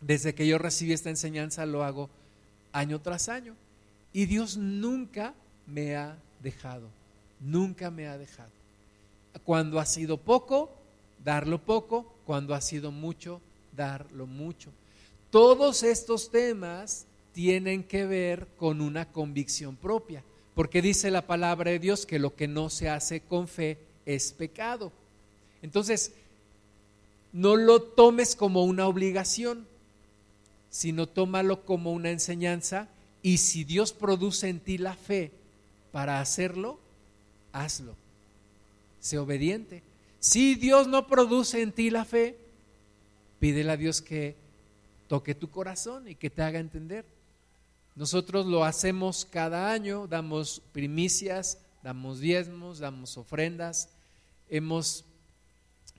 Desde 0.00 0.34
que 0.34 0.46
yo 0.46 0.58
recibí 0.58 0.92
esta 0.92 1.10
enseñanza 1.10 1.66
lo 1.66 1.84
hago 1.84 2.08
año 2.72 3.00
tras 3.00 3.28
año. 3.28 3.54
Y 4.12 4.26
Dios 4.26 4.56
nunca 4.56 5.34
me 5.66 5.96
ha 5.96 6.16
dejado, 6.42 6.88
nunca 7.40 7.90
me 7.90 8.06
ha 8.06 8.16
dejado. 8.16 8.50
Cuando 9.44 9.78
ha 9.78 9.86
sido 9.86 10.16
poco, 10.16 10.72
darlo 11.24 11.58
poco, 11.58 12.14
cuando 12.26 12.54
ha 12.54 12.60
sido 12.60 12.90
mucho, 12.90 13.40
darlo 13.76 14.26
mucho. 14.26 14.70
Todos 15.30 15.82
estos 15.82 16.30
temas 16.30 17.06
tienen 17.32 17.84
que 17.84 18.06
ver 18.06 18.48
con 18.58 18.80
una 18.80 19.10
convicción 19.10 19.76
propia. 19.76 20.22
Porque 20.54 20.82
dice 20.82 21.10
la 21.10 21.26
palabra 21.26 21.70
de 21.70 21.78
Dios 21.78 22.06
que 22.06 22.18
lo 22.18 22.34
que 22.34 22.48
no 22.48 22.70
se 22.70 22.88
hace 22.88 23.20
con 23.20 23.48
fe 23.48 23.78
es 24.04 24.32
pecado. 24.32 24.92
Entonces, 25.62 26.12
no 27.32 27.56
lo 27.56 27.80
tomes 27.80 28.34
como 28.34 28.64
una 28.64 28.86
obligación, 28.88 29.66
sino 30.68 31.06
tómalo 31.06 31.64
como 31.64 31.92
una 31.92 32.10
enseñanza 32.10 32.88
y 33.22 33.38
si 33.38 33.64
Dios 33.64 33.92
produce 33.92 34.48
en 34.48 34.60
ti 34.60 34.78
la 34.78 34.94
fe 34.94 35.30
para 35.92 36.20
hacerlo, 36.20 36.78
hazlo. 37.52 37.94
Sé 39.00 39.18
obediente. 39.18 39.82
Si 40.20 40.54
Dios 40.54 40.86
no 40.86 41.06
produce 41.06 41.62
en 41.62 41.72
ti 41.72 41.88
la 41.88 42.04
fe, 42.04 42.38
pídele 43.38 43.72
a 43.72 43.76
Dios 43.78 44.02
que 44.02 44.36
toque 45.08 45.34
tu 45.34 45.50
corazón 45.50 46.06
y 46.06 46.14
que 46.14 46.28
te 46.28 46.42
haga 46.42 46.58
entender. 46.58 47.06
Nosotros 47.96 48.44
lo 48.44 48.64
hacemos 48.64 49.24
cada 49.24 49.72
año, 49.72 50.06
damos 50.06 50.60
primicias, 50.72 51.58
damos 51.82 52.20
diezmos, 52.20 52.78
damos 52.78 53.16
ofrendas. 53.16 53.88
Hemos 54.50 55.06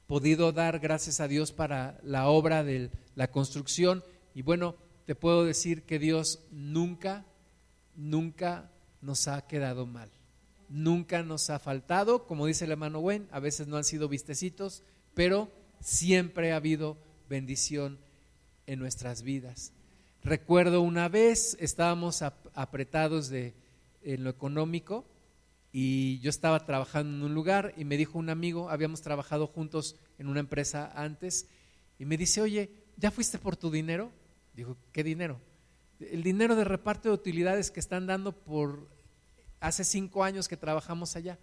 podido 0.05 0.51
dar 0.51 0.77
gracias 0.77 1.19
a 1.19 1.27
Dios 1.27 1.51
para 1.51 1.99
la 2.03 2.27
obra 2.27 2.63
de 2.63 2.91
la 3.15 3.31
construcción 3.31 4.03
y 4.35 4.43
bueno, 4.43 4.75
te 5.05 5.15
puedo 5.15 5.45
decir 5.45 5.81
que 5.83 5.97
Dios 5.97 6.39
nunca, 6.51 7.25
nunca 7.95 8.69
nos 9.01 9.27
ha 9.27 9.47
quedado 9.47 9.87
mal. 9.87 10.11
Nunca 10.71 11.21
nos 11.21 11.49
ha 11.49 11.59
faltado, 11.59 12.25
como 12.25 12.45
dice 12.45 12.63
el 12.63 12.71
hermano 12.71 13.01
Gwen, 13.01 13.27
a 13.31 13.41
veces 13.41 13.67
no 13.67 13.75
han 13.75 13.83
sido 13.83 14.07
vistecitos, 14.07 14.83
pero 15.13 15.51
siempre 15.81 16.53
ha 16.53 16.55
habido 16.55 16.97
bendición 17.27 17.99
en 18.67 18.79
nuestras 18.79 19.21
vidas. 19.21 19.73
Recuerdo 20.23 20.81
una 20.81 21.09
vez 21.09 21.57
estábamos 21.59 22.21
apretados 22.21 23.27
de, 23.27 23.53
en 24.01 24.23
lo 24.23 24.29
económico 24.29 25.03
y 25.73 26.19
yo 26.19 26.29
estaba 26.29 26.65
trabajando 26.65 27.17
en 27.17 27.23
un 27.23 27.33
lugar 27.33 27.73
y 27.75 27.83
me 27.83 27.97
dijo 27.97 28.17
un 28.17 28.29
amigo, 28.29 28.69
habíamos 28.69 29.01
trabajado 29.01 29.47
juntos 29.47 29.97
en 30.19 30.29
una 30.29 30.39
empresa 30.39 30.89
antes, 30.95 31.47
y 31.99 32.05
me 32.05 32.15
dice, 32.15 32.39
oye, 32.39 32.71
¿ya 32.95 33.11
fuiste 33.11 33.39
por 33.39 33.57
tu 33.57 33.69
dinero? 33.69 34.09
Digo, 34.53 34.77
¿qué 34.93 35.03
dinero? 35.03 35.41
El 35.99 36.23
dinero 36.23 36.55
de 36.55 36.63
reparto 36.63 37.09
de 37.09 37.15
utilidades 37.15 37.71
que 37.71 37.81
están 37.81 38.07
dando 38.07 38.31
por 38.31 38.87
hace 39.61 39.85
cinco 39.85 40.25
años 40.25 40.49
que 40.49 40.57
trabajamos 40.57 41.15
allá. 41.15 41.39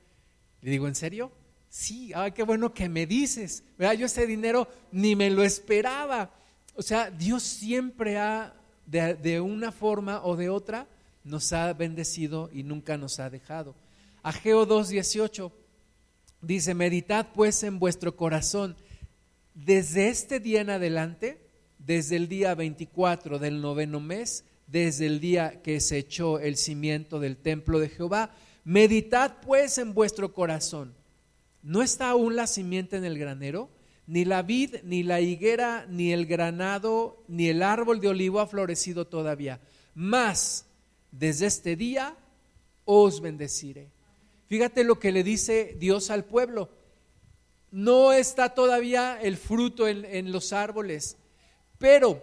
Le 0.60 0.70
digo, 0.72 0.86
¿en 0.86 0.94
serio? 0.94 1.32
Sí, 1.70 2.12
ay, 2.14 2.32
qué 2.32 2.42
bueno 2.42 2.74
que 2.74 2.88
me 2.88 3.06
dices. 3.06 3.62
Yo 3.78 4.06
ese 4.06 4.26
dinero 4.26 4.68
ni 4.92 5.16
me 5.16 5.30
lo 5.30 5.42
esperaba. 5.42 6.30
O 6.74 6.82
sea, 6.82 7.10
Dios 7.10 7.42
siempre 7.42 8.18
ha 8.18 8.54
de, 8.86 9.40
una 9.40 9.72
forma 9.72 10.22
o 10.24 10.36
de 10.36 10.48
otra, 10.48 10.86
nos 11.24 11.52
ha 11.52 11.72
bendecido 11.72 12.50
y 12.52 12.62
nunca 12.62 12.96
nos 12.96 13.20
ha 13.20 13.30
dejado. 13.30 13.74
Ageo 14.22 14.66
2.18 14.66 15.52
dice, 16.40 16.74
meditad 16.74 17.28
pues 17.34 17.62
en 17.62 17.78
vuestro 17.78 18.16
corazón 18.16 18.76
desde 19.54 20.08
este 20.08 20.40
día 20.40 20.60
en 20.60 20.70
adelante, 20.70 21.40
desde 21.78 22.16
el 22.16 22.28
día 22.28 22.54
24 22.54 23.38
del 23.38 23.60
noveno 23.60 24.00
mes, 24.00 24.44
desde 24.68 25.06
el 25.06 25.18
día 25.18 25.60
que 25.62 25.80
se 25.80 25.98
echó 25.98 26.38
el 26.38 26.56
cimiento 26.56 27.18
del 27.18 27.36
templo 27.36 27.80
de 27.80 27.88
Jehová, 27.88 28.32
meditad 28.64 29.38
pues 29.44 29.78
en 29.78 29.92
vuestro 29.92 30.32
corazón. 30.32 30.94
¿No 31.62 31.82
está 31.82 32.10
aún 32.10 32.36
la 32.36 32.46
simiente 32.46 32.96
en 32.96 33.04
el 33.04 33.18
granero? 33.18 33.70
ni 34.08 34.24
la 34.24 34.42
vid, 34.42 34.76
ni 34.84 35.02
la 35.02 35.20
higuera, 35.20 35.86
ni 35.86 36.12
el 36.14 36.24
granado, 36.24 37.22
ni 37.28 37.48
el 37.48 37.62
árbol 37.62 38.00
de 38.00 38.08
olivo 38.08 38.40
ha 38.40 38.46
florecido 38.46 39.06
todavía. 39.06 39.60
Mas 39.94 40.64
desde 41.12 41.44
este 41.44 41.76
día 41.76 42.16
os 42.86 43.20
bendeciré. 43.20 43.90
Fíjate 44.48 44.82
lo 44.82 44.98
que 44.98 45.12
le 45.12 45.22
dice 45.22 45.76
Dios 45.78 46.10
al 46.10 46.24
pueblo. 46.24 46.70
No 47.70 48.14
está 48.14 48.54
todavía 48.54 49.20
el 49.20 49.36
fruto 49.36 49.86
en, 49.86 50.32
los 50.32 50.54
árboles, 50.54 51.18
pero 51.76 52.22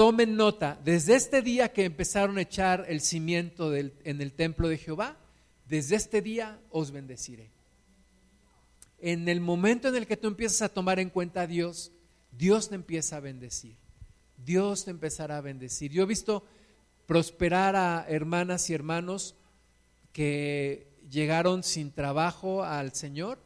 tomen 0.00 0.34
nota, 0.34 0.80
desde 0.82 1.14
este 1.14 1.42
día 1.42 1.74
que 1.74 1.84
empezaron 1.84 2.38
a 2.38 2.40
echar 2.40 2.86
el 2.88 3.02
cimiento 3.02 3.76
en 3.76 3.92
el 4.22 4.32
templo 4.32 4.66
de 4.68 4.78
Jehová, 4.78 5.18
desde 5.68 5.96
este 5.96 6.22
día 6.22 6.58
os 6.70 6.90
bendeciré. 6.90 7.50
En 8.98 9.28
el 9.28 9.42
momento 9.42 9.88
en 9.88 9.96
el 9.96 10.06
que 10.06 10.16
tú 10.16 10.28
empiezas 10.28 10.62
a 10.62 10.72
tomar 10.72 11.00
en 11.00 11.10
cuenta 11.10 11.42
a 11.42 11.46
Dios, 11.46 11.92
Dios 12.32 12.70
te 12.70 12.76
empieza 12.76 13.18
a 13.18 13.20
bendecir. 13.20 13.76
Dios 14.38 14.86
te 14.86 14.90
empezará 14.90 15.36
a 15.36 15.42
bendecir. 15.42 15.92
Yo 15.92 16.04
he 16.04 16.06
visto 16.06 16.46
prosperar 17.04 17.76
a 17.76 18.06
hermanas 18.08 18.70
y 18.70 18.72
hermanos 18.72 19.34
que 20.14 20.88
llegaron 21.10 21.62
sin 21.62 21.92
trabajo 21.92 22.64
al 22.64 22.94
Señor 22.94 23.38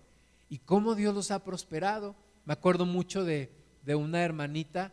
y 0.49 0.59
cómo 0.59 0.95
Dios 0.95 1.17
los 1.17 1.33
ha 1.33 1.43
prosperado. 1.43 2.15
Me 2.45 2.53
acuerdo 2.53 2.87
mucho 2.87 3.25
de, 3.25 3.51
una 3.89 4.23
hermanita 4.23 4.93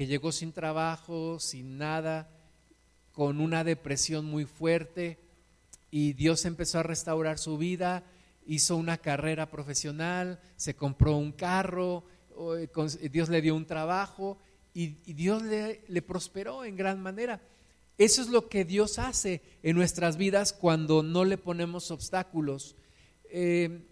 que 0.00 0.06
llegó 0.06 0.32
sin 0.32 0.50
trabajo, 0.52 1.38
sin 1.38 1.76
nada, 1.76 2.26
con 3.12 3.38
una 3.38 3.64
depresión 3.64 4.24
muy 4.24 4.46
fuerte 4.46 5.18
y 5.90 6.14
Dios 6.14 6.46
empezó 6.46 6.78
a 6.78 6.82
restaurar 6.82 7.38
su 7.38 7.58
vida, 7.58 8.02
hizo 8.46 8.78
una 8.78 8.96
carrera 8.96 9.50
profesional, 9.50 10.40
se 10.56 10.74
compró 10.74 11.18
un 11.18 11.32
carro, 11.32 12.04
Dios 13.12 13.28
le 13.28 13.42
dio 13.42 13.54
un 13.54 13.66
trabajo 13.66 14.38
y, 14.72 14.86
Dios 15.12 15.42
le 15.42 16.00
prosperó 16.00 16.64
en 16.64 16.76
gran 16.76 17.02
manera. 17.02 17.42
Eso 17.98 18.22
es 18.22 18.28
lo 18.28 18.48
que 18.48 18.64
Dios 18.64 18.98
hace 18.98 19.42
en 19.62 19.76
nuestras 19.76 20.16
vidas 20.16 20.54
cuando 20.54 21.02
no 21.02 21.26
le 21.26 21.36
ponemos 21.36 21.90
obstáculos. 21.90 22.74
Eh, 23.24 23.82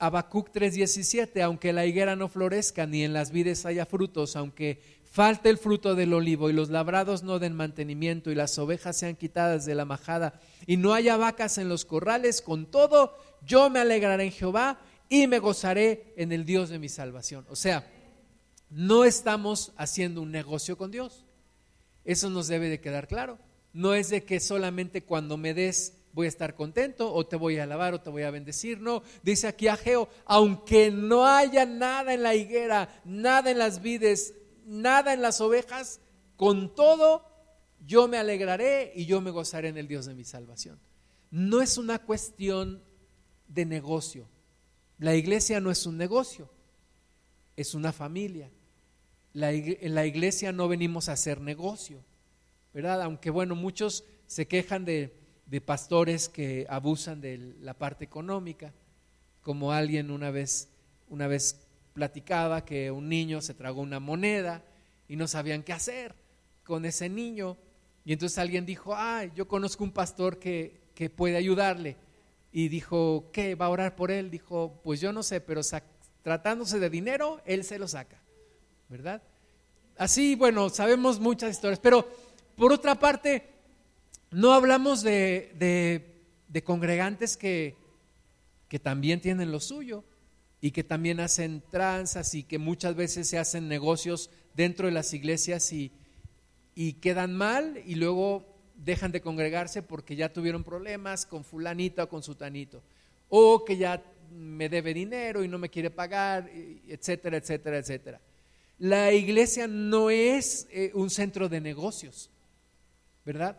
Habacuc 0.00 0.50
3:17, 0.50 1.42
aunque 1.42 1.74
la 1.74 1.84
higuera 1.84 2.16
no 2.16 2.28
florezca 2.28 2.86
ni 2.86 3.04
en 3.04 3.12
las 3.12 3.32
vides 3.32 3.66
haya 3.66 3.84
frutos, 3.84 4.34
aunque 4.34 4.99
falte 5.10 5.50
el 5.50 5.58
fruto 5.58 5.94
del 5.94 6.14
olivo 6.14 6.48
y 6.48 6.52
los 6.52 6.70
labrados 6.70 7.22
no 7.22 7.38
den 7.38 7.54
mantenimiento 7.54 8.30
y 8.30 8.36
las 8.36 8.58
ovejas 8.58 8.96
sean 8.96 9.16
quitadas 9.16 9.66
de 9.66 9.74
la 9.74 9.84
majada 9.84 10.40
y 10.66 10.76
no 10.76 10.94
haya 10.94 11.16
vacas 11.16 11.58
en 11.58 11.68
los 11.68 11.84
corrales, 11.84 12.40
con 12.40 12.66
todo 12.66 13.16
yo 13.44 13.70
me 13.70 13.80
alegraré 13.80 14.24
en 14.24 14.32
Jehová 14.32 14.80
y 15.08 15.26
me 15.26 15.40
gozaré 15.40 16.14
en 16.16 16.30
el 16.30 16.44
Dios 16.44 16.68
de 16.68 16.78
mi 16.78 16.88
salvación. 16.88 17.44
O 17.50 17.56
sea, 17.56 17.90
no 18.70 19.04
estamos 19.04 19.72
haciendo 19.76 20.22
un 20.22 20.30
negocio 20.30 20.78
con 20.78 20.92
Dios. 20.92 21.24
Eso 22.04 22.30
nos 22.30 22.46
debe 22.46 22.68
de 22.68 22.80
quedar 22.80 23.08
claro. 23.08 23.38
No 23.72 23.94
es 23.94 24.10
de 24.10 24.24
que 24.24 24.38
solamente 24.38 25.02
cuando 25.02 25.36
me 25.36 25.54
des 25.54 25.94
voy 26.12 26.26
a 26.26 26.28
estar 26.28 26.54
contento 26.54 27.12
o 27.12 27.26
te 27.26 27.36
voy 27.36 27.58
a 27.58 27.64
alabar 27.64 27.94
o 27.94 28.00
te 28.00 28.10
voy 28.10 28.22
a 28.22 28.30
bendecir. 28.30 28.80
No, 28.80 29.02
dice 29.22 29.48
aquí 29.48 29.68
Ageo, 29.68 30.08
aunque 30.24 30.90
no 30.90 31.26
haya 31.26 31.66
nada 31.66 32.14
en 32.14 32.22
la 32.22 32.34
higuera, 32.34 33.00
nada 33.04 33.50
en 33.50 33.58
las 33.58 33.82
vides, 33.82 34.34
nada 34.66 35.12
en 35.12 35.22
las 35.22 35.40
ovejas, 35.40 36.00
con 36.36 36.74
todo 36.74 37.24
yo 37.86 38.08
me 38.08 38.18
alegraré 38.18 38.92
y 38.94 39.06
yo 39.06 39.20
me 39.20 39.30
gozaré 39.30 39.68
en 39.68 39.78
el 39.78 39.88
Dios 39.88 40.06
de 40.06 40.14
mi 40.14 40.24
salvación. 40.24 40.78
No 41.30 41.62
es 41.62 41.78
una 41.78 41.98
cuestión 42.00 42.82
de 43.48 43.64
negocio. 43.64 44.28
La 44.98 45.14
iglesia 45.14 45.60
no 45.60 45.70
es 45.70 45.86
un 45.86 45.96
negocio, 45.96 46.50
es 47.56 47.74
una 47.74 47.92
familia 47.92 48.50
en 49.34 49.94
la 49.94 50.06
iglesia 50.06 50.52
no 50.52 50.68
venimos 50.68 51.08
a 51.08 51.12
hacer 51.12 51.40
negocio, 51.40 52.02
¿verdad? 52.74 53.02
Aunque 53.02 53.30
bueno, 53.30 53.54
muchos 53.54 54.04
se 54.26 54.46
quejan 54.46 54.84
de, 54.84 55.16
pastores 55.64 56.28
que 56.28 56.66
abusan 56.68 57.20
de 57.20 57.54
la 57.60 57.74
parte 57.74 58.04
económica, 58.04 58.72
como 59.42 59.72
alguien 59.72 60.10
una 60.10 60.30
vez, 60.30 60.68
una 61.08 61.26
vez 61.26 61.59
platicaba 61.92 62.64
que 62.64 62.90
un 62.90 63.08
niño 63.08 63.40
se 63.40 63.54
tragó 63.54 63.80
una 63.80 64.00
moneda 64.00 64.62
y 65.08 65.16
no 65.16 65.26
sabían 65.26 65.62
qué 65.62 65.72
hacer 65.72 66.14
con 66.64 66.84
ese 66.84 67.08
niño. 67.08 67.56
Y 68.04 68.12
entonces 68.12 68.38
alguien 68.38 68.64
dijo, 68.66 68.94
ay, 68.96 69.32
yo 69.34 69.46
conozco 69.48 69.84
un 69.84 69.92
pastor 69.92 70.38
que, 70.38 70.80
que 70.94 71.10
puede 71.10 71.36
ayudarle. 71.36 71.96
Y 72.52 72.68
dijo, 72.68 73.30
¿qué? 73.32 73.54
¿Va 73.54 73.66
a 73.66 73.70
orar 73.70 73.96
por 73.96 74.10
él? 74.10 74.30
Dijo, 74.30 74.80
pues 74.82 75.00
yo 75.00 75.12
no 75.12 75.22
sé, 75.22 75.40
pero 75.40 75.60
tratándose 76.22 76.78
de 76.78 76.90
dinero, 76.90 77.40
él 77.44 77.64
se 77.64 77.78
lo 77.78 77.86
saca. 77.86 78.20
¿verdad? 78.90 79.22
Así, 79.96 80.34
bueno, 80.34 80.68
sabemos 80.68 81.20
muchas 81.20 81.52
historias, 81.52 81.78
pero 81.78 82.06
por 82.56 82.72
otra 82.72 82.96
parte, 82.96 83.48
no 84.32 84.52
hablamos 84.52 85.02
de, 85.02 86.04
congregantes 86.64 87.36
que, 87.36 87.76
que 88.68 88.78
también 88.80 89.20
tienen 89.20 89.52
lo 89.52 89.60
suyo 89.60 90.04
y 90.60 90.72
que 90.72 90.84
también 90.84 91.20
hacen 91.20 91.62
tranzas 91.70 92.34
y 92.34 92.42
que 92.42 92.58
muchas 92.58 92.94
veces 92.94 93.28
se 93.28 93.38
hacen 93.38 93.68
negocios 93.68 94.30
dentro 94.54 94.86
de 94.86 94.92
las 94.92 95.14
iglesias 95.14 95.72
y, 95.72 95.92
y 96.74 96.94
quedan 96.94 97.34
mal 97.34 97.82
y 97.86 97.94
luego 97.94 98.46
dejan 98.76 99.12
de 99.12 99.20
congregarse 99.20 99.82
porque 99.82 100.16
ya 100.16 100.32
tuvieron 100.32 100.64
problemas 100.64 101.26
con 101.26 101.44
fulanito 101.44 102.02
o 102.02 102.08
con 102.08 102.22
sutanito, 102.22 102.82
o 103.28 103.64
que 103.64 103.76
ya 103.76 104.02
me 104.32 104.68
debe 104.68 104.94
dinero 104.94 105.44
y 105.44 105.48
no 105.48 105.58
me 105.58 105.68
quiere 105.68 105.90
pagar, 105.90 106.50
etcétera, 106.88 107.36
etcétera, 107.36 107.78
etcétera. 107.78 108.20
La 108.78 109.12
iglesia 109.12 109.66
no 109.66 110.08
es 110.08 110.66
eh, 110.70 110.90
un 110.94 111.10
centro 111.10 111.48
de 111.48 111.60
negocios, 111.60 112.30
¿verdad? 113.26 113.58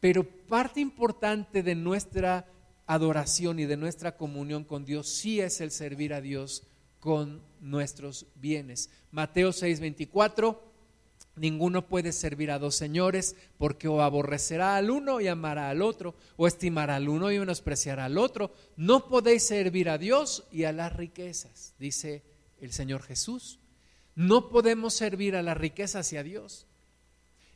Pero 0.00 0.24
parte 0.24 0.80
importante 0.80 1.62
de 1.62 1.74
nuestra 1.74 2.46
adoración 2.92 3.58
y 3.58 3.66
de 3.66 3.76
nuestra 3.76 4.16
comunión 4.16 4.64
con 4.64 4.84
Dios 4.84 5.08
sí 5.08 5.40
es 5.40 5.60
el 5.60 5.70
servir 5.70 6.14
a 6.14 6.20
Dios 6.20 6.64
con 7.00 7.42
nuestros 7.60 8.26
bienes. 8.36 8.90
Mateo 9.10 9.50
6:24, 9.50 10.60
ninguno 11.36 11.88
puede 11.88 12.12
servir 12.12 12.50
a 12.50 12.58
dos 12.58 12.76
señores 12.76 13.36
porque 13.58 13.88
o 13.88 14.02
aborrecerá 14.02 14.76
al 14.76 14.90
uno 14.90 15.20
y 15.20 15.28
amará 15.28 15.68
al 15.70 15.82
otro, 15.82 16.14
o 16.36 16.46
estimará 16.46 16.96
al 16.96 17.08
uno 17.08 17.32
y 17.32 17.38
menospreciará 17.38 18.04
al 18.04 18.18
otro. 18.18 18.54
No 18.76 19.08
podéis 19.08 19.42
servir 19.42 19.88
a 19.88 19.98
Dios 19.98 20.44
y 20.52 20.64
a 20.64 20.72
las 20.72 20.94
riquezas, 20.94 21.74
dice 21.78 22.22
el 22.60 22.72
Señor 22.72 23.02
Jesús. 23.02 23.58
No 24.14 24.48
podemos 24.48 24.94
servir 24.94 25.36
a 25.36 25.42
la 25.42 25.54
riqueza 25.54 26.00
hacia 26.00 26.22
Dios. 26.22 26.66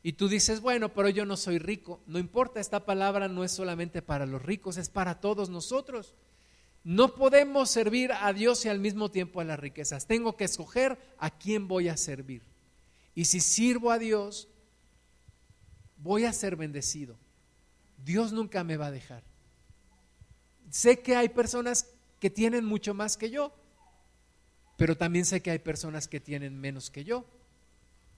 Y 0.06 0.12
tú 0.12 0.28
dices, 0.28 0.60
bueno, 0.60 0.94
pero 0.94 1.08
yo 1.08 1.26
no 1.26 1.36
soy 1.36 1.58
rico. 1.58 2.00
No 2.06 2.20
importa, 2.20 2.60
esta 2.60 2.86
palabra 2.86 3.26
no 3.26 3.42
es 3.42 3.50
solamente 3.50 4.02
para 4.02 4.24
los 4.24 4.40
ricos, 4.40 4.76
es 4.76 4.88
para 4.88 5.18
todos 5.18 5.50
nosotros. 5.50 6.14
No 6.84 7.16
podemos 7.16 7.72
servir 7.72 8.12
a 8.12 8.32
Dios 8.32 8.64
y 8.64 8.68
al 8.68 8.78
mismo 8.78 9.10
tiempo 9.10 9.40
a 9.40 9.44
las 9.44 9.58
riquezas. 9.58 10.06
Tengo 10.06 10.36
que 10.36 10.44
escoger 10.44 10.96
a 11.18 11.36
quién 11.36 11.66
voy 11.66 11.88
a 11.88 11.96
servir. 11.96 12.42
Y 13.16 13.24
si 13.24 13.40
sirvo 13.40 13.90
a 13.90 13.98
Dios, 13.98 14.46
voy 15.96 16.24
a 16.24 16.32
ser 16.32 16.54
bendecido. 16.54 17.16
Dios 18.04 18.32
nunca 18.32 18.62
me 18.62 18.76
va 18.76 18.86
a 18.86 18.92
dejar. 18.92 19.24
Sé 20.70 21.00
que 21.00 21.16
hay 21.16 21.30
personas 21.30 21.88
que 22.20 22.30
tienen 22.30 22.64
mucho 22.64 22.94
más 22.94 23.16
que 23.16 23.28
yo, 23.28 23.52
pero 24.76 24.96
también 24.96 25.24
sé 25.24 25.42
que 25.42 25.50
hay 25.50 25.58
personas 25.58 26.06
que 26.06 26.20
tienen 26.20 26.60
menos 26.60 26.90
que 26.92 27.02
yo. 27.02 27.26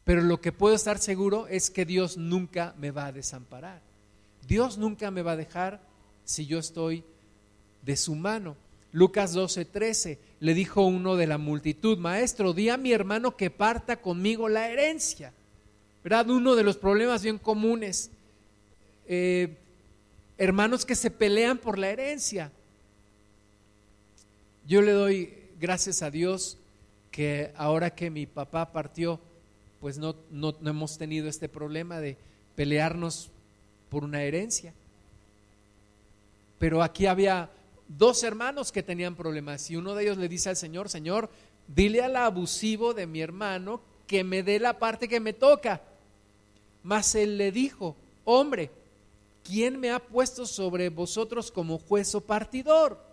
Pero 0.09 0.23
lo 0.23 0.41
que 0.41 0.53
puedo 0.53 0.75
estar 0.75 0.97
seguro 0.97 1.49
es 1.49 1.69
que 1.69 1.85
Dios 1.85 2.17
nunca 2.17 2.75
me 2.79 2.91
va 2.91 3.05
a 3.05 3.13
desamparar. 3.13 3.83
Dios 4.47 4.79
nunca 4.79 5.11
me 5.11 5.21
va 5.21 5.33
a 5.33 5.37
dejar 5.37 5.83
si 6.25 6.47
yo 6.47 6.59
estoy 6.59 7.05
de 7.83 7.95
su 7.95 8.15
mano. 8.15 8.57
Lucas 8.91 9.35
12, 9.35 9.67
13 9.67 10.19
le 10.41 10.55
dijo 10.55 10.81
uno 10.81 11.17
de 11.17 11.27
la 11.27 11.37
multitud, 11.37 11.99
maestro, 11.99 12.55
di 12.55 12.71
a 12.71 12.79
mi 12.79 12.91
hermano 12.91 13.37
que 13.37 13.51
parta 13.51 14.01
conmigo 14.01 14.49
la 14.49 14.71
herencia. 14.71 15.35
¿Verdad? 16.03 16.31
Uno 16.31 16.57
de 16.57 16.63
los 16.63 16.79
problemas 16.79 17.23
bien 17.23 17.37
comunes. 17.37 18.11
Eh, 19.09 19.59
hermanos 20.39 20.87
que 20.87 20.95
se 20.95 21.11
pelean 21.11 21.59
por 21.59 21.77
la 21.77 21.91
herencia. 21.91 22.51
Yo 24.67 24.81
le 24.81 24.93
doy 24.93 25.35
gracias 25.61 26.01
a 26.01 26.11
Dios 26.11 26.57
que 27.11 27.53
ahora 27.59 27.91
que 27.91 28.09
mi 28.09 28.25
papá 28.25 28.73
partió, 28.73 29.21
pues 29.81 29.99
no, 29.99 30.17
no, 30.31 30.55
hemos 30.65 30.99
tenido 30.99 31.29
este 31.29 31.49
problema 31.49 32.01
de 32.01 32.17
pelearnos 32.57 33.31
por 33.91 34.05
una 34.05 34.23
herencia. 34.23 34.75
Pero 36.59 36.83
aquí 36.83 37.07
había 37.07 37.51
dos 37.87 38.23
hermanos 38.23 38.73
que 38.73 38.83
tenían 38.83 39.15
problemas 39.15 39.71
y 39.71 39.77
uno 39.77 39.95
de 39.95 40.05
ellos 40.05 40.19
le 40.19 40.29
dice 40.29 40.49
al 40.49 40.57
Señor, 40.57 40.89
Señor, 40.89 41.31
dile 41.69 42.03
al 42.03 42.17
abusivo 42.17 42.95
de 42.95 43.07
mi 43.07 43.21
hermano 43.21 43.81
que 44.07 44.25
me 44.25 44.43
dé 44.43 44.59
la 44.59 44.79
parte 44.79 45.09
que 45.09 45.21
me 45.21 45.33
toca. 45.33 45.83
Mas 46.83 47.15
él 47.15 47.39
le 47.39 47.53
dijo, 47.53 47.95
hombre, 48.25 48.71
¿quién 49.45 49.79
me 49.79 49.91
ha 49.91 50.01
puesto 50.01 50.47
sobre 50.47 50.89
vosotros 50.89 51.53
como 51.53 51.79
juez 51.79 52.15
o 52.15 52.21
partidor? 52.21 53.08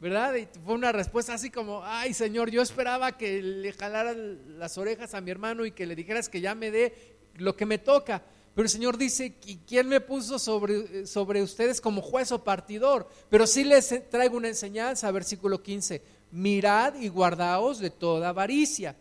¿Verdad? 0.00 0.34
Y 0.34 0.48
fue 0.64 0.74
una 0.74 0.92
respuesta 0.92 1.34
así 1.34 1.50
como, 1.50 1.84
ay 1.84 2.14
Señor, 2.14 2.50
yo 2.50 2.62
esperaba 2.62 3.16
que 3.16 3.42
le 3.42 3.72
jalara 3.72 4.14
las 4.14 4.78
orejas 4.78 5.14
a 5.14 5.20
mi 5.20 5.30
hermano 5.30 5.66
y 5.66 5.72
que 5.72 5.86
le 5.86 5.94
dijeras 5.94 6.28
que 6.28 6.40
ya 6.40 6.54
me 6.54 6.70
dé 6.70 7.18
lo 7.36 7.54
que 7.54 7.66
me 7.66 7.78
toca. 7.78 8.22
Pero 8.54 8.64
el 8.64 8.70
Señor 8.70 8.96
dice, 8.96 9.36
¿y 9.44 9.58
quién 9.58 9.88
me 9.88 10.00
puso 10.00 10.38
sobre, 10.38 11.06
sobre 11.06 11.42
ustedes 11.42 11.80
como 11.80 12.02
juez 12.02 12.32
o 12.32 12.42
partidor? 12.42 13.08
Pero 13.28 13.46
sí 13.46 13.62
les 13.62 14.08
traigo 14.10 14.36
una 14.36 14.48
enseñanza, 14.48 15.10
versículo 15.12 15.62
15, 15.62 16.02
mirad 16.32 16.94
y 16.94 17.08
guardaos 17.08 17.78
de 17.78 17.90
toda 17.90 18.30
avaricia, 18.30 18.96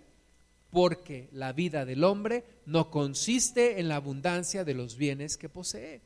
porque 0.70 1.30
la 1.32 1.52
vida 1.54 1.86
del 1.86 2.04
hombre 2.04 2.46
no 2.66 2.92
consiste 2.92 3.80
en 3.80 3.88
la 3.88 3.96
abundancia 3.96 4.64
de 4.64 4.76
los 4.76 4.98
bienes 4.98 5.38
que 5.38 5.50
posee. 5.50 6.02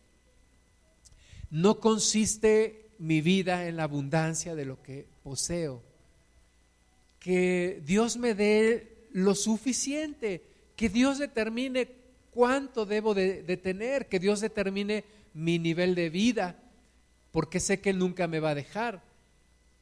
No 1.49 1.79
consiste 1.79 2.82
mi 2.99 3.21
vida 3.21 3.67
en 3.67 3.77
la 3.77 3.83
abundancia 3.83 4.55
de 4.55 4.65
lo 4.65 4.81
que 4.81 5.05
poseo. 5.23 5.81
Que 7.19 7.81
Dios 7.85 8.17
me 8.17 8.33
dé 8.33 9.07
lo 9.11 9.35
suficiente, 9.35 10.43
que 10.75 10.89
Dios 10.89 11.19
determine 11.19 11.87
cuánto 12.31 12.85
debo 12.85 13.13
de, 13.13 13.57
tener, 13.57 14.07
que 14.07 14.19
Dios 14.19 14.41
determine 14.41 15.03
mi 15.33 15.59
nivel 15.59 15.95
de 15.95 16.09
vida, 16.09 16.59
porque 17.31 17.59
sé 17.59 17.79
que 17.79 17.91
Él 17.91 17.99
nunca 17.99 18.27
me 18.27 18.39
va 18.39 18.51
a 18.51 18.55
dejar. 18.55 19.01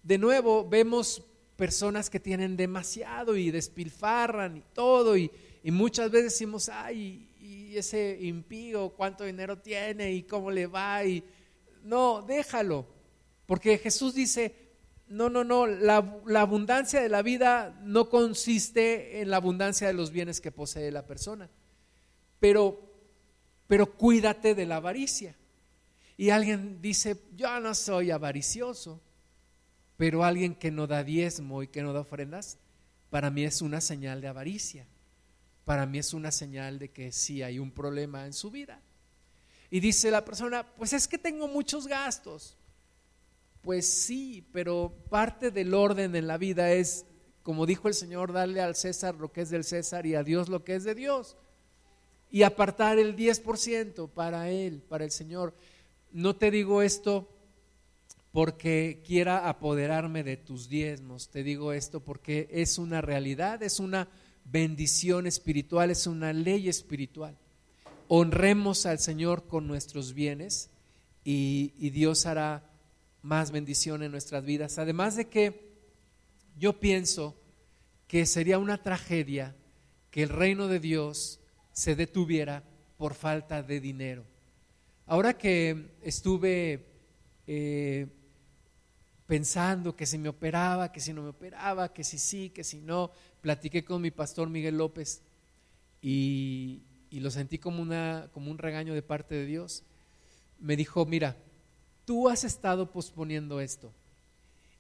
De 0.04 0.18
nuevo, 0.18 0.68
vemos 0.68 1.24
personas 1.56 2.10
que 2.10 2.20
tienen 2.20 2.58
demasiado 2.58 3.36
y 3.36 3.52
despilfarran 3.52 4.58
y 4.58 4.64
todo, 4.74 5.18
y, 5.18 5.32
muchas 5.64 6.10
veces 6.12 6.34
decimos, 6.34 6.70
ay, 6.70 7.30
y 7.40 7.78
ese 7.78 8.18
impío, 8.22 8.90
cuánto 8.90 9.24
dinero 9.24 9.58
tiene 9.58 10.12
y 10.12 10.24
cómo 10.24 10.52
le 10.52 10.68
va, 10.68 11.06
y 11.06 11.24
no, 11.84 12.22
déjalo, 12.22 12.86
porque 13.52 13.78
Jesús 13.78 14.14
dice, 14.14 14.56
no, 15.10 15.30
no, 15.30 15.44
no, 15.44 15.68
la, 15.68 15.98
abundancia 16.38 17.02
de 17.02 17.10
la 17.10 17.22
vida 17.22 17.78
no 17.84 18.08
consiste 18.08 19.20
en 19.20 19.30
la 19.30 19.36
abundancia 19.36 19.88
de 19.88 19.94
los 19.94 20.12
bienes 20.12 20.40
que 20.40 20.54
posee 20.54 20.90
la 20.90 21.06
persona 21.06 21.50
pero, 22.40 22.82
pero 23.68 23.98
cuídate 23.98 24.56
de 24.56 24.66
la 24.66 24.78
avaricia. 24.78 25.36
Y 26.16 26.30
alguien 26.30 26.82
dice, 26.82 27.18
yo 27.36 27.60
no 27.60 27.76
soy 27.76 28.10
avaricioso, 28.10 29.02
pero 29.98 30.24
alguien 30.24 30.56
que 30.56 30.72
no 30.72 30.88
da 30.88 31.04
diezmo 31.04 31.62
y 31.62 31.68
que 31.68 31.84
no 31.84 31.92
da 31.92 32.00
ofrendas, 32.00 32.58
para 33.10 33.32
mí 33.32 33.44
es 33.44 33.62
una 33.62 33.82
señal 33.82 34.22
de 34.22 34.30
avaricia. 34.30 34.88
Para 35.66 35.86
mí 35.86 35.98
es 35.98 36.14
una 36.14 36.32
señal 36.32 36.80
de 36.80 36.90
que 36.90 37.12
sí 37.12 37.44
hay 37.44 37.60
un 37.60 37.72
problema 37.72 38.26
en 38.26 38.32
su 38.32 38.50
vida. 38.50 38.82
Y 39.70 39.82
dice 39.82 40.10
la 40.10 40.24
persona, 40.24 40.66
pues 40.78 40.94
es 40.94 41.06
que 41.06 41.18
tengo 41.18 41.50
muchos 41.50 41.86
gastos. 41.86 42.56
Pues 43.62 43.88
sí, 43.88 44.48
pero 44.52 44.94
parte 45.10 45.52
del 45.52 45.74
orden 45.74 46.16
en 46.16 46.28
la 46.28 46.38
vida 46.38 46.72
es, 46.72 47.06
como 47.44 47.66
dijo 47.66 47.88
el 47.88 47.94
Señor, 47.94 48.34
darle 48.34 48.62
al 48.62 48.76
César 48.76 49.16
lo 49.16 49.32
que 49.32 49.42
es 49.42 49.50
del 49.50 49.64
César 49.64 50.06
y 50.06 50.16
a 50.16 50.24
Dios 50.24 50.50
lo 50.50 50.64
que 50.64 50.76
es 50.76 50.84
de 50.84 50.96
Dios 50.96 51.38
y 52.32 52.44
apartar 52.44 52.98
el 52.98 53.16
10% 53.16 54.10
para 54.10 54.50
Él, 54.50 54.82
para 54.88 55.04
el 55.04 55.12
Señor. 55.12 55.54
No 56.12 56.36
te 56.36 56.50
digo 56.50 56.82
esto 56.82 57.30
porque 58.32 59.04
quiera 59.06 59.50
apoderarme 59.50 60.24
de 60.24 60.38
tus 60.38 60.70
diezmos, 60.70 61.28
te 61.30 61.44
digo 61.44 61.74
esto 61.74 62.00
porque 62.00 62.48
es 62.50 62.78
una 62.78 63.02
realidad, 63.02 63.62
es 63.62 63.82
una 63.82 64.08
bendición 64.46 65.28
espiritual, 65.28 65.92
es 65.92 66.08
una 66.08 66.32
ley 66.32 66.70
espiritual. 66.70 67.38
Honremos 68.08 68.86
al 68.86 69.00
Señor 69.00 69.48
con 69.48 69.68
nuestros 69.68 70.14
bienes 70.14 70.70
y, 71.26 71.74
y 71.78 71.90
Dios 71.90 72.26
hará 72.26 72.71
más 73.22 73.52
bendición 73.52 74.04
en 74.04 74.12
nuestras 74.12 74.44
vidas. 74.44 74.78
Además 74.78 75.16
de 75.16 75.28
que 75.28 75.72
yo 76.58 76.80
pienso 76.80 77.36
que 78.08 78.26
sería 78.26 78.58
una 78.58 78.82
tragedia 78.82 79.56
que 80.10 80.24
el 80.24 80.30
reino 80.30 80.68
de 80.68 80.80
Dios 80.80 81.40
se 81.72 81.96
detuviera 81.96 82.64
por 82.98 83.14
falta 83.14 83.64
de 83.64 83.80
dinero. 83.80 84.26
Ahora 85.06 85.38
que 85.38 85.96
estuve 86.04 86.86
eh, 87.48 88.08
pensando 89.26 89.96
que 89.96 90.06
si 90.06 90.18
me 90.18 90.30
operaba, 90.30 90.92
que 90.92 91.00
si 91.00 91.14
no 91.14 91.24
me 91.24 91.30
operaba, 91.30 91.94
que 91.94 92.04
si 92.04 92.18
sí, 92.18 92.50
que 92.50 92.64
si 92.64 92.82
no, 92.82 93.12
platiqué 93.42 93.84
con 93.84 94.02
mi 94.02 94.12
pastor 94.12 94.50
Miguel 94.50 94.78
López 94.78 95.22
y, 96.02 96.82
y 97.10 97.20
lo 97.20 97.32
sentí 97.32 97.58
como, 97.58 97.82
una, 97.82 98.30
como 98.34 98.52
un 98.52 98.58
regaño 98.58 98.94
de 98.94 99.02
parte 99.02 99.36
de 99.36 99.46
Dios. 99.46 99.84
Me 100.60 100.76
dijo, 100.76 101.06
mira, 101.06 101.38
tú 102.06 102.30
has 102.30 102.44
estado 102.44 102.92
posponiendo 102.92 103.60
esto 103.60 103.94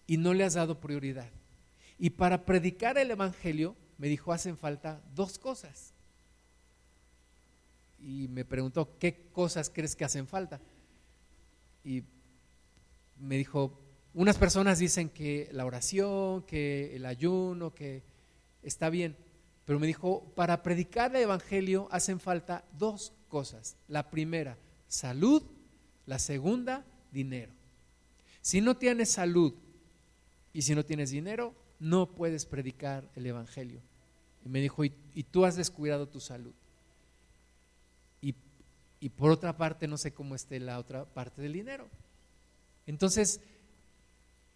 y 0.07 0.17
no 0.17 0.33
le 0.33 0.43
has 0.43 0.53
dado 0.53 0.79
prioridad. 0.79 1.29
Y 1.97 2.11
para 2.11 2.45
predicar 2.45 2.97
el 2.97 3.11
Evangelio, 3.11 3.75
me 3.97 4.07
dijo, 4.07 4.33
hacen 4.33 4.57
falta 4.57 5.01
dos 5.13 5.37
cosas 5.37 5.93
y 7.99 8.27
me 8.29 8.45
preguntó, 8.45 8.97
¿qué 8.97 9.29
cosas 9.31 9.69
crees 9.69 9.95
que 9.95 10.05
hacen 10.05 10.27
falta? 10.27 10.59
Y 11.83 12.03
me 13.17 13.37
dijo, 13.37 13.79
unas 14.13 14.37
personas 14.37 14.79
dicen 14.79 15.09
que 15.09 15.49
la 15.51 15.65
oración, 15.65 16.43
que 16.43 16.95
el 16.95 17.05
ayuno, 17.05 17.73
que 17.73 18.03
está 18.63 18.89
bien, 18.89 19.15
pero 19.65 19.79
me 19.79 19.87
dijo, 19.87 20.33
para 20.35 20.63
predicar 20.63 21.15
el 21.15 21.23
Evangelio 21.23 21.87
hacen 21.91 22.19
falta 22.19 22.65
dos 22.77 23.13
cosas. 23.29 23.77
La 23.87 24.09
primera, 24.09 24.57
salud, 24.87 25.43
la 26.05 26.19
segunda, 26.19 26.85
dinero. 27.11 27.51
Si 28.41 28.61
no 28.61 28.77
tienes 28.77 29.11
salud 29.11 29.53
y 30.53 30.63
si 30.63 30.75
no 30.75 30.83
tienes 30.83 31.11
dinero, 31.11 31.53
no 31.79 32.07
puedes 32.15 32.45
predicar 32.45 33.09
el 33.15 33.25
Evangelio. 33.25 33.81
Y 34.45 34.49
me 34.49 34.59
dijo, 34.59 34.83
y, 34.83 34.93
y 35.13 35.23
tú 35.23 35.45
has 35.45 35.55
descuidado 35.55 36.07
tu 36.07 36.19
salud 36.19 36.53
y 39.01 39.09
por 39.09 39.31
otra 39.31 39.57
parte 39.57 39.87
no 39.87 39.97
sé 39.97 40.13
cómo 40.13 40.35
esté 40.35 40.59
la 40.59 40.77
otra 40.77 41.05
parte 41.05 41.41
del 41.41 41.53
dinero. 41.53 41.89
Entonces, 42.85 43.41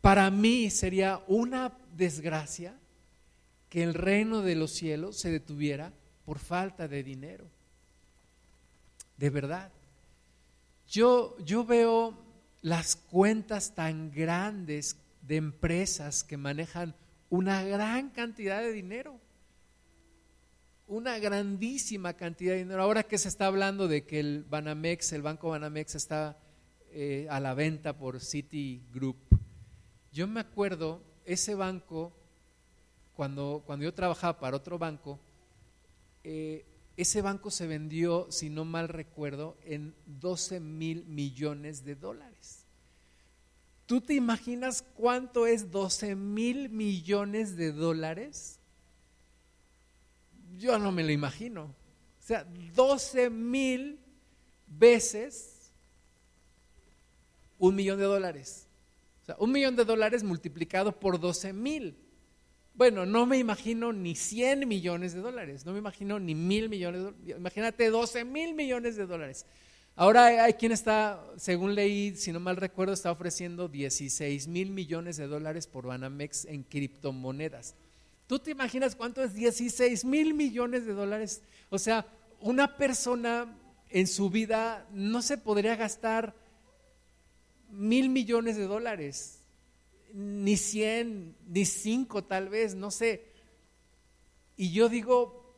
para 0.02 0.30
mí 0.30 0.70
sería 0.70 1.24
una 1.28 1.76
desgracia 1.98 2.78
que 3.70 3.82
el 3.82 3.96
reino 3.96 4.44
de 4.44 4.56
los 4.56 4.72
cielos 4.72 5.18
se 5.18 5.32
detuviera 5.32 5.92
por 6.26 6.38
falta 6.38 6.88
de 6.88 7.04
dinero. 7.04 7.46
De 9.18 9.32
verdad. 9.32 9.72
Yo, 10.88 11.36
yo 11.40 11.66
veo 11.66 12.16
las 12.66 12.96
cuentas 12.96 13.76
tan 13.76 14.10
grandes 14.12 14.98
de 15.22 15.36
empresas 15.36 16.24
que 16.24 16.36
manejan 16.36 16.96
una 17.30 17.62
gran 17.62 18.10
cantidad 18.10 18.60
de 18.60 18.72
dinero 18.72 19.20
una 20.88 21.18
grandísima 21.20 22.14
cantidad 22.14 22.54
de 22.54 22.60
dinero. 22.60 22.82
Ahora 22.82 23.04
que 23.04 23.20
se 23.20 23.28
está 23.28 23.48
hablando 23.48 23.88
de 23.88 24.06
que 24.06 24.20
el 24.20 24.44
Banamex, 24.44 25.14
el 25.14 25.22
banco 25.22 25.50
Banamex 25.50 25.94
está 25.96 26.40
eh, 26.92 27.28
a 27.30 27.40
la 27.40 27.54
venta 27.54 27.98
por 27.98 28.20
Citigroup, 28.20 29.18
yo 30.12 30.28
me 30.28 30.40
acuerdo, 30.40 31.02
ese 31.26 31.54
banco, 31.56 32.14
cuando, 33.16 33.64
cuando 33.66 33.84
yo 33.86 33.94
trabajaba 33.94 34.40
para 34.40 34.58
otro 34.58 34.80
banco, 34.80 35.20
eh, 36.24 36.66
ese 36.98 37.22
banco 37.22 37.52
se 37.52 37.68
vendió, 37.68 38.28
si 38.30 38.50
no 38.50 38.66
mal 38.66 38.88
recuerdo, 38.88 39.58
en 39.64 39.94
12 40.06 40.60
mil 40.60 41.06
millones 41.06 41.84
de 41.84 41.96
dólares. 41.96 42.66
¿Tú 43.86 44.02
te 44.02 44.14
imaginas 44.14 44.84
cuánto 44.96 45.46
es 45.46 45.72
12 45.72 46.16
mil 46.16 46.70
millones 46.70 47.56
de 47.56 47.72
dólares? 47.72 48.60
yo 50.58 50.78
no 50.80 50.92
me 50.92 51.04
lo 51.04 51.12
imagino. 51.12 51.64
O 51.64 52.28
sea, 52.28 52.46
12 52.74 53.30
mil 53.30 54.00
veces 54.68 55.72
un 57.58 57.76
millón 57.76 58.00
de 58.00 58.06
dólares. 58.06 58.68
O 59.24 59.26
sea, 59.26 59.36
un 59.40 59.52
millón 59.52 59.76
de 59.76 59.86
dólares 59.86 60.24
multiplicado 60.24 61.00
por 61.00 61.20
12 61.20 61.54
mil. 61.54 61.96
Bueno, 62.76 63.06
no 63.06 63.26
me 63.26 63.38
imagino 63.38 63.94
ni 63.94 64.16
100 64.16 64.68
millones 64.68 65.14
de 65.14 65.22
dólares, 65.22 65.66
no 65.66 65.72
me 65.72 65.80
imagino 65.80 66.20
ni 66.20 66.36
mil 66.36 66.68
millones 66.68 67.02
de 67.02 67.06
dólares. 67.06 67.36
Imagínate 67.38 67.90
12 67.90 68.26
mil 68.26 68.54
millones 68.54 68.98
de 68.98 69.06
dólares. 69.06 69.46
Ahora 69.96 70.44
hay 70.44 70.54
quien 70.54 70.74
está, 70.74 71.26
según 71.38 71.74
leí, 71.74 72.18
si 72.18 72.34
no 72.34 72.42
mal 72.42 72.58
recuerdo, 72.58 72.92
está 72.92 73.12
ofreciendo 73.12 73.70
16 73.70 74.50
mil 74.50 74.72
millones 74.72 75.16
de 75.16 75.28
dólares 75.28 75.68
por 75.68 75.86
Banamex 75.86 76.44
en 76.46 76.64
criptomonedas. 76.64 77.76
¿Tú 78.28 78.40
te 78.40 78.52
imaginas 78.52 78.94
cuánto 78.94 79.24
es 79.24 79.34
16 79.34 80.04
mil 80.04 80.34
millones 80.34 80.86
de 80.86 80.92
dólares? 80.92 81.44
O 81.70 81.80
sea, 81.80 82.06
una 82.42 82.76
persona 82.76 83.58
en 83.90 84.08
su 84.08 84.30
vida 84.30 84.86
no 84.92 85.22
se 85.22 85.38
podría 85.38 85.78
gastar 85.78 86.36
mil 87.70 88.10
millones 88.10 88.58
de 88.58 88.68
dólares, 88.68 89.35
ni 90.16 90.56
100, 90.56 91.36
ni 91.48 91.66
5 91.66 92.24
tal 92.24 92.48
vez, 92.48 92.74
no 92.74 92.90
sé. 92.90 93.26
Y 94.56 94.72
yo 94.72 94.88
digo, 94.88 95.58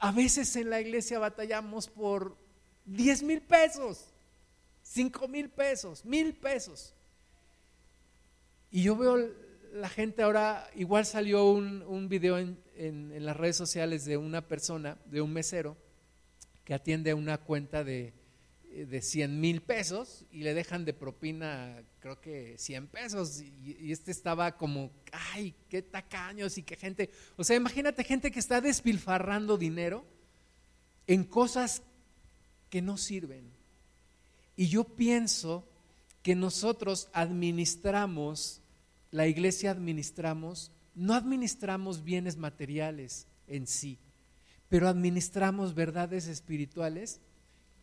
a 0.00 0.10
veces 0.10 0.56
en 0.56 0.70
la 0.70 0.80
iglesia 0.80 1.20
batallamos 1.20 1.86
por 1.86 2.36
10 2.86 3.22
mil 3.22 3.40
pesos, 3.40 4.08
5 4.82 5.28
mil 5.28 5.48
pesos, 5.50 6.04
mil 6.04 6.34
pesos. 6.34 6.94
Y 8.72 8.82
yo 8.82 8.96
veo 8.96 9.30
la 9.72 9.88
gente 9.88 10.24
ahora, 10.24 10.68
igual 10.74 11.06
salió 11.06 11.44
un, 11.44 11.82
un 11.82 12.08
video 12.08 12.38
en, 12.38 12.58
en, 12.74 13.24
las 13.24 13.36
redes 13.36 13.56
sociales 13.56 14.04
de 14.04 14.16
una 14.16 14.48
persona, 14.48 14.98
de 15.06 15.20
un 15.20 15.32
mesero, 15.32 15.76
que 16.64 16.74
atiende 16.74 17.14
una 17.14 17.38
cuenta 17.38 17.84
de, 17.84 18.12
de 18.70 19.02
100 19.02 19.40
mil 19.40 19.62
pesos 19.62 20.24
y 20.30 20.42
le 20.42 20.54
dejan 20.54 20.84
de 20.84 20.94
propina, 20.94 21.82
creo 21.98 22.20
que 22.20 22.56
100 22.56 22.86
pesos. 22.88 23.40
Y, 23.40 23.76
y, 23.80 23.92
este 23.92 24.10
estaba 24.10 24.56
como, 24.56 24.90
ay, 25.12 25.54
qué 25.68 25.82
tacaños 25.82 26.56
y 26.56 26.62
qué 26.62 26.76
gente. 26.76 27.10
O 27.36 27.44
sea, 27.44 27.56
imagínate 27.56 28.04
gente 28.04 28.30
que 28.30 28.38
está 28.38 28.60
despilfarrando 28.60 29.58
dinero 29.58 30.04
en 31.06 31.24
cosas 31.24 31.82
que 32.70 32.80
no 32.80 32.96
sirven. 32.96 33.50
Y 34.56 34.68
yo 34.68 34.84
pienso 34.84 35.66
que 36.22 36.34
nosotros 36.34 37.08
administramos, 37.12 38.60
la 39.10 39.26
iglesia 39.26 39.70
administramos, 39.70 40.70
no 40.94 41.14
administramos 41.14 42.04
bienes 42.04 42.36
materiales 42.36 43.26
en 43.46 43.66
sí, 43.66 43.98
pero 44.68 44.88
administramos 44.88 45.74
verdades 45.74 46.26
espirituales 46.26 47.20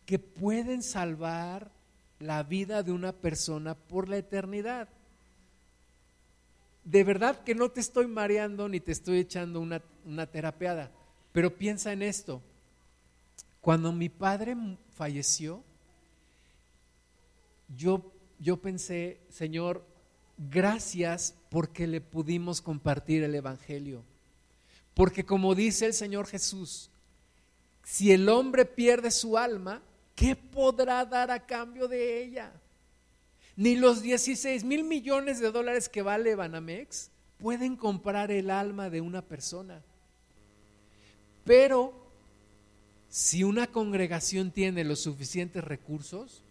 que 0.07 0.17
pueden 0.19 0.81
salvar 0.81 1.69
la 2.19 2.41
vida 2.41 2.81
de 2.81 2.93
una 2.93 3.11
persona 3.11 3.75
por 3.75 4.07
la 4.07 4.17
eternidad. 4.17 4.87
De 6.85 7.03
verdad 7.03 7.43
que 7.43 7.53
no 7.53 7.69
te 7.69 7.81
estoy 7.81 8.07
mareando 8.07 8.69
ni 8.69 8.79
te 8.79 8.93
estoy 8.93 9.19
echando 9.19 9.59
una, 9.59 9.81
una 10.05 10.25
terapeada, 10.25 10.89
pero 11.33 11.53
piensa 11.53 11.91
en 11.91 12.01
esto. 12.01 12.41
Cuando 13.59 13.91
mi 13.91 14.07
padre 14.07 14.55
falleció, 14.95 15.61
yo, 17.77 18.13
yo 18.39 18.55
pensé, 18.61 19.19
Señor, 19.29 19.83
gracias 20.37 21.35
porque 21.49 21.85
le 21.85 21.99
pudimos 21.99 22.61
compartir 22.61 23.23
el 23.23 23.35
Evangelio. 23.35 24.03
Porque 24.93 25.25
como 25.25 25.53
dice 25.53 25.85
el 25.85 25.93
Señor 25.93 26.27
Jesús, 26.27 26.89
si 27.83 28.13
el 28.13 28.29
hombre 28.29 28.63
pierde 28.63 29.11
su 29.11 29.37
alma, 29.37 29.81
¿qué 30.17 30.35
podrá 30.35 31.05
dar 31.05 31.29
a 31.31 31.45
cambio 31.45 31.87
de 31.87 32.23
ella? 32.23 32.51
Ni 33.55 33.75
los 33.75 34.01
16 34.01 34.63
mil 34.65 34.83
millones 34.83 35.39
de 35.39 35.51
dólares 35.51 35.87
que 35.87 36.01
vale 36.01 36.35
Banamex 36.35 37.11
pueden 37.37 37.75
comprar 37.75 38.31
el 38.31 38.49
alma 38.49 38.89
de 38.89 38.99
una 38.99 39.21
persona. 39.21 39.81
Pero 41.45 41.93
si 43.09 43.43
una 43.43 43.67
congregación 43.67 44.51
tiene 44.51 44.83
los 44.83 45.01
suficientes 45.01 45.63
recursos, 45.63 46.41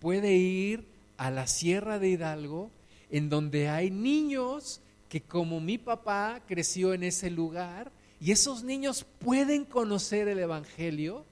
puede 0.00 0.34
ir 0.34 0.84
a 1.16 1.30
la 1.30 1.46
Sierra 1.46 1.98
de 2.00 2.10
Hidalgo, 2.10 2.70
en 3.10 3.30
donde 3.30 3.68
hay 3.68 3.90
niños 3.90 4.80
que 5.08 5.20
como 5.20 5.60
mi 5.60 5.78
papá 5.78 6.42
creció 6.48 6.94
en 6.94 7.04
ese 7.04 7.30
lugar, 7.30 7.92
y 8.20 8.32
esos 8.32 8.64
niños 8.64 9.04
pueden 9.20 9.64
conocer 9.64 10.26
el 10.26 10.40
Evangelio 10.40 11.24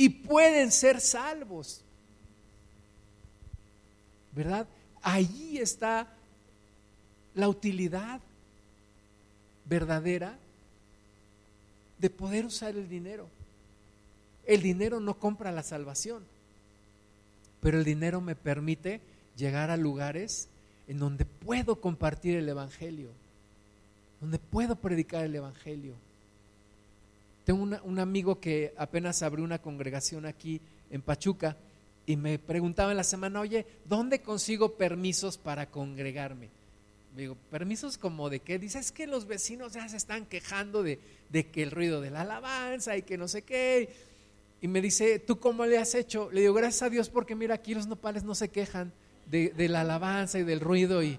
y 0.00 0.08
pueden 0.08 0.72
ser 0.72 0.98
salvos. 0.98 1.82
¿Verdad? 4.34 4.66
Allí 5.02 5.58
está 5.58 6.08
la 7.34 7.50
utilidad 7.50 8.18
verdadera 9.66 10.38
de 11.98 12.08
poder 12.08 12.46
usar 12.46 12.76
el 12.76 12.88
dinero. 12.88 13.28
El 14.46 14.62
dinero 14.62 15.00
no 15.00 15.18
compra 15.18 15.52
la 15.52 15.62
salvación, 15.62 16.22
pero 17.60 17.76
el 17.76 17.84
dinero 17.84 18.22
me 18.22 18.34
permite 18.34 19.02
llegar 19.36 19.70
a 19.70 19.76
lugares 19.76 20.48
en 20.88 20.98
donde 20.98 21.26
puedo 21.26 21.78
compartir 21.78 22.38
el 22.38 22.48
Evangelio, 22.48 23.10
donde 24.18 24.38
puedo 24.38 24.76
predicar 24.76 25.26
el 25.26 25.34
Evangelio. 25.34 25.92
Tengo 27.50 27.64
un 27.82 27.98
amigo 27.98 28.38
que 28.38 28.72
apenas 28.76 29.24
abrió 29.24 29.44
una 29.44 29.60
congregación 29.60 30.24
aquí 30.24 30.60
en 30.88 31.02
Pachuca 31.02 31.56
y 32.06 32.14
me 32.14 32.38
preguntaba 32.38 32.92
en 32.92 32.96
la 32.96 33.02
semana, 33.02 33.40
oye, 33.40 33.66
¿dónde 33.86 34.22
consigo 34.22 34.76
permisos 34.76 35.36
para 35.36 35.68
congregarme? 35.68 36.48
digo, 37.16 37.36
¿permisos 37.50 37.98
como 37.98 38.30
de 38.30 38.38
qué? 38.38 38.60
Dice, 38.60 38.78
es 38.78 38.92
que 38.92 39.08
los 39.08 39.26
vecinos 39.26 39.72
ya 39.72 39.88
se 39.88 39.96
están 39.96 40.26
quejando 40.26 40.84
de, 40.84 41.00
de 41.28 41.48
que 41.48 41.64
el 41.64 41.72
ruido 41.72 42.00
de 42.00 42.10
la 42.10 42.20
alabanza 42.20 42.96
y 42.96 43.02
que 43.02 43.18
no 43.18 43.26
sé 43.26 43.42
qué. 43.42 43.92
Y 44.60 44.68
me 44.68 44.80
dice, 44.80 45.18
¿tú 45.18 45.40
cómo 45.40 45.66
le 45.66 45.76
has 45.76 45.96
hecho? 45.96 46.30
Le 46.30 46.42
digo, 46.42 46.54
gracias 46.54 46.82
a 46.82 46.90
Dios 46.90 47.10
porque 47.10 47.34
mira, 47.34 47.56
aquí 47.56 47.74
los 47.74 47.88
nopales 47.88 48.22
no 48.22 48.36
se 48.36 48.50
quejan 48.50 48.92
de, 49.26 49.48
de 49.48 49.68
la 49.68 49.80
alabanza 49.80 50.38
y 50.38 50.44
del 50.44 50.60
ruido 50.60 51.02
y 51.02 51.18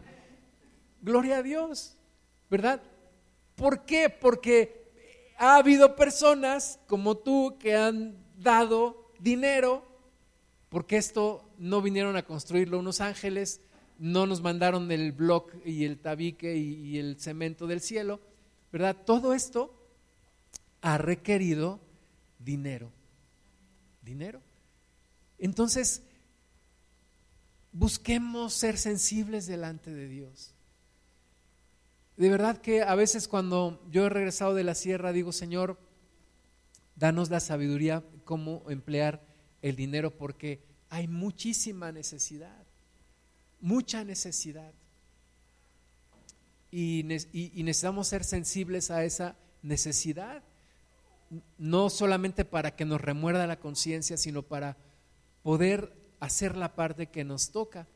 gloria 1.02 1.40
a 1.40 1.44
Dios, 1.44 1.98
¿verdad? 2.50 2.82
¿Por 3.58 3.84
qué? 3.84 4.10
Porque 4.10 4.81
ha 5.42 5.56
habido 5.56 5.96
personas 5.96 6.80
como 6.86 7.18
tú 7.18 7.58
que 7.60 7.76
han 7.76 8.16
dado 8.38 9.12
dinero, 9.18 9.84
porque 10.70 10.98
esto 10.98 11.50
no 11.58 11.82
vinieron 11.82 12.16
a 12.16 12.26
construirlo 12.26 12.78
unos 12.78 13.02
ángeles, 13.02 13.60
no 13.98 14.28
nos 14.28 14.44
mandaron 14.44 14.92
el 14.92 15.12
bloc 15.14 15.52
y 15.66 15.86
el 15.86 15.98
tabique 15.98 16.56
y, 16.56 17.00
el 17.00 17.20
cemento 17.20 17.66
del 17.66 17.82
cielo, 17.82 18.22
¿verdad? 18.72 18.96
Todo 19.04 19.34
esto 19.34 19.76
ha 20.80 21.00
requerido 21.00 21.80
dinero. 22.38 22.92
Dinero. 24.04 24.44
Entonces, 25.40 26.04
busquemos 27.72 28.54
ser 28.54 28.78
sensibles 28.78 29.48
delante 29.48 29.92
de 29.92 30.08
Dios. 30.08 30.51
De 32.22 32.30
verdad 32.30 32.60
que 32.60 32.84
a 32.84 32.94
veces 32.94 33.28
cuando 33.28 33.84
yo 33.90 34.06
he 34.06 34.10
regresado 34.10 34.54
de 34.54 34.64
la 34.64 34.76
sierra 34.76 35.12
digo, 35.12 35.32
Señor, 35.32 35.80
danos 36.96 37.32
la 37.32 37.40
sabiduría 37.40 38.04
cómo 38.26 38.64
emplear 38.70 39.26
el 39.64 39.76
dinero 39.76 40.16
porque 40.16 40.62
hay 40.92 41.08
muchísima 41.08 41.92
necesidad, 41.92 42.64
mucha 43.60 44.04
necesidad. 44.04 44.72
Y, 46.70 47.02
necesitamos 47.06 48.10
ser 48.10 48.24
sensibles 48.24 48.92
a 48.92 49.04
esa 49.04 49.36
necesidad, 49.64 50.44
no 51.58 51.90
solamente 51.90 52.46
para 52.46 52.76
que 52.76 52.86
nos 52.86 53.02
remuerda 53.02 53.48
la 53.48 53.60
conciencia, 53.60 54.16
sino 54.16 54.44
para 54.44 54.78
poder 55.42 55.92
hacer 56.20 56.56
la 56.56 56.76
parte 56.76 57.08
que 57.08 57.24
nos 57.24 57.50
toca. 57.50 57.88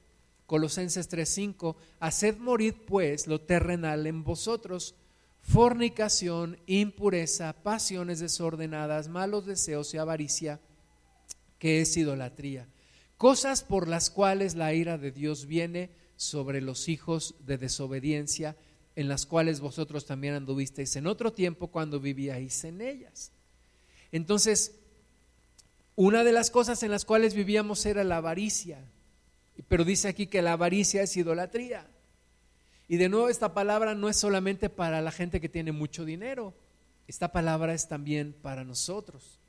Colosenses 0.46 1.10
3:5, 1.10 1.76
haced 2.00 2.38
morir 2.38 2.86
pues 2.86 3.28
lo 3.28 3.42
terrenal 3.42 4.06
en 4.08 4.24
vosotros, 4.24 4.96
fornicación, 5.42 6.58
impureza, 6.66 7.54
pasiones 7.54 8.20
desordenadas, 8.20 9.08
malos 9.08 9.46
deseos 9.46 9.94
y 9.94 9.98
avaricia, 9.98 10.60
que 11.60 11.82
es 11.82 11.96
idolatría. 11.98 12.68
Cosas 13.18 13.64
por 13.64 13.88
las 13.88 14.10
cuales 14.10 14.56
la 14.56 14.74
ira 14.74 14.98
de 14.98 15.12
Dios 15.12 15.46
viene 15.46 15.90
sobre 16.16 16.62
los 16.62 16.90
hijos 16.90 17.36
de 17.46 17.58
desobediencia, 17.58 18.56
en 18.96 19.08
las 19.08 19.26
cuales 19.26 19.60
vosotros 19.60 20.06
también 20.06 20.34
anduvisteis 20.34 20.96
en 20.96 21.08
otro 21.08 21.34
tiempo 21.34 21.68
cuando 21.68 22.00
vivíais 22.00 22.64
en 22.64 22.82
ellas. 22.82 23.32
Entonces, 24.12 24.76
una 25.96 26.24
de 26.24 26.32
las 26.32 26.50
cosas 26.50 26.84
en 26.84 26.92
las 26.92 27.06
cuales 27.06 27.34
vivíamos 27.34 27.86
era 27.86 28.04
la 28.04 28.18
avaricia. 28.18 28.84
Pero 29.68 29.84
dice 29.84 30.08
aquí 30.08 30.28
que 30.28 30.42
la 30.42 30.54
avaricia 30.54 31.02
es 31.02 31.16
idolatría. 31.18 31.88
Y 32.88 32.98
de 32.98 33.10
nuevo 33.10 33.30
esta 33.30 33.54
palabra 33.54 33.96
no 33.96 34.10
es 34.10 34.18
solamente 34.18 34.70
para 34.70 35.02
la 35.02 35.12
gente 35.12 35.42
que 35.42 35.50
tiene 35.50 35.72
mucho 35.72 36.06
dinero, 36.06 36.54
esta 37.08 37.32
palabra 37.32 37.74
es 37.74 37.88
también 37.88 38.34
para 38.34 38.64
nosotros. 38.64 39.40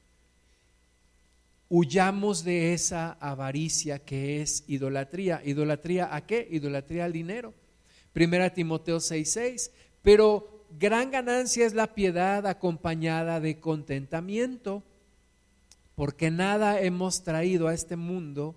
Huyamos 1.69 2.45
de 2.45 2.75
esa 2.75 3.13
avaricia 3.13 3.99
que 3.99 4.41
es 4.41 4.65
idolatría. 4.69 5.43
¿Idolatría 5.45 6.15
a 6.15 6.27
qué? 6.27 6.47
Idolatría 6.51 7.07
al 7.07 7.13
dinero. 7.13 7.55
Primera 8.13 8.51
Timoteo 8.51 8.99
6:6. 9.01 9.71
Pero 10.03 10.65
gran 10.79 11.11
ganancia 11.11 11.67
es 11.67 11.75
la 11.75 11.95
piedad 11.95 12.47
acompañada 12.47 13.41
de 13.41 13.59
contentamiento, 13.59 14.85
porque 15.95 16.31
nada 16.31 16.81
hemos 16.81 17.25
traído 17.25 17.69
a 17.69 17.75
este 17.75 17.97
mundo 17.97 18.55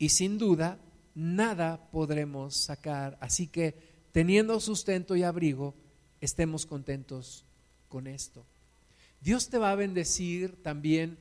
y 0.00 0.08
sin 0.08 0.38
duda 0.38 0.78
nada 1.14 1.90
podremos 1.92 2.56
sacar. 2.56 3.18
Así 3.20 3.46
que 3.46 3.76
teniendo 4.12 4.58
sustento 4.58 5.14
y 5.14 5.22
abrigo, 5.22 5.74
estemos 6.22 6.64
contentos 6.64 7.44
con 7.88 8.06
esto. 8.06 8.44
Dios 9.20 9.50
te 9.50 9.58
va 9.58 9.70
a 9.70 9.76
bendecir 9.76 10.60
también 10.62 11.18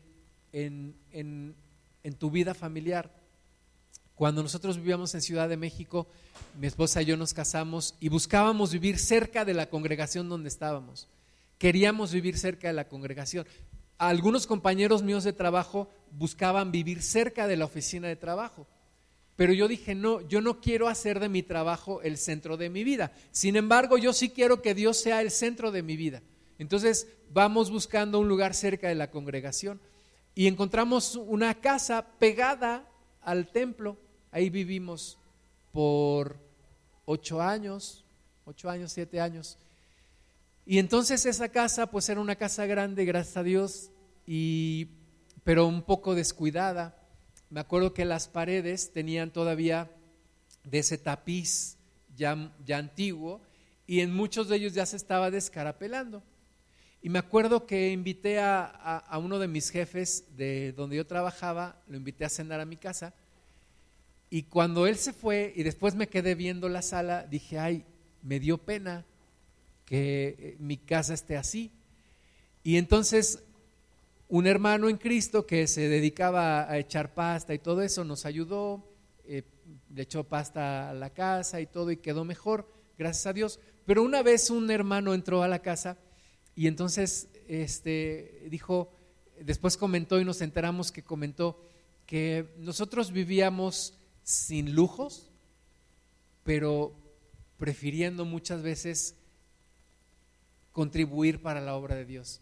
en, 0.53 0.95
en, 1.11 1.55
tu 2.17 2.31
vida 2.31 2.53
familiar. 2.53 3.13
Cuando 4.15 4.41
nosotros 4.41 4.77
vivíamos 4.77 5.13
en 5.13 5.21
Ciudad 5.21 5.49
de 5.49 5.57
México, 5.57 6.07
mi 6.57 6.67
esposa 6.67 7.01
y 7.01 7.05
yo 7.05 7.17
nos 7.17 7.33
casamos 7.33 7.95
y 7.99 8.07
buscábamos 8.07 8.71
vivir 8.71 8.97
cerca 8.97 9.43
de 9.43 9.53
la 9.53 9.69
congregación 9.69 10.29
donde 10.29 10.47
estábamos. 10.47 11.09
Queríamos 11.57 12.13
vivir 12.13 12.37
cerca 12.37 12.69
de 12.69 12.73
la 12.73 12.87
congregación. 12.87 13.45
Algunos 13.99 14.47
compañeros 14.47 15.03
míos 15.03 15.23
de 15.23 15.33
trabajo 15.33 15.89
buscaban 16.11 16.71
vivir 16.71 17.03
cerca 17.03 17.47
de 17.47 17.57
la 17.57 17.65
oficina 17.65 18.07
de 18.07 18.15
trabajo. 18.15 18.65
Pero 19.35 19.53
yo 19.53 19.67
dije, 19.67 19.93
no, 19.93 20.21
yo 20.27 20.41
no 20.41 20.61
quiero 20.61 20.87
hacer 20.87 21.19
de 21.19 21.29
mi 21.29 21.43
trabajo 21.43 22.01
el 22.01 22.17
centro 22.17 22.57
de 22.57 22.69
mi 22.69 22.83
vida. 22.83 23.11
Sin 23.31 23.55
embargo, 23.55 23.97
yo 23.97 24.13
sí 24.13 24.29
quiero 24.29 24.61
que 24.61 24.73
Dios 24.73 24.97
sea 24.97 25.21
el 25.21 25.31
centro 25.31 25.71
de 25.71 25.83
mi 25.83 25.97
vida. 25.97 26.21
Entonces, 26.57 27.07
vamos 27.31 27.71
buscando 27.71 28.19
un 28.19 28.27
lugar 28.27 28.53
cerca 28.53 28.87
de 28.87 28.95
la 28.95 29.11
congregación. 29.11 29.79
y 30.35 30.47
encontramos 30.47 31.15
una 31.15 31.55
casa 31.55 32.05
pegada 32.19 32.87
al 33.21 33.51
templo. 33.51 33.97
Ahí 34.31 34.49
vivimos 34.49 35.17
por 35.73 36.37
ocho 37.03 37.41
años, 37.41 38.05
ocho 38.45 38.69
años, 38.69 38.93
siete 38.93 39.19
años. 39.19 39.57
Y 40.69 40.77
entonces 40.77 41.25
esa 41.25 41.49
casa, 41.49 41.87
pues 41.87 42.09
era 42.09 42.21
una 42.21 42.35
casa 42.35 42.67
grande, 42.67 43.03
gracias 43.03 43.37
a 43.37 43.41
Dios, 43.41 43.89
y, 44.27 44.89
pero 45.43 45.65
un 45.65 45.81
poco 45.81 46.13
descuidada. 46.13 46.95
Me 47.49 47.59
acuerdo 47.59 47.95
que 47.95 48.05
las 48.05 48.27
paredes 48.27 48.93
tenían 48.93 49.33
todavía 49.33 49.89
de 50.63 50.77
ese 50.77 50.99
tapiz 50.99 51.77
ya, 52.15 52.53
ya 52.63 52.77
antiguo 52.77 53.41
y 53.87 54.01
en 54.01 54.13
muchos 54.13 54.47
de 54.47 54.57
ellos 54.57 54.75
ya 54.75 54.85
se 54.85 54.95
estaba 54.95 55.31
descarapelando. 55.31 56.21
Y 57.01 57.09
me 57.09 57.17
acuerdo 57.17 57.65
que 57.65 57.89
invité 57.91 58.37
a, 58.37 59.09
uno 59.19 59.39
de 59.39 59.47
mis 59.47 59.71
jefes 59.71 60.25
de 60.37 60.73
donde 60.73 60.97
yo 60.97 61.07
trabajaba, 61.07 61.81
lo 61.87 61.97
invité 61.97 62.25
a 62.25 62.29
cenar 62.29 62.59
a 62.59 62.65
mi 62.65 62.77
casa. 62.77 63.15
Y 64.29 64.43
cuando 64.43 64.85
él 64.85 64.97
se 64.97 65.13
fue 65.13 65.51
y 65.55 65.63
después 65.63 65.95
me 65.95 66.09
quedé 66.09 66.35
viendo 66.35 66.69
la 66.69 66.83
sala, 66.83 67.25
dije, 67.25 67.57
ay, 67.57 67.85
me 68.21 68.39
dio 68.39 68.59
pena 68.59 69.03
que 69.89 70.35
eh, 70.37 70.55
mi 70.59 70.77
casa 70.77 71.15
esté 71.15 71.35
así. 71.35 71.71
Y 72.61 72.77
entonces 72.77 73.43
un 74.27 74.45
hermano 74.45 74.87
en 74.87 74.97
Cristo 74.97 75.47
que 75.47 75.65
se 75.65 75.89
dedicaba 75.89 76.69
a 76.69 76.77
echar 76.77 77.15
pasta 77.15 77.55
y 77.55 77.59
todo 77.59 77.81
eso 77.81 78.03
nos 78.03 78.27
ayudó, 78.27 78.87
eh, 79.25 79.41
le 79.91 80.03
echó 80.03 80.23
pasta 80.23 80.91
a 80.91 80.93
la 80.93 81.09
casa 81.09 81.59
y 81.59 81.65
todo 81.65 81.89
y 81.89 81.97
quedó 81.97 82.23
mejor, 82.23 82.71
gracias 82.99 83.25
a 83.25 83.33
Dios. 83.33 83.59
Pero 83.87 84.03
una 84.03 84.21
vez 84.21 84.51
un 84.51 84.69
hermano 84.69 85.15
entró 85.15 85.41
a 85.41 85.47
la 85.47 85.63
casa 85.63 85.97
y 86.55 86.67
entonces 86.67 87.27
este, 87.47 88.45
dijo, 88.51 88.91
después 89.41 89.75
comentó 89.75 90.19
y 90.19 90.25
nos 90.25 90.41
enteramos 90.41 90.91
que 90.91 91.01
comentó 91.01 91.59
que 92.05 92.53
nosotros 92.59 93.11
vivíamos 93.11 93.97
sin 94.21 94.75
lujos, 94.75 95.31
pero 96.43 96.93
prefiriendo 97.57 98.25
muchas 98.25 98.61
veces 98.61 99.15
contribuir 100.79 101.41
para 101.41 101.59
la 101.59 101.75
obra 101.75 101.95
de 101.95 102.05
Dios. 102.05 102.39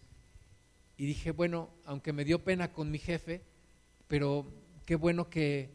Y 0.96 1.08
dije, 1.08 1.32
bueno, 1.32 1.72
aunque 1.86 2.14
me 2.14 2.24
dio 2.24 2.44
pena 2.44 2.72
con 2.72 2.92
mi 2.92 3.00
jefe, 3.00 3.42
pero 4.08 4.46
qué 4.86 4.96
bueno 4.96 5.28
que 5.28 5.72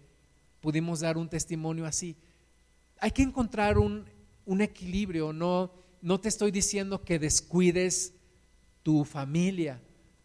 pudimos 0.61 1.01
dar 1.01 1.19
un 1.19 1.29
testimonio 1.29 1.87
así. 1.87 2.15
Hay 3.01 3.11
que 3.11 3.23
encontrar 3.23 3.79
un, 3.79 4.05
un 4.47 4.61
equilibrio, 4.61 5.33
no, 5.33 5.73
no 6.03 6.21
te 6.21 6.29
estoy 6.29 6.53
diciendo 6.53 7.03
que 7.03 7.19
descuides 7.19 8.15
tu 8.85 9.05
familia 9.05 9.83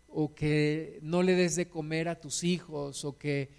o 0.08 0.36
que 0.36 1.00
no 1.02 1.24
le 1.24 1.34
des 1.34 1.56
de 1.56 1.68
comer 1.68 2.08
a 2.08 2.22
tus 2.22 2.44
hijos 2.44 3.04
o 3.04 3.18
que 3.18 3.50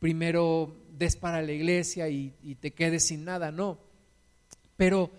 primero 0.00 0.76
des 0.90 1.14
para 1.14 1.42
la 1.42 1.52
iglesia 1.52 2.08
y, 2.08 2.32
te 2.60 2.72
quedes 2.72 3.06
sin 3.06 3.24
nada, 3.24 3.52
no. 3.52 3.78
Pero, 4.76 5.12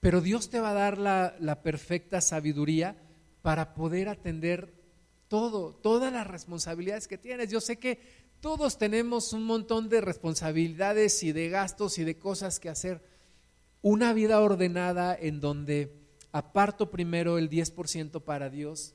pero 0.00 0.20
Dios 0.20 0.50
te 0.50 0.60
va 0.60 0.70
a 0.70 0.74
dar 0.74 0.98
la, 0.98 1.62
perfecta 1.62 2.20
sabiduría 2.20 2.96
para 3.42 3.74
poder 3.74 4.08
atender 4.08 4.74
todo, 5.28 5.74
todas 5.74 6.12
las 6.12 6.26
responsabilidades 6.26 7.08
que 7.08 7.18
tienes. 7.18 7.50
Yo 7.50 7.60
sé 7.60 7.78
que 7.78 8.00
todos 8.40 8.78
tenemos 8.78 9.32
un 9.32 9.44
montón 9.44 9.88
de 9.88 10.00
responsabilidades 10.00 11.22
y 11.22 11.32
de 11.32 11.48
gastos 11.48 11.98
y 11.98 12.04
de 12.04 12.18
cosas 12.18 12.60
que 12.60 12.68
hacer. 12.68 13.02
Una 13.82 14.12
vida 14.12 14.40
ordenada 14.40 15.16
en 15.18 15.40
donde 15.40 15.92
aparto 16.32 16.90
primero 16.90 17.38
el 17.38 17.48
10% 17.48 18.22
para 18.22 18.50
Dios, 18.50 18.94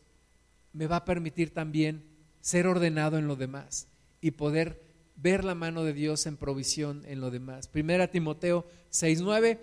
me 0.73 0.87
va 0.87 0.97
a 0.97 1.05
permitir 1.05 1.53
también 1.53 2.05
ser 2.39 2.67
ordenado 2.67 3.17
en 3.17 3.27
lo 3.27 3.35
demás 3.35 3.87
y 4.21 4.31
poder 4.31 4.81
ver 5.15 5.43
la 5.43 5.55
mano 5.55 5.83
de 5.83 5.93
Dios 5.93 6.25
en 6.25 6.37
provisión 6.37 7.03
en 7.05 7.19
lo 7.19 7.31
demás. 7.31 7.67
Primera 7.67 8.09
Timoteo 8.09 8.65
6:9 8.91 9.59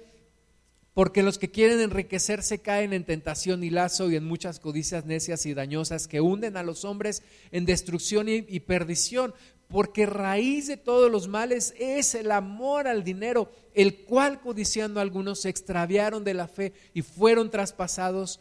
porque 0.94 1.22
los 1.22 1.38
que 1.38 1.50
quieren 1.50 1.80
enriquecerse 1.80 2.58
caen 2.58 2.92
en 2.92 3.04
tentación 3.04 3.62
y 3.62 3.70
lazo 3.70 4.10
y 4.10 4.16
en 4.16 4.24
muchas 4.24 4.58
codicias 4.58 5.04
necias 5.04 5.46
y 5.46 5.54
dañosas 5.54 6.08
que 6.08 6.20
hunden 6.20 6.56
a 6.56 6.62
los 6.62 6.84
hombres 6.84 7.22
en 7.52 7.66
destrucción 7.66 8.28
y, 8.28 8.60
perdición, 8.60 9.32
porque 9.68 10.06
raíz 10.06 10.66
de 10.66 10.76
todos 10.76 11.10
los 11.10 11.28
males 11.28 11.74
es 11.78 12.14
el 12.14 12.32
amor 12.32 12.88
al 12.88 13.04
dinero, 13.04 13.52
el 13.74 14.04
cual 14.04 14.40
codiciando 14.40 15.00
algunos 15.00 15.42
se 15.42 15.50
extraviaron 15.50 16.24
de 16.24 16.34
la 16.34 16.48
fe 16.48 16.72
y 16.94 17.02
fueron 17.02 17.50
traspasados 17.50 18.40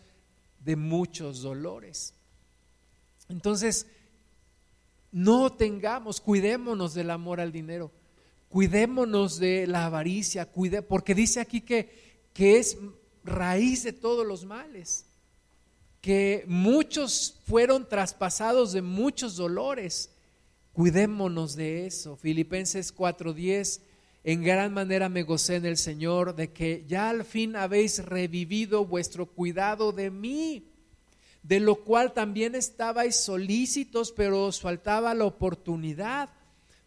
de 0.63 0.75
muchos 0.75 1.41
dolores. 1.41 2.13
Entonces, 3.29 3.85
no 5.11 5.53
tengamos, 5.53 6.21
cuidémonos 6.21 6.93
del 6.93 7.11
amor 7.11 7.39
al 7.39 7.51
dinero, 7.51 7.91
cuidémonos 8.49 9.39
de 9.39 9.67
la 9.67 9.85
avaricia, 9.85 10.49
porque 10.87 11.15
dice 11.15 11.39
aquí 11.39 11.61
que, 11.61 12.07
que 12.38 12.59
es 12.59 12.77
raíz 13.23 13.81
de 13.81 13.93
todos 13.93 14.23
los 14.23 14.45
males, 14.45 15.07
que 16.01 16.45
muchos 16.47 17.39
fueron 17.47 17.89
traspasados 17.89 18.73
de 18.73 18.83
muchos 18.83 19.38
dolores. 19.38 20.11
Cuidémonos 20.71 21.55
de 21.55 21.88
eso. 21.88 22.15
Filipenses 22.15 22.93
4:10, 22.93 23.81
en 24.23 24.43
gran 24.43 24.71
manera 24.71 25.09
me 25.09 25.23
gocé 25.23 25.55
en 25.55 25.65
el 25.65 25.77
Señor 25.77 26.35
de 26.35 26.53
que 26.53 26.85
ya 26.88 27.09
al 27.09 27.25
fin 27.25 27.55
habéis 27.55 28.05
revivido 28.05 28.85
vuestro 28.85 29.25
cuidado 29.25 29.91
de 29.91 30.11
mí, 30.11 30.69
de 31.41 31.59
lo 31.59 31.83
cual 31.83 32.13
también 32.13 32.53
estabais 32.53 33.15
solícitos, 33.15 34.11
pero 34.11 34.45
os 34.45 34.61
faltaba 34.61 35.15
la 35.15 35.25
oportunidad. 35.25 36.29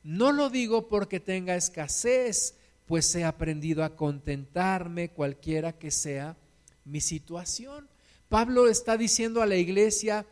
No 0.05 0.31
lo 0.31 0.49
digo 0.49 0.87
porque 0.87 1.19
tenga 1.19 1.57
escasez, 1.57 2.55
pues 2.91 3.15
he 3.15 3.23
aprendido 3.23 3.85
a 3.85 3.95
contentarme 3.95 5.11
cualquiera 5.11 5.79
que 5.79 5.93
sea 5.93 6.37
mi 6.85 7.01
situación. 7.01 7.89
Pablo 8.29 8.67
está 8.67 8.97
diciendo 8.97 9.43
a 9.43 9.47
la 9.47 9.55
iglesia 9.55 10.27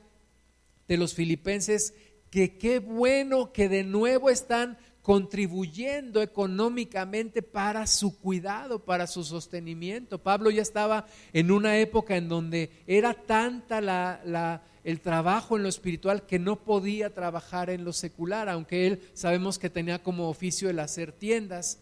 de 0.88 0.96
los 0.96 1.14
filipenses 1.14 1.94
que 2.30 2.58
qué 2.58 2.80
bueno 2.80 3.52
que 3.52 3.68
de 3.68 3.84
nuevo 3.84 4.28
están 4.28 4.76
contribuyendo 5.02 6.20
económicamente 6.20 7.42
para 7.42 7.86
su 7.86 8.18
cuidado, 8.18 8.84
para 8.84 9.06
su 9.06 9.22
sostenimiento. 9.22 10.20
Pablo 10.20 10.50
ya 10.50 10.62
estaba 10.62 11.06
en 11.32 11.52
una 11.52 11.78
época 11.78 12.16
en 12.16 12.28
donde 12.28 12.72
era 12.88 13.14
tanta 13.14 13.80
la, 13.80 14.64
el 14.82 15.00
trabajo 15.00 15.56
en 15.56 15.62
lo 15.62 15.68
espiritual 15.68 16.26
que 16.26 16.40
no 16.40 16.64
podía 16.64 17.14
trabajar 17.14 17.70
en 17.70 17.84
lo 17.84 17.92
secular, 17.92 18.48
aunque 18.48 18.88
él 18.88 19.10
sabemos 19.14 19.60
que 19.60 19.70
tenía 19.70 20.02
como 20.02 20.28
oficio 20.28 20.68
el 20.68 20.80
hacer 20.80 21.12
tiendas, 21.12 21.78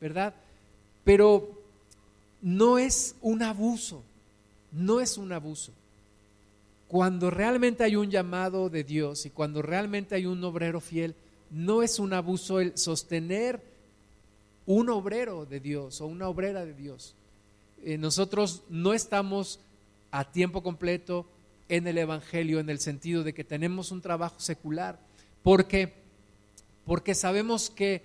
¿verdad? 0.00 0.34
Pero 1.04 1.50
no 2.42 2.78
es 2.78 3.14
un 3.20 3.42
abuso, 3.42 4.02
no 4.72 5.00
es 5.00 5.18
un 5.18 5.32
abuso 5.32 5.72
cuando 6.94 7.28
realmente 7.28 7.82
hay 7.82 7.96
un 7.96 8.08
llamado 8.08 8.70
de 8.70 8.84
Dios 8.84 9.26
y 9.26 9.30
cuando 9.30 9.62
realmente 9.62 10.14
hay 10.14 10.26
un 10.26 10.44
obrero 10.44 10.80
fiel, 10.80 11.16
no 11.50 11.82
es 11.82 11.98
un 11.98 12.12
abuso 12.12 12.60
el 12.60 12.78
sostener 12.78 13.60
un 14.64 14.88
obrero 14.90 15.44
de 15.44 15.58
Dios 15.58 16.00
o 16.00 16.06
una 16.06 16.28
obrera 16.28 16.64
de 16.64 16.72
Dios. 16.72 17.16
Eh, 17.84 17.98
nosotros 17.98 18.62
no 18.70 18.94
estamos 18.94 19.58
a 20.12 20.30
tiempo 20.30 20.62
completo 20.62 21.26
en 21.68 21.88
el 21.88 21.98
Evangelio 21.98 22.60
en 22.60 22.70
el 22.70 22.78
sentido 22.78 23.24
de 23.24 23.34
que 23.34 23.42
tenemos 23.42 23.90
un 23.90 24.00
trabajo 24.00 24.38
secular, 24.38 24.96
porque, 25.42 25.94
porque 26.86 27.16
sabemos 27.16 27.70
que 27.70 28.02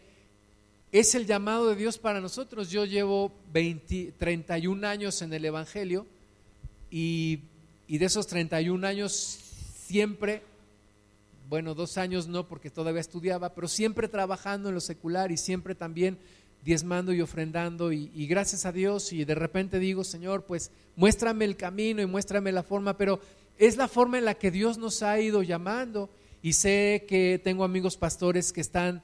es 0.92 1.16
el 1.16 1.26
llamado 1.26 1.70
de 1.70 1.76
Dios 1.76 1.98
para 1.98 2.22
nosotros. 2.22 2.70
Yo 2.70 2.86
llevo 2.86 3.32
20, 3.54 4.14
31 4.18 4.88
años 4.88 5.22
en 5.22 5.34
el 5.34 5.46
Evangelio 5.46 6.06
y 6.90 7.42
de 7.88 8.06
esos 8.06 8.28
31 8.28 8.86
años 8.86 9.40
siempre, 9.90 10.44
bueno, 11.50 11.74
dos 11.74 11.98
años 11.98 12.28
no 12.28 12.48
porque 12.48 12.70
todavía 12.70 13.02
estudiaba, 13.02 13.56
pero 13.56 13.68
siempre 13.68 14.08
trabajando 14.08 14.70
en 14.70 14.76
lo 14.76 14.82
secular 14.82 15.32
y 15.32 15.38
siempre 15.38 15.74
también 15.74 16.20
diezmando 16.64 17.12
y 17.12 17.22
ofrendando 17.22 17.92
y, 17.92 18.28
gracias 18.28 18.68
a 18.68 18.72
Dios 18.72 19.14
y 19.14 19.26
de 19.26 19.34
repente 19.34 19.80
digo, 19.80 20.04
Señor, 20.04 20.44
pues 20.44 20.70
muéstrame 20.96 21.46
el 21.46 21.56
camino 21.56 22.04
y 22.04 22.06
muéstrame 22.06 22.52
la 22.52 22.62
forma, 22.62 22.98
pero 22.98 23.20
es 23.58 23.78
la 23.78 23.88
forma 23.88 24.20
en 24.20 24.26
la 24.26 24.36
que 24.36 24.52
Dios 24.52 24.78
nos 24.78 25.02
ha 25.02 25.20
ido 25.20 25.42
llamando 25.42 26.10
y 26.44 26.54
sé 26.54 27.06
que 27.08 27.42
tengo 27.44 27.64
amigos 27.64 27.98
pastores 27.98 28.54
que 28.54 28.62
están 28.62 29.02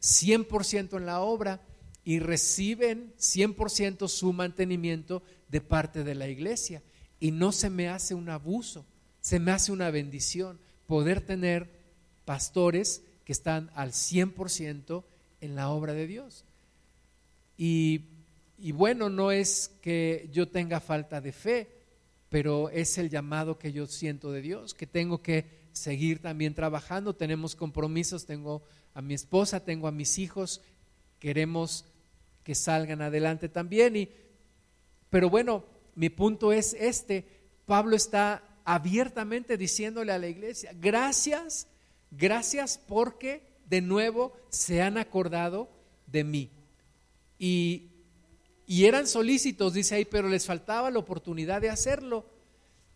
100% 0.00 0.96
en 0.96 1.06
la 1.06 1.20
obra 1.20 1.60
y 2.04 2.18
reciben 2.20 3.12
100% 3.18 4.08
su 4.08 4.32
mantenimiento 4.32 5.22
de 5.48 5.60
parte 5.60 6.04
de 6.04 6.14
la 6.14 6.28
iglesia 6.28 6.82
y 7.18 7.30
no 7.30 7.52
se 7.52 7.70
me 7.70 7.88
hace 7.88 8.14
un 8.14 8.28
abuso, 8.28 8.84
se 9.20 9.40
me 9.40 9.50
hace 9.50 9.72
una 9.72 9.90
bendición 9.90 10.58
poder 10.86 11.20
tener 11.20 11.68
pastores 12.24 13.02
que 13.24 13.32
están 13.32 13.70
al 13.74 13.92
100% 13.92 15.04
en 15.40 15.56
la 15.56 15.70
obra 15.70 15.94
de 15.94 16.06
Dios. 16.06 16.44
Y, 17.56 18.02
y, 18.58 18.72
bueno, 18.72 19.08
no 19.08 19.32
es 19.32 19.72
que 19.80 20.28
yo 20.32 20.48
tenga 20.48 20.78
falta 20.80 21.20
de 21.20 21.32
fe, 21.32 21.68
pero 22.28 22.68
es 22.70 22.98
el 22.98 23.10
llamado 23.10 23.58
que 23.58 23.72
yo 23.72 23.86
siento 23.86 24.30
de 24.30 24.42
Dios, 24.42 24.74
que 24.74 24.86
tengo 24.86 25.22
que 25.22 25.46
seguir 25.72 26.20
también 26.20 26.54
trabajando, 26.54 27.14
tenemos 27.14 27.56
compromisos, 27.56 28.26
tengo 28.26 28.62
a 28.96 29.02
mi 29.02 29.12
esposa, 29.12 29.62
tengo 29.62 29.88
a 29.88 29.92
mis 29.92 30.18
hijos, 30.18 30.62
queremos 31.18 31.84
que 32.42 32.54
salgan 32.54 33.02
adelante 33.02 33.50
también. 33.50 33.94
Y, 33.94 34.08
pero 35.10 35.28
bueno, 35.28 35.64
mi 35.94 36.08
punto 36.08 36.50
es 36.50 36.72
este, 36.72 37.26
Pablo 37.66 37.94
está 37.94 38.42
abiertamente 38.64 39.58
diciéndole 39.58 40.12
a 40.12 40.18
la 40.18 40.28
iglesia, 40.28 40.72
gracias, 40.80 41.68
gracias 42.10 42.80
porque 42.88 43.46
de 43.68 43.82
nuevo 43.82 44.32
se 44.48 44.80
han 44.80 44.96
acordado 44.96 45.68
de 46.06 46.24
mí. 46.24 46.50
Y, 47.38 47.90
y 48.66 48.86
eran 48.86 49.06
solícitos, 49.06 49.74
dice 49.74 49.96
ahí, 49.96 50.06
pero 50.06 50.30
les 50.30 50.46
faltaba 50.46 50.90
la 50.90 51.00
oportunidad 51.00 51.60
de 51.60 51.68
hacerlo. 51.68 52.24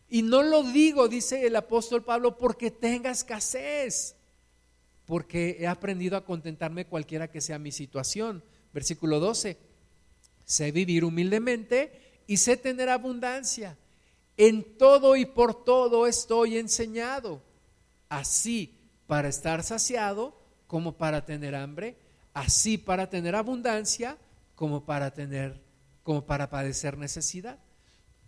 Y 0.08 0.22
no 0.22 0.42
lo 0.42 0.62
digo, 0.62 1.08
dice 1.08 1.46
el 1.46 1.56
apóstol 1.56 2.02
Pablo, 2.04 2.38
porque 2.38 2.70
tenga 2.70 3.10
escasez, 3.10 4.16
porque 5.10 5.56
he 5.58 5.66
aprendido 5.66 6.16
a 6.16 6.24
contentarme 6.24 6.86
cualquiera 6.86 7.28
que 7.28 7.40
sea 7.40 7.58
mi 7.58 7.72
situación. 7.72 8.44
Versículo 8.72 9.18
12, 9.18 9.58
sé 10.44 10.70
vivir 10.70 11.04
humildemente 11.04 12.22
y 12.28 12.36
sé 12.36 12.56
tener 12.56 12.88
abundancia. 12.88 13.76
En 14.36 14.78
todo 14.78 15.16
y 15.16 15.26
por 15.26 15.64
todo 15.64 16.06
estoy 16.06 16.58
enseñado, 16.58 17.42
así 18.08 18.78
para 19.08 19.26
estar 19.26 19.64
saciado 19.64 20.40
como 20.68 20.96
para 20.96 21.24
tener 21.24 21.56
hambre, 21.56 21.96
así 22.32 22.78
para 22.78 23.10
tener 23.10 23.34
abundancia 23.34 24.16
como 24.54 24.84
para 24.84 25.12
tener 25.12 25.60
como 26.04 26.24
para 26.24 26.50
padecer 26.50 26.96
necesidad. 26.96 27.58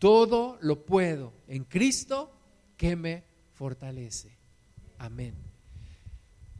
Todo 0.00 0.58
lo 0.60 0.84
puedo 0.84 1.32
en 1.46 1.62
Cristo 1.62 2.32
que 2.76 2.96
me 2.96 3.22
fortalece. 3.52 4.36
Amén. 4.98 5.51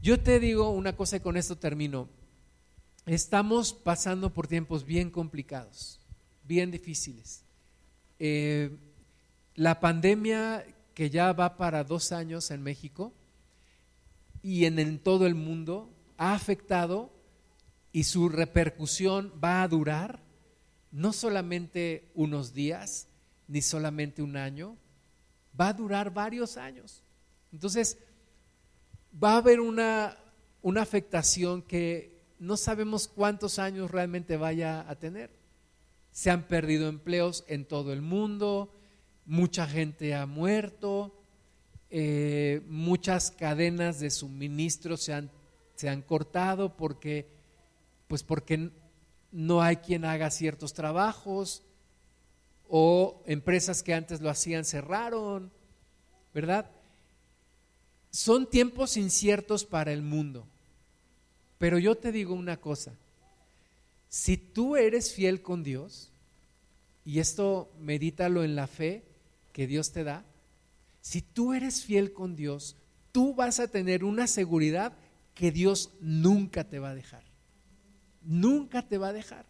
Yo 0.03 0.19
te 0.19 0.41
digo 0.41 0.69
una 0.69 0.97
cosa 0.97 1.15
y 1.15 1.19
con 1.21 1.37
esto 1.37 1.57
termino. 1.57 2.09
Estamos 3.05 3.71
pasando 3.71 4.33
por 4.33 4.47
tiempos 4.47 4.83
bien 4.83 5.09
complicados, 5.09 6.01
bien 6.43 6.71
difíciles. 6.71 7.45
Eh, 8.19 8.75
la 9.55 9.79
pandemia 9.79 10.65
que 10.93 11.09
ya 11.09 11.31
va 11.31 11.55
para 11.55 11.85
dos 11.85 12.11
años 12.11 12.51
en 12.51 12.61
México 12.63 13.13
y 14.41 14.65
en, 14.65 14.77
en 14.77 14.99
todo 14.99 15.25
el 15.25 15.35
mundo 15.35 15.89
ha 16.17 16.33
afectado 16.33 17.09
y 17.93 18.03
su 18.03 18.27
repercusión 18.27 19.31
va 19.41 19.63
a 19.63 19.67
durar 19.69 20.19
no 20.91 21.13
solamente 21.13 22.11
unos 22.13 22.53
días, 22.53 23.07
ni 23.47 23.61
solamente 23.61 24.21
un 24.21 24.35
año, 24.35 24.75
va 25.57 25.69
a 25.69 25.73
durar 25.73 26.13
varios 26.13 26.57
años. 26.57 27.03
Entonces, 27.53 27.97
va 29.21 29.33
a 29.33 29.37
haber 29.37 29.59
una, 29.59 30.17
una 30.61 30.81
afectación 30.81 31.61
que 31.61 32.21
no 32.39 32.57
sabemos 32.57 33.07
cuántos 33.07 33.59
años 33.59 33.91
realmente 33.91 34.37
vaya 34.37 34.89
a 34.89 34.95
tener. 34.95 35.29
Se 36.11 36.29
han 36.29 36.43
perdido 36.43 36.89
empleos 36.89 37.43
en 37.47 37.65
todo 37.65 37.93
el 37.93 38.01
mundo, 38.01 38.73
mucha 39.25 39.67
gente 39.67 40.13
ha 40.13 40.25
muerto, 40.25 41.13
eh, 41.89 42.61
muchas 42.67 43.31
cadenas 43.31 43.99
de 43.99 44.09
suministro 44.09 44.97
se 44.97 45.13
han, 45.13 45.31
se 45.75 45.89
han 45.89 46.01
cortado 46.01 46.75
porque, 46.75 47.27
pues 48.07 48.23
porque 48.23 48.71
no 49.31 49.61
hay 49.61 49.77
quien 49.77 50.05
haga 50.05 50.29
ciertos 50.29 50.73
trabajos, 50.73 51.63
o 52.67 53.21
empresas 53.25 53.83
que 53.83 53.93
antes 53.93 54.21
lo 54.21 54.29
hacían 54.29 54.65
cerraron, 54.65 55.51
¿verdad? 56.33 56.69
Son 58.13 58.47
tiempos 58.47 58.95
inciertos 58.95 59.65
para 59.65 59.91
el 59.91 60.03
mundo. 60.03 60.45
Pero 61.57 61.79
yo 61.79 61.95
te 61.95 62.11
digo 62.11 62.35
una 62.35 62.57
cosa, 62.57 62.93
si 64.07 64.37
tú 64.37 64.75
eres 64.75 65.11
fiel 65.11 65.41
con 65.41 65.63
Dios, 65.63 66.11
y 67.03 67.17
esto 67.17 67.71
medítalo 67.79 68.43
en 68.43 68.55
la 68.55 68.67
fe 68.67 69.03
que 69.51 69.65
Dios 69.65 69.91
te 69.91 70.03
da, 70.03 70.23
si 71.01 71.23
tú 71.23 71.53
eres 71.53 71.83
fiel 71.83 72.13
con 72.13 72.35
Dios, 72.35 72.75
tú 73.11 73.33
vas 73.33 73.59
a 73.59 73.67
tener 73.67 74.03
una 74.03 74.27
seguridad 74.27 74.93
que 75.33 75.51
Dios 75.51 75.89
nunca 75.99 76.65
te 76.65 76.77
va 76.77 76.91
a 76.91 76.95
dejar. 76.95 77.23
Nunca 78.21 78.87
te 78.87 78.99
va 78.99 79.07
a 79.07 79.13
dejar. 79.13 79.47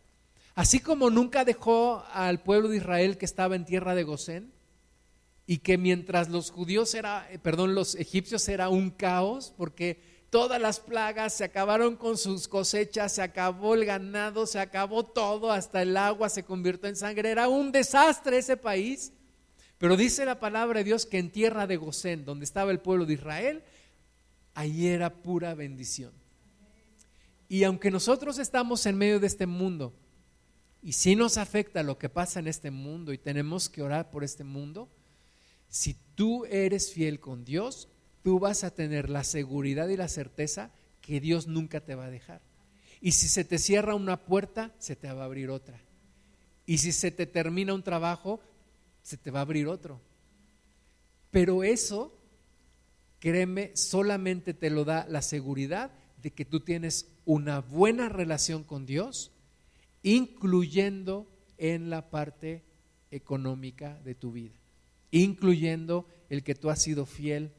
Así 0.56 0.80
como 0.80 1.10
nunca 1.10 1.44
dejó 1.44 2.06
al 2.14 2.42
pueblo 2.42 2.70
de 2.70 2.78
Israel 2.78 3.18
que 3.18 3.26
estaba 3.26 3.58
en 3.58 3.66
tierra 3.66 3.94
de 3.94 4.04
Gosén 4.04 4.53
y 5.46 5.58
que 5.58 5.78
mientras 5.78 6.30
los 6.30 6.52
judíos 6.52 6.94
era, 6.94 7.28
eh, 7.32 7.40
perdón, 7.40 7.76
los 7.76 7.96
egipcios 7.96 8.48
era 8.48 8.70
un 8.70 8.90
caos 8.92 9.54
porque 9.58 10.02
todas 10.30 10.60
las 10.60 10.80
plagas 10.80 11.34
se 11.34 11.44
acabaron 11.44 11.96
con 11.96 12.18
sus 12.18 12.48
cosechas, 12.48 13.14
se 13.14 13.22
acabó 13.22 13.76
el 13.76 13.86
ganado, 13.86 14.48
se 14.48 14.60
acabó 14.60 15.04
todo, 15.06 15.52
hasta 15.52 15.82
el 15.82 15.96
agua 15.98 16.30
se 16.30 16.44
convirtió 16.44 16.90
en 16.90 16.96
sangre, 16.96 17.30
era 17.30 17.48
un 17.50 17.72
desastre 17.72 18.38
ese 18.38 18.58
país. 18.58 19.12
Pero 19.78 19.98
dice 19.98 20.26
la 20.26 20.40
palabra 20.40 20.80
de 20.80 20.86
Dios 20.86 21.06
que 21.06 21.20
en 21.20 21.30
tierra 21.30 21.68
de 21.68 21.76
Gosén, 21.78 22.24
donde 22.24 22.46
estaba 22.46 22.72
el 22.72 22.80
pueblo 22.80 23.06
de 23.06 23.14
Israel, 23.14 23.64
ahí 24.54 24.88
era 24.88 25.14
pura 25.22 25.54
bendición. 25.56 26.14
Y 27.50 27.66
aunque 27.66 27.92
nosotros 27.92 28.40
estamos 28.40 28.86
en 28.86 28.98
medio 28.98 29.20
de 29.20 29.28
este 29.28 29.46
mundo, 29.46 29.94
y 30.82 30.94
si 30.94 31.16
nos 31.16 31.38
afecta 31.38 31.84
lo 31.84 31.98
que 31.98 32.10
pasa 32.10 32.40
en 32.40 32.48
este 32.48 32.72
mundo 32.72 33.14
y 33.14 33.18
tenemos 33.18 33.70
que 33.70 33.82
orar 33.82 34.10
por 34.10 34.24
este 34.24 34.44
mundo, 34.44 34.90
si 35.74 35.96
tú 36.14 36.46
eres 36.46 36.94
fiel 36.94 37.20
con 37.20 37.44
Dios, 37.44 37.90
tú 38.22 38.38
vas 38.38 38.64
a 38.64 38.70
tener 38.76 39.10
la 39.10 39.24
seguridad 39.24 39.88
y 39.90 39.98
la 39.98 40.08
certeza 40.08 40.70
que 41.02 41.20
Dios 41.20 41.48
nunca 41.48 41.82
te 41.82 41.96
va 41.96 42.06
a 42.06 42.12
dejar. 42.12 42.42
Y 43.02 43.14
si 43.14 43.28
se 43.28 43.44
te 43.44 43.58
cierra 43.58 43.96
una 43.96 44.24
puerta, 44.24 44.72
se 44.78 44.96
te 44.96 45.12
va 45.12 45.24
a 45.24 45.26
abrir 45.26 45.50
otra. 45.50 45.82
Y 46.68 46.78
si 46.78 46.92
se 46.92 47.10
te 47.10 47.26
termina 47.26 47.74
un 47.74 47.82
trabajo, 47.82 48.40
se 49.02 49.18
te 49.18 49.32
va 49.32 49.40
a 49.40 49.42
abrir 49.42 49.68
otro. 49.68 50.00
Pero 51.32 51.64
eso, 51.64 52.16
créeme, 53.18 53.76
solamente 53.76 54.54
te 54.54 54.70
lo 54.70 54.86
da 54.86 55.08
la 55.10 55.24
seguridad 55.24 55.90
de 56.22 56.30
que 56.30 56.46
tú 56.46 56.60
tienes 56.60 57.08
una 57.26 57.62
buena 57.62 58.10
relación 58.10 58.64
con 58.64 58.86
Dios 58.86 59.32
incluyendo 60.04 61.28
en 61.58 61.90
la 61.90 62.12
parte 62.12 62.64
económica 63.10 64.00
de 64.04 64.14
tu 64.14 64.34
vida, 64.34 64.54
incluyendo 65.20 66.08
el 66.30 66.44
que 66.44 66.56
tú 66.56 66.70
has 66.70 66.82
sido 66.82 67.06
fiel 67.06 67.54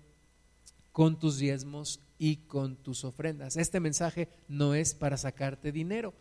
con 0.93 1.19
tus 1.19 1.39
diezmos 1.39 2.01
y 2.19 2.37
con 2.37 2.77
tus 2.77 3.05
ofrendas. 3.05 3.57
Este 3.57 3.81
mensaje 3.81 4.29
no 4.49 4.75
es 4.75 4.95
para 4.95 5.17
sacarte 5.17 5.73
dinero, 5.73 6.15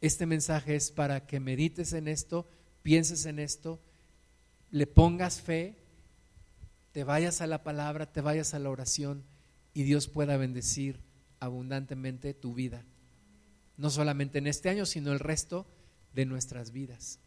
este 0.00 0.24
mensaje 0.24 0.74
es 0.74 0.90
para 0.90 1.26
que 1.26 1.40
medites 1.40 1.92
en 1.92 2.08
esto, 2.08 2.48
pienses 2.82 3.26
en 3.26 3.38
esto, 3.38 3.80
le 4.70 4.86
pongas 4.86 5.40
fe, 5.40 5.76
te 6.92 7.04
vayas 7.04 7.40
a 7.40 7.46
la 7.46 7.62
palabra, 7.62 8.12
te 8.12 8.20
vayas 8.20 8.54
a 8.54 8.58
la 8.58 8.70
oración 8.70 9.24
y 9.74 9.82
Dios 9.82 10.08
pueda 10.08 10.36
bendecir 10.36 11.00
abundantemente 11.40 12.32
tu 12.34 12.54
vida 12.54 12.84
no 13.78 13.90
solamente 13.90 14.38
en 14.38 14.46
este 14.46 14.68
año, 14.68 14.84
sino 14.84 15.12
el 15.12 15.20
resto 15.20 15.66
de 16.12 16.26
nuestras 16.26 16.72
vidas. 16.72 17.20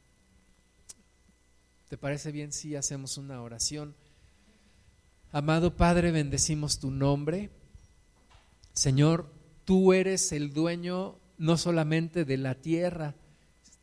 ¿Te 1.91 1.97
parece 1.97 2.31
bien 2.31 2.53
si 2.53 2.77
hacemos 2.77 3.17
una 3.17 3.41
oración? 3.41 3.93
Amado 5.33 5.75
Padre, 5.75 6.11
bendecimos 6.11 6.79
tu 6.79 6.89
nombre. 6.89 7.49
Señor, 8.73 9.29
tú 9.65 9.91
eres 9.91 10.31
el 10.31 10.53
dueño 10.53 11.19
no 11.37 11.57
solamente 11.57 12.23
de 12.23 12.37
la 12.37 12.55
tierra, 12.55 13.13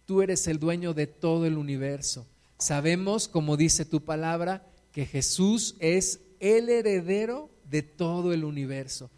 tú 0.06 0.22
eres 0.22 0.46
el 0.46 0.58
dueño 0.58 0.94
de 0.94 1.06
todo 1.06 1.44
el 1.44 1.58
universo. 1.58 2.26
Sabemos, 2.56 3.28
como 3.28 3.58
dice 3.58 3.84
tu 3.84 4.02
palabra, 4.02 4.66
que 4.90 5.04
Jesús 5.04 5.76
es 5.78 6.20
el 6.40 6.70
heredero 6.70 7.50
de 7.68 7.82
todo 7.82 8.32
el 8.32 8.44
universo. 8.44 9.10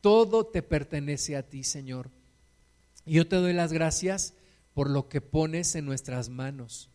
Todo 0.00 0.46
te 0.46 0.62
pertenece 0.62 1.36
a 1.36 1.42
ti, 1.42 1.64
Señor. 1.64 2.08
Yo 3.04 3.28
te 3.28 3.36
doy 3.36 3.52
las 3.52 3.74
gracias 3.74 4.32
por 4.72 4.88
lo 4.88 5.10
que 5.10 5.20
pones 5.20 5.74
en 5.74 5.84
nuestras 5.84 6.30
manos, 6.30 6.88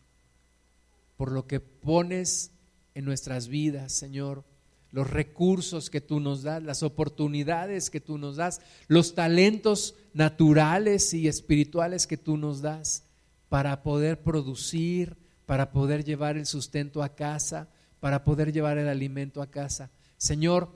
por 1.17 1.31
lo 1.31 1.47
que 1.47 1.59
pones 1.59 2.51
en 2.93 3.05
nuestras 3.05 3.47
vidas, 3.47 3.91
Señor, 3.91 4.45
los 4.91 5.09
recursos 5.09 5.89
que 5.89 6.01
tú 6.01 6.19
nos 6.19 6.43
das, 6.43 6.63
las 6.63 6.83
oportunidades 6.83 7.89
que 7.89 7.99
tú 7.99 8.17
nos 8.17 8.37
das, 8.37 8.61
los 8.87 9.15
talentos 9.15 9.95
naturales 10.13 11.13
y 11.13 11.27
espirituales 11.27 12.07
que 12.07 12.17
tú 12.17 12.37
nos 12.37 12.61
das 12.61 13.03
para 13.49 13.83
poder 13.83 14.21
producir, 14.21 15.17
para 15.45 15.71
poder 15.71 16.03
llevar 16.03 16.37
el 16.37 16.45
sustento 16.45 17.03
a 17.03 17.15
casa, 17.15 17.69
para 17.99 18.23
poder 18.23 18.53
llevar 18.53 18.77
el 18.77 18.87
alimento 18.87 19.41
a 19.41 19.51
casa. 19.51 19.91
Señor, 20.17 20.69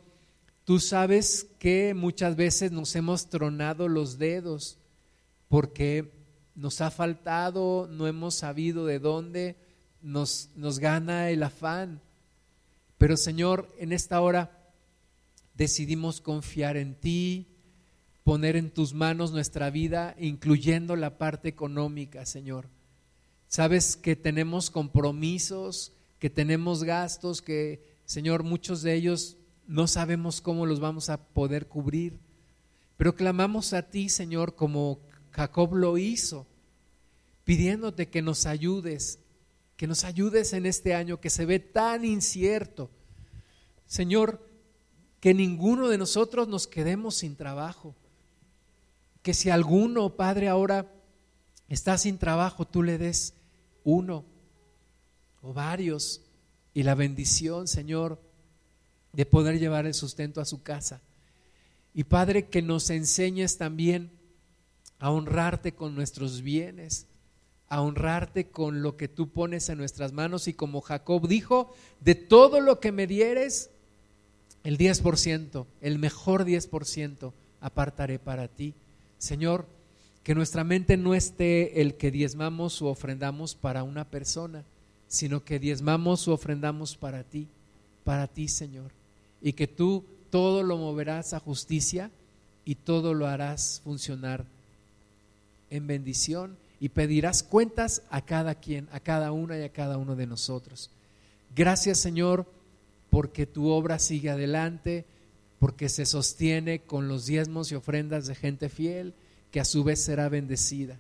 tú 0.66 0.80
sabes 0.80 1.48
que 1.60 1.94
muchas 1.94 2.36
veces 2.36 2.72
nos 2.72 2.96
hemos 2.96 3.30
tronado 3.30 3.88
los 3.88 4.18
dedos 4.18 4.78
porque 5.48 6.12
nos 6.56 6.82
ha 6.82 6.92
faltado, 6.92 7.88
no 7.92 8.08
hemos 8.08 8.36
sabido 8.36 8.86
de 8.86 9.00
dónde, 9.00 9.58
nos, 10.02 10.49
nos 10.56 10.80
gana 10.80 11.30
el 11.30 11.43
afán. 11.43 12.02
Pero 12.97 13.18
Señor, 13.18 13.74
en 13.80 13.91
esta 13.91 14.22
hora 14.22 14.58
decidimos 15.56 16.22
confiar 16.22 16.78
en 16.78 16.95
ti, 16.95 17.47
poner 18.24 18.56
en 18.56 18.70
tus 18.70 18.93
manos 18.93 19.32
nuestra 19.32 19.70
vida, 19.70 20.16
incluyendo 20.20 20.95
la 20.95 21.18
parte 21.18 21.49
económica, 21.49 22.26
Señor. 22.26 22.68
Sabes 23.47 23.97
que 23.97 24.16
tenemos 24.16 24.70
compromisos, 24.70 25.93
que 26.20 26.30
tenemos 26.30 26.84
gastos, 26.84 27.41
que, 27.41 27.84
Señor, 28.06 28.43
muchos 28.43 28.82
de 28.82 28.93
ellos 28.93 29.38
no 29.68 29.88
sabemos 29.88 30.41
cómo 30.41 30.66
los 30.66 30.80
vamos 30.80 31.10
a 31.10 31.18
poder 31.18 31.68
cubrir, 31.68 32.20
pero 32.97 33.16
clamamos 33.16 33.74
a 33.74 33.89
ti, 33.89 34.10
Señor, 34.10 34.56
como 34.56 34.99
Jacob 35.32 35.74
lo 35.76 35.97
hizo, 35.97 36.45
pidiéndote 37.43 38.10
que 38.10 38.22
nos 38.22 38.45
ayudes, 38.45 39.20
que 39.82 39.88
nos 39.88 40.04
ayudes 40.04 40.54
en 40.54 40.68
este 40.68 40.94
año 40.94 41.20
que 41.20 41.32
se 41.32 41.44
ve 41.44 41.58
tan 41.58 42.06
incierto. 42.06 42.92
Señor, 43.88 44.48
que 45.20 45.34
ninguno 45.34 45.88
de 45.88 45.98
nosotros 45.98 46.48
nos 46.48 46.68
quedemos 46.68 47.16
sin 47.16 47.36
trabajo. 47.36 47.96
Que 49.24 49.34
si 49.34 49.50
alguno, 49.50 50.16
Padre, 50.16 50.50
ahora 50.50 50.94
está 51.68 51.98
sin 51.98 52.20
trabajo, 52.20 52.68
tú 52.68 52.84
le 52.84 53.00
des 53.00 53.34
uno 53.84 54.24
o 55.42 55.52
varios 55.52 56.22
y 56.76 56.84
la 56.84 56.94
bendición, 56.94 57.68
Señor, 57.68 58.22
de 59.14 59.26
poder 59.26 59.58
llevar 59.58 59.88
el 59.88 59.96
sustento 59.96 60.42
a 60.42 60.46
su 60.46 60.62
casa. 60.62 61.02
Y 61.96 62.04
Padre, 62.04 62.50
que 62.50 62.62
nos 62.62 62.92
enseñes 62.92 63.58
también 63.58 64.12
a 65.00 65.10
honrarte 65.10 65.74
con 65.74 65.96
nuestros 65.96 66.44
bienes, 66.44 67.08
a 67.72 67.80
honrarte 67.80 68.47
con 68.47 68.82
lo 68.82 68.97
que 68.97 69.07
tú 69.07 69.30
pones 69.30 69.69
en 69.69 69.78
nuestras 69.78 70.11
manos 70.11 70.49
y 70.49 70.53
como 70.53 70.82
Jacob 70.82 71.26
dijo, 71.26 71.74
de 72.01 72.15
todo 72.15 72.59
lo 72.59 72.82
que 72.82 72.91
me 72.91 73.07
dieres, 73.07 73.69
el 74.65 74.78
10%, 74.78 75.65
el 75.80 75.97
mejor 75.97 76.43
10% 76.43 77.32
apartaré 77.61 78.19
para 78.19 78.49
ti. 78.49 78.74
Señor, 79.19 79.65
que 80.26 80.36
nuestra 80.36 80.65
mente 80.65 80.97
no 80.97 81.15
esté 81.15 81.80
el 81.80 81.95
que 81.95 82.11
diezmamos 82.11 82.82
o 82.82 82.88
ofrendamos 82.88 83.55
para 83.55 83.84
una 83.84 84.03
persona, 84.03 84.65
sino 85.07 85.45
que 85.45 85.57
diezmamos 85.57 86.28
o 86.28 86.34
ofrendamos 86.34 86.97
para 86.97 87.24
ti, 87.24 87.47
para 88.03 88.28
ti, 88.28 88.49
Señor. 88.49 88.91
Y 89.41 89.53
que 89.53 89.67
tú 89.67 90.03
todo 90.30 90.61
lo 90.61 90.76
moverás 90.76 91.32
a 91.32 91.39
justicia 91.39 92.11
y 92.65 92.76
todo 92.76 93.13
lo 93.13 93.28
harás 93.28 93.80
funcionar 93.86 94.43
en 95.69 95.88
bendición 95.88 96.57
y 96.82 96.90
pedirás 96.90 97.44
cuentas 97.44 98.02
a 98.10 98.26
cada 98.26 98.56
quien, 98.56 98.90
a 98.92 99.00
cada 99.00 99.32
una 99.32 99.58
y 99.58 99.64
a 99.64 99.70
cada 99.70 99.98
uno 99.98 100.18
de 100.18 100.28
nosotros. 100.28 100.90
Gracias, 101.56 102.00
Señor 102.00 102.46
porque 103.12 103.46
tu 103.46 103.68
obra 103.68 104.00
sigue 104.00 104.32
adelante, 104.32 105.06
porque 105.60 105.90
se 105.90 106.08
sostiene 106.08 106.80
con 106.80 107.08
los 107.08 107.28
diezmos 107.28 107.72
y 107.72 107.76
ofrendas 107.76 108.26
de 108.26 108.34
gente 108.34 108.70
fiel, 108.70 109.14
que 109.52 109.60
a 109.60 109.66
su 109.66 109.84
vez 109.84 110.02
será 110.02 110.30
bendecida. 110.30 110.98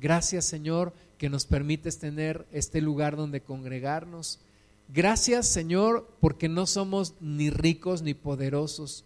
Gracias 0.00 0.46
Señor 0.46 0.92
que 1.18 1.28
nos 1.28 1.44
permites 1.44 1.98
tener 1.98 2.46
este 2.52 2.80
lugar 2.80 3.16
donde 3.16 3.42
congregarnos. 3.42 4.40
Gracias 4.88 5.46
Señor 5.46 6.08
porque 6.20 6.48
no 6.48 6.66
somos 6.66 7.14
ni 7.20 7.50
ricos 7.50 8.00
ni 8.02 8.14
poderosos, 8.14 9.04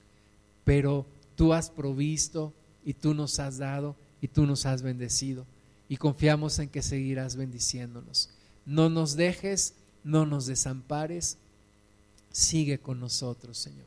pero 0.64 1.04
tú 1.34 1.52
has 1.52 1.68
provisto 1.68 2.54
y 2.84 2.94
tú 2.94 3.12
nos 3.12 3.40
has 3.40 3.58
dado 3.58 3.96
y 4.22 4.28
tú 4.28 4.46
nos 4.46 4.64
has 4.66 4.82
bendecido. 4.82 5.44
Y 5.88 5.96
confiamos 5.96 6.58
en 6.58 6.68
que 6.68 6.82
seguirás 6.82 7.36
bendiciéndonos. 7.36 8.30
No 8.64 8.88
nos 8.88 9.16
dejes, 9.16 9.74
no 10.02 10.26
nos 10.26 10.46
desampares 10.46 11.38
sigue 12.36 12.78
con 12.78 13.00
nosotros, 13.00 13.56
Señor. 13.56 13.86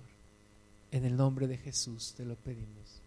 En 0.92 1.06
el 1.06 1.16
nombre 1.16 1.48
de 1.48 1.58
Jesús 1.58 2.16
te 2.18 2.26
lo 2.26 2.36
pedimos. 2.36 3.00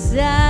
Cristo 0.00 0.49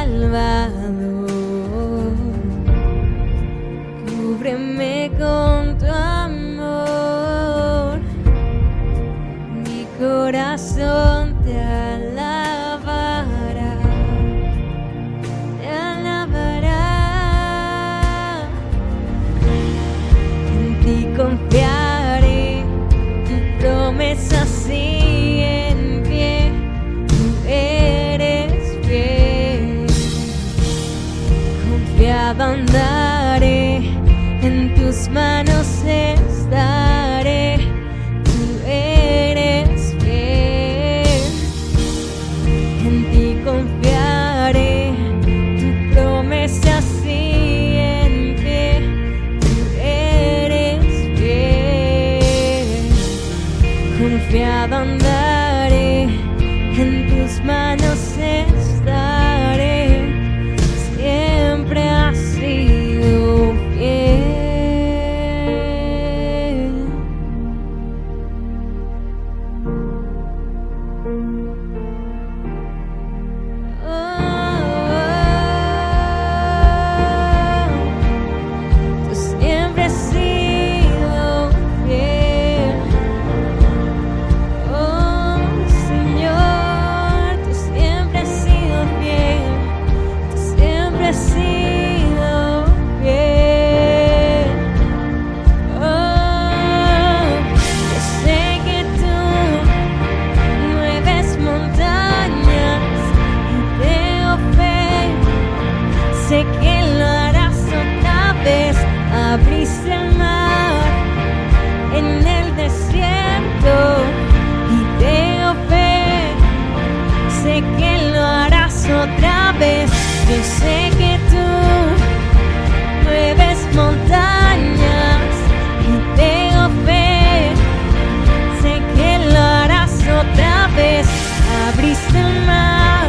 abriste 131.81 132.19
el 132.19 132.47
mar 132.47 133.07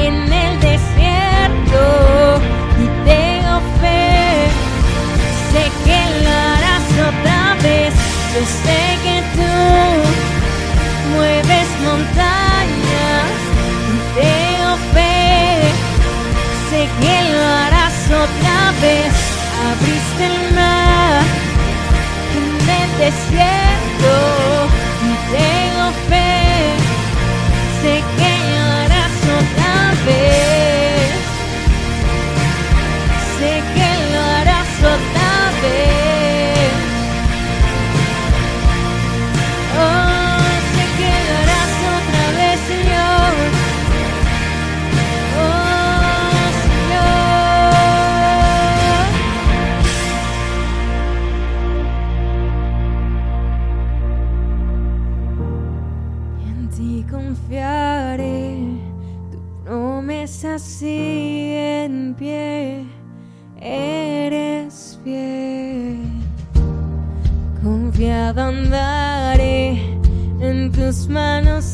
en 0.00 0.32
el 0.32 0.60
desierto 0.60 1.82
y 2.82 2.86
tengo 3.08 3.60
fe, 3.80 4.48
sé 5.52 5.64
que 5.84 6.00
lo 6.24 6.32
harás 6.50 6.86
otra 7.10 7.54
vez, 7.62 7.94
yo 8.34 8.40
sé 8.64 8.82
que 9.04 9.16
tú 9.36 9.54
mueves 11.14 11.68
montañas 11.84 13.30
y 13.92 13.96
tengo 14.18 14.72
fe, 14.92 15.14
sé 16.70 16.80
que 17.00 17.16
lo 17.34 17.44
harás 17.62 17.98
otra 18.24 18.58
vez, 18.82 19.14
abriste 19.70 20.24
el 20.26 20.54
mar 20.56 21.22
en 22.36 22.46
el 22.80 22.90
desierto. 22.98 24.43
tus 70.94 71.08
manos 71.08 71.73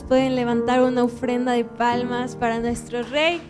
pueden 0.00 0.36
levantar 0.36 0.80
una 0.80 1.04
ofrenda 1.04 1.52
de 1.52 1.66
palmas 1.66 2.34
para 2.36 2.60
nuestro 2.60 3.02
Rey. 3.02 3.42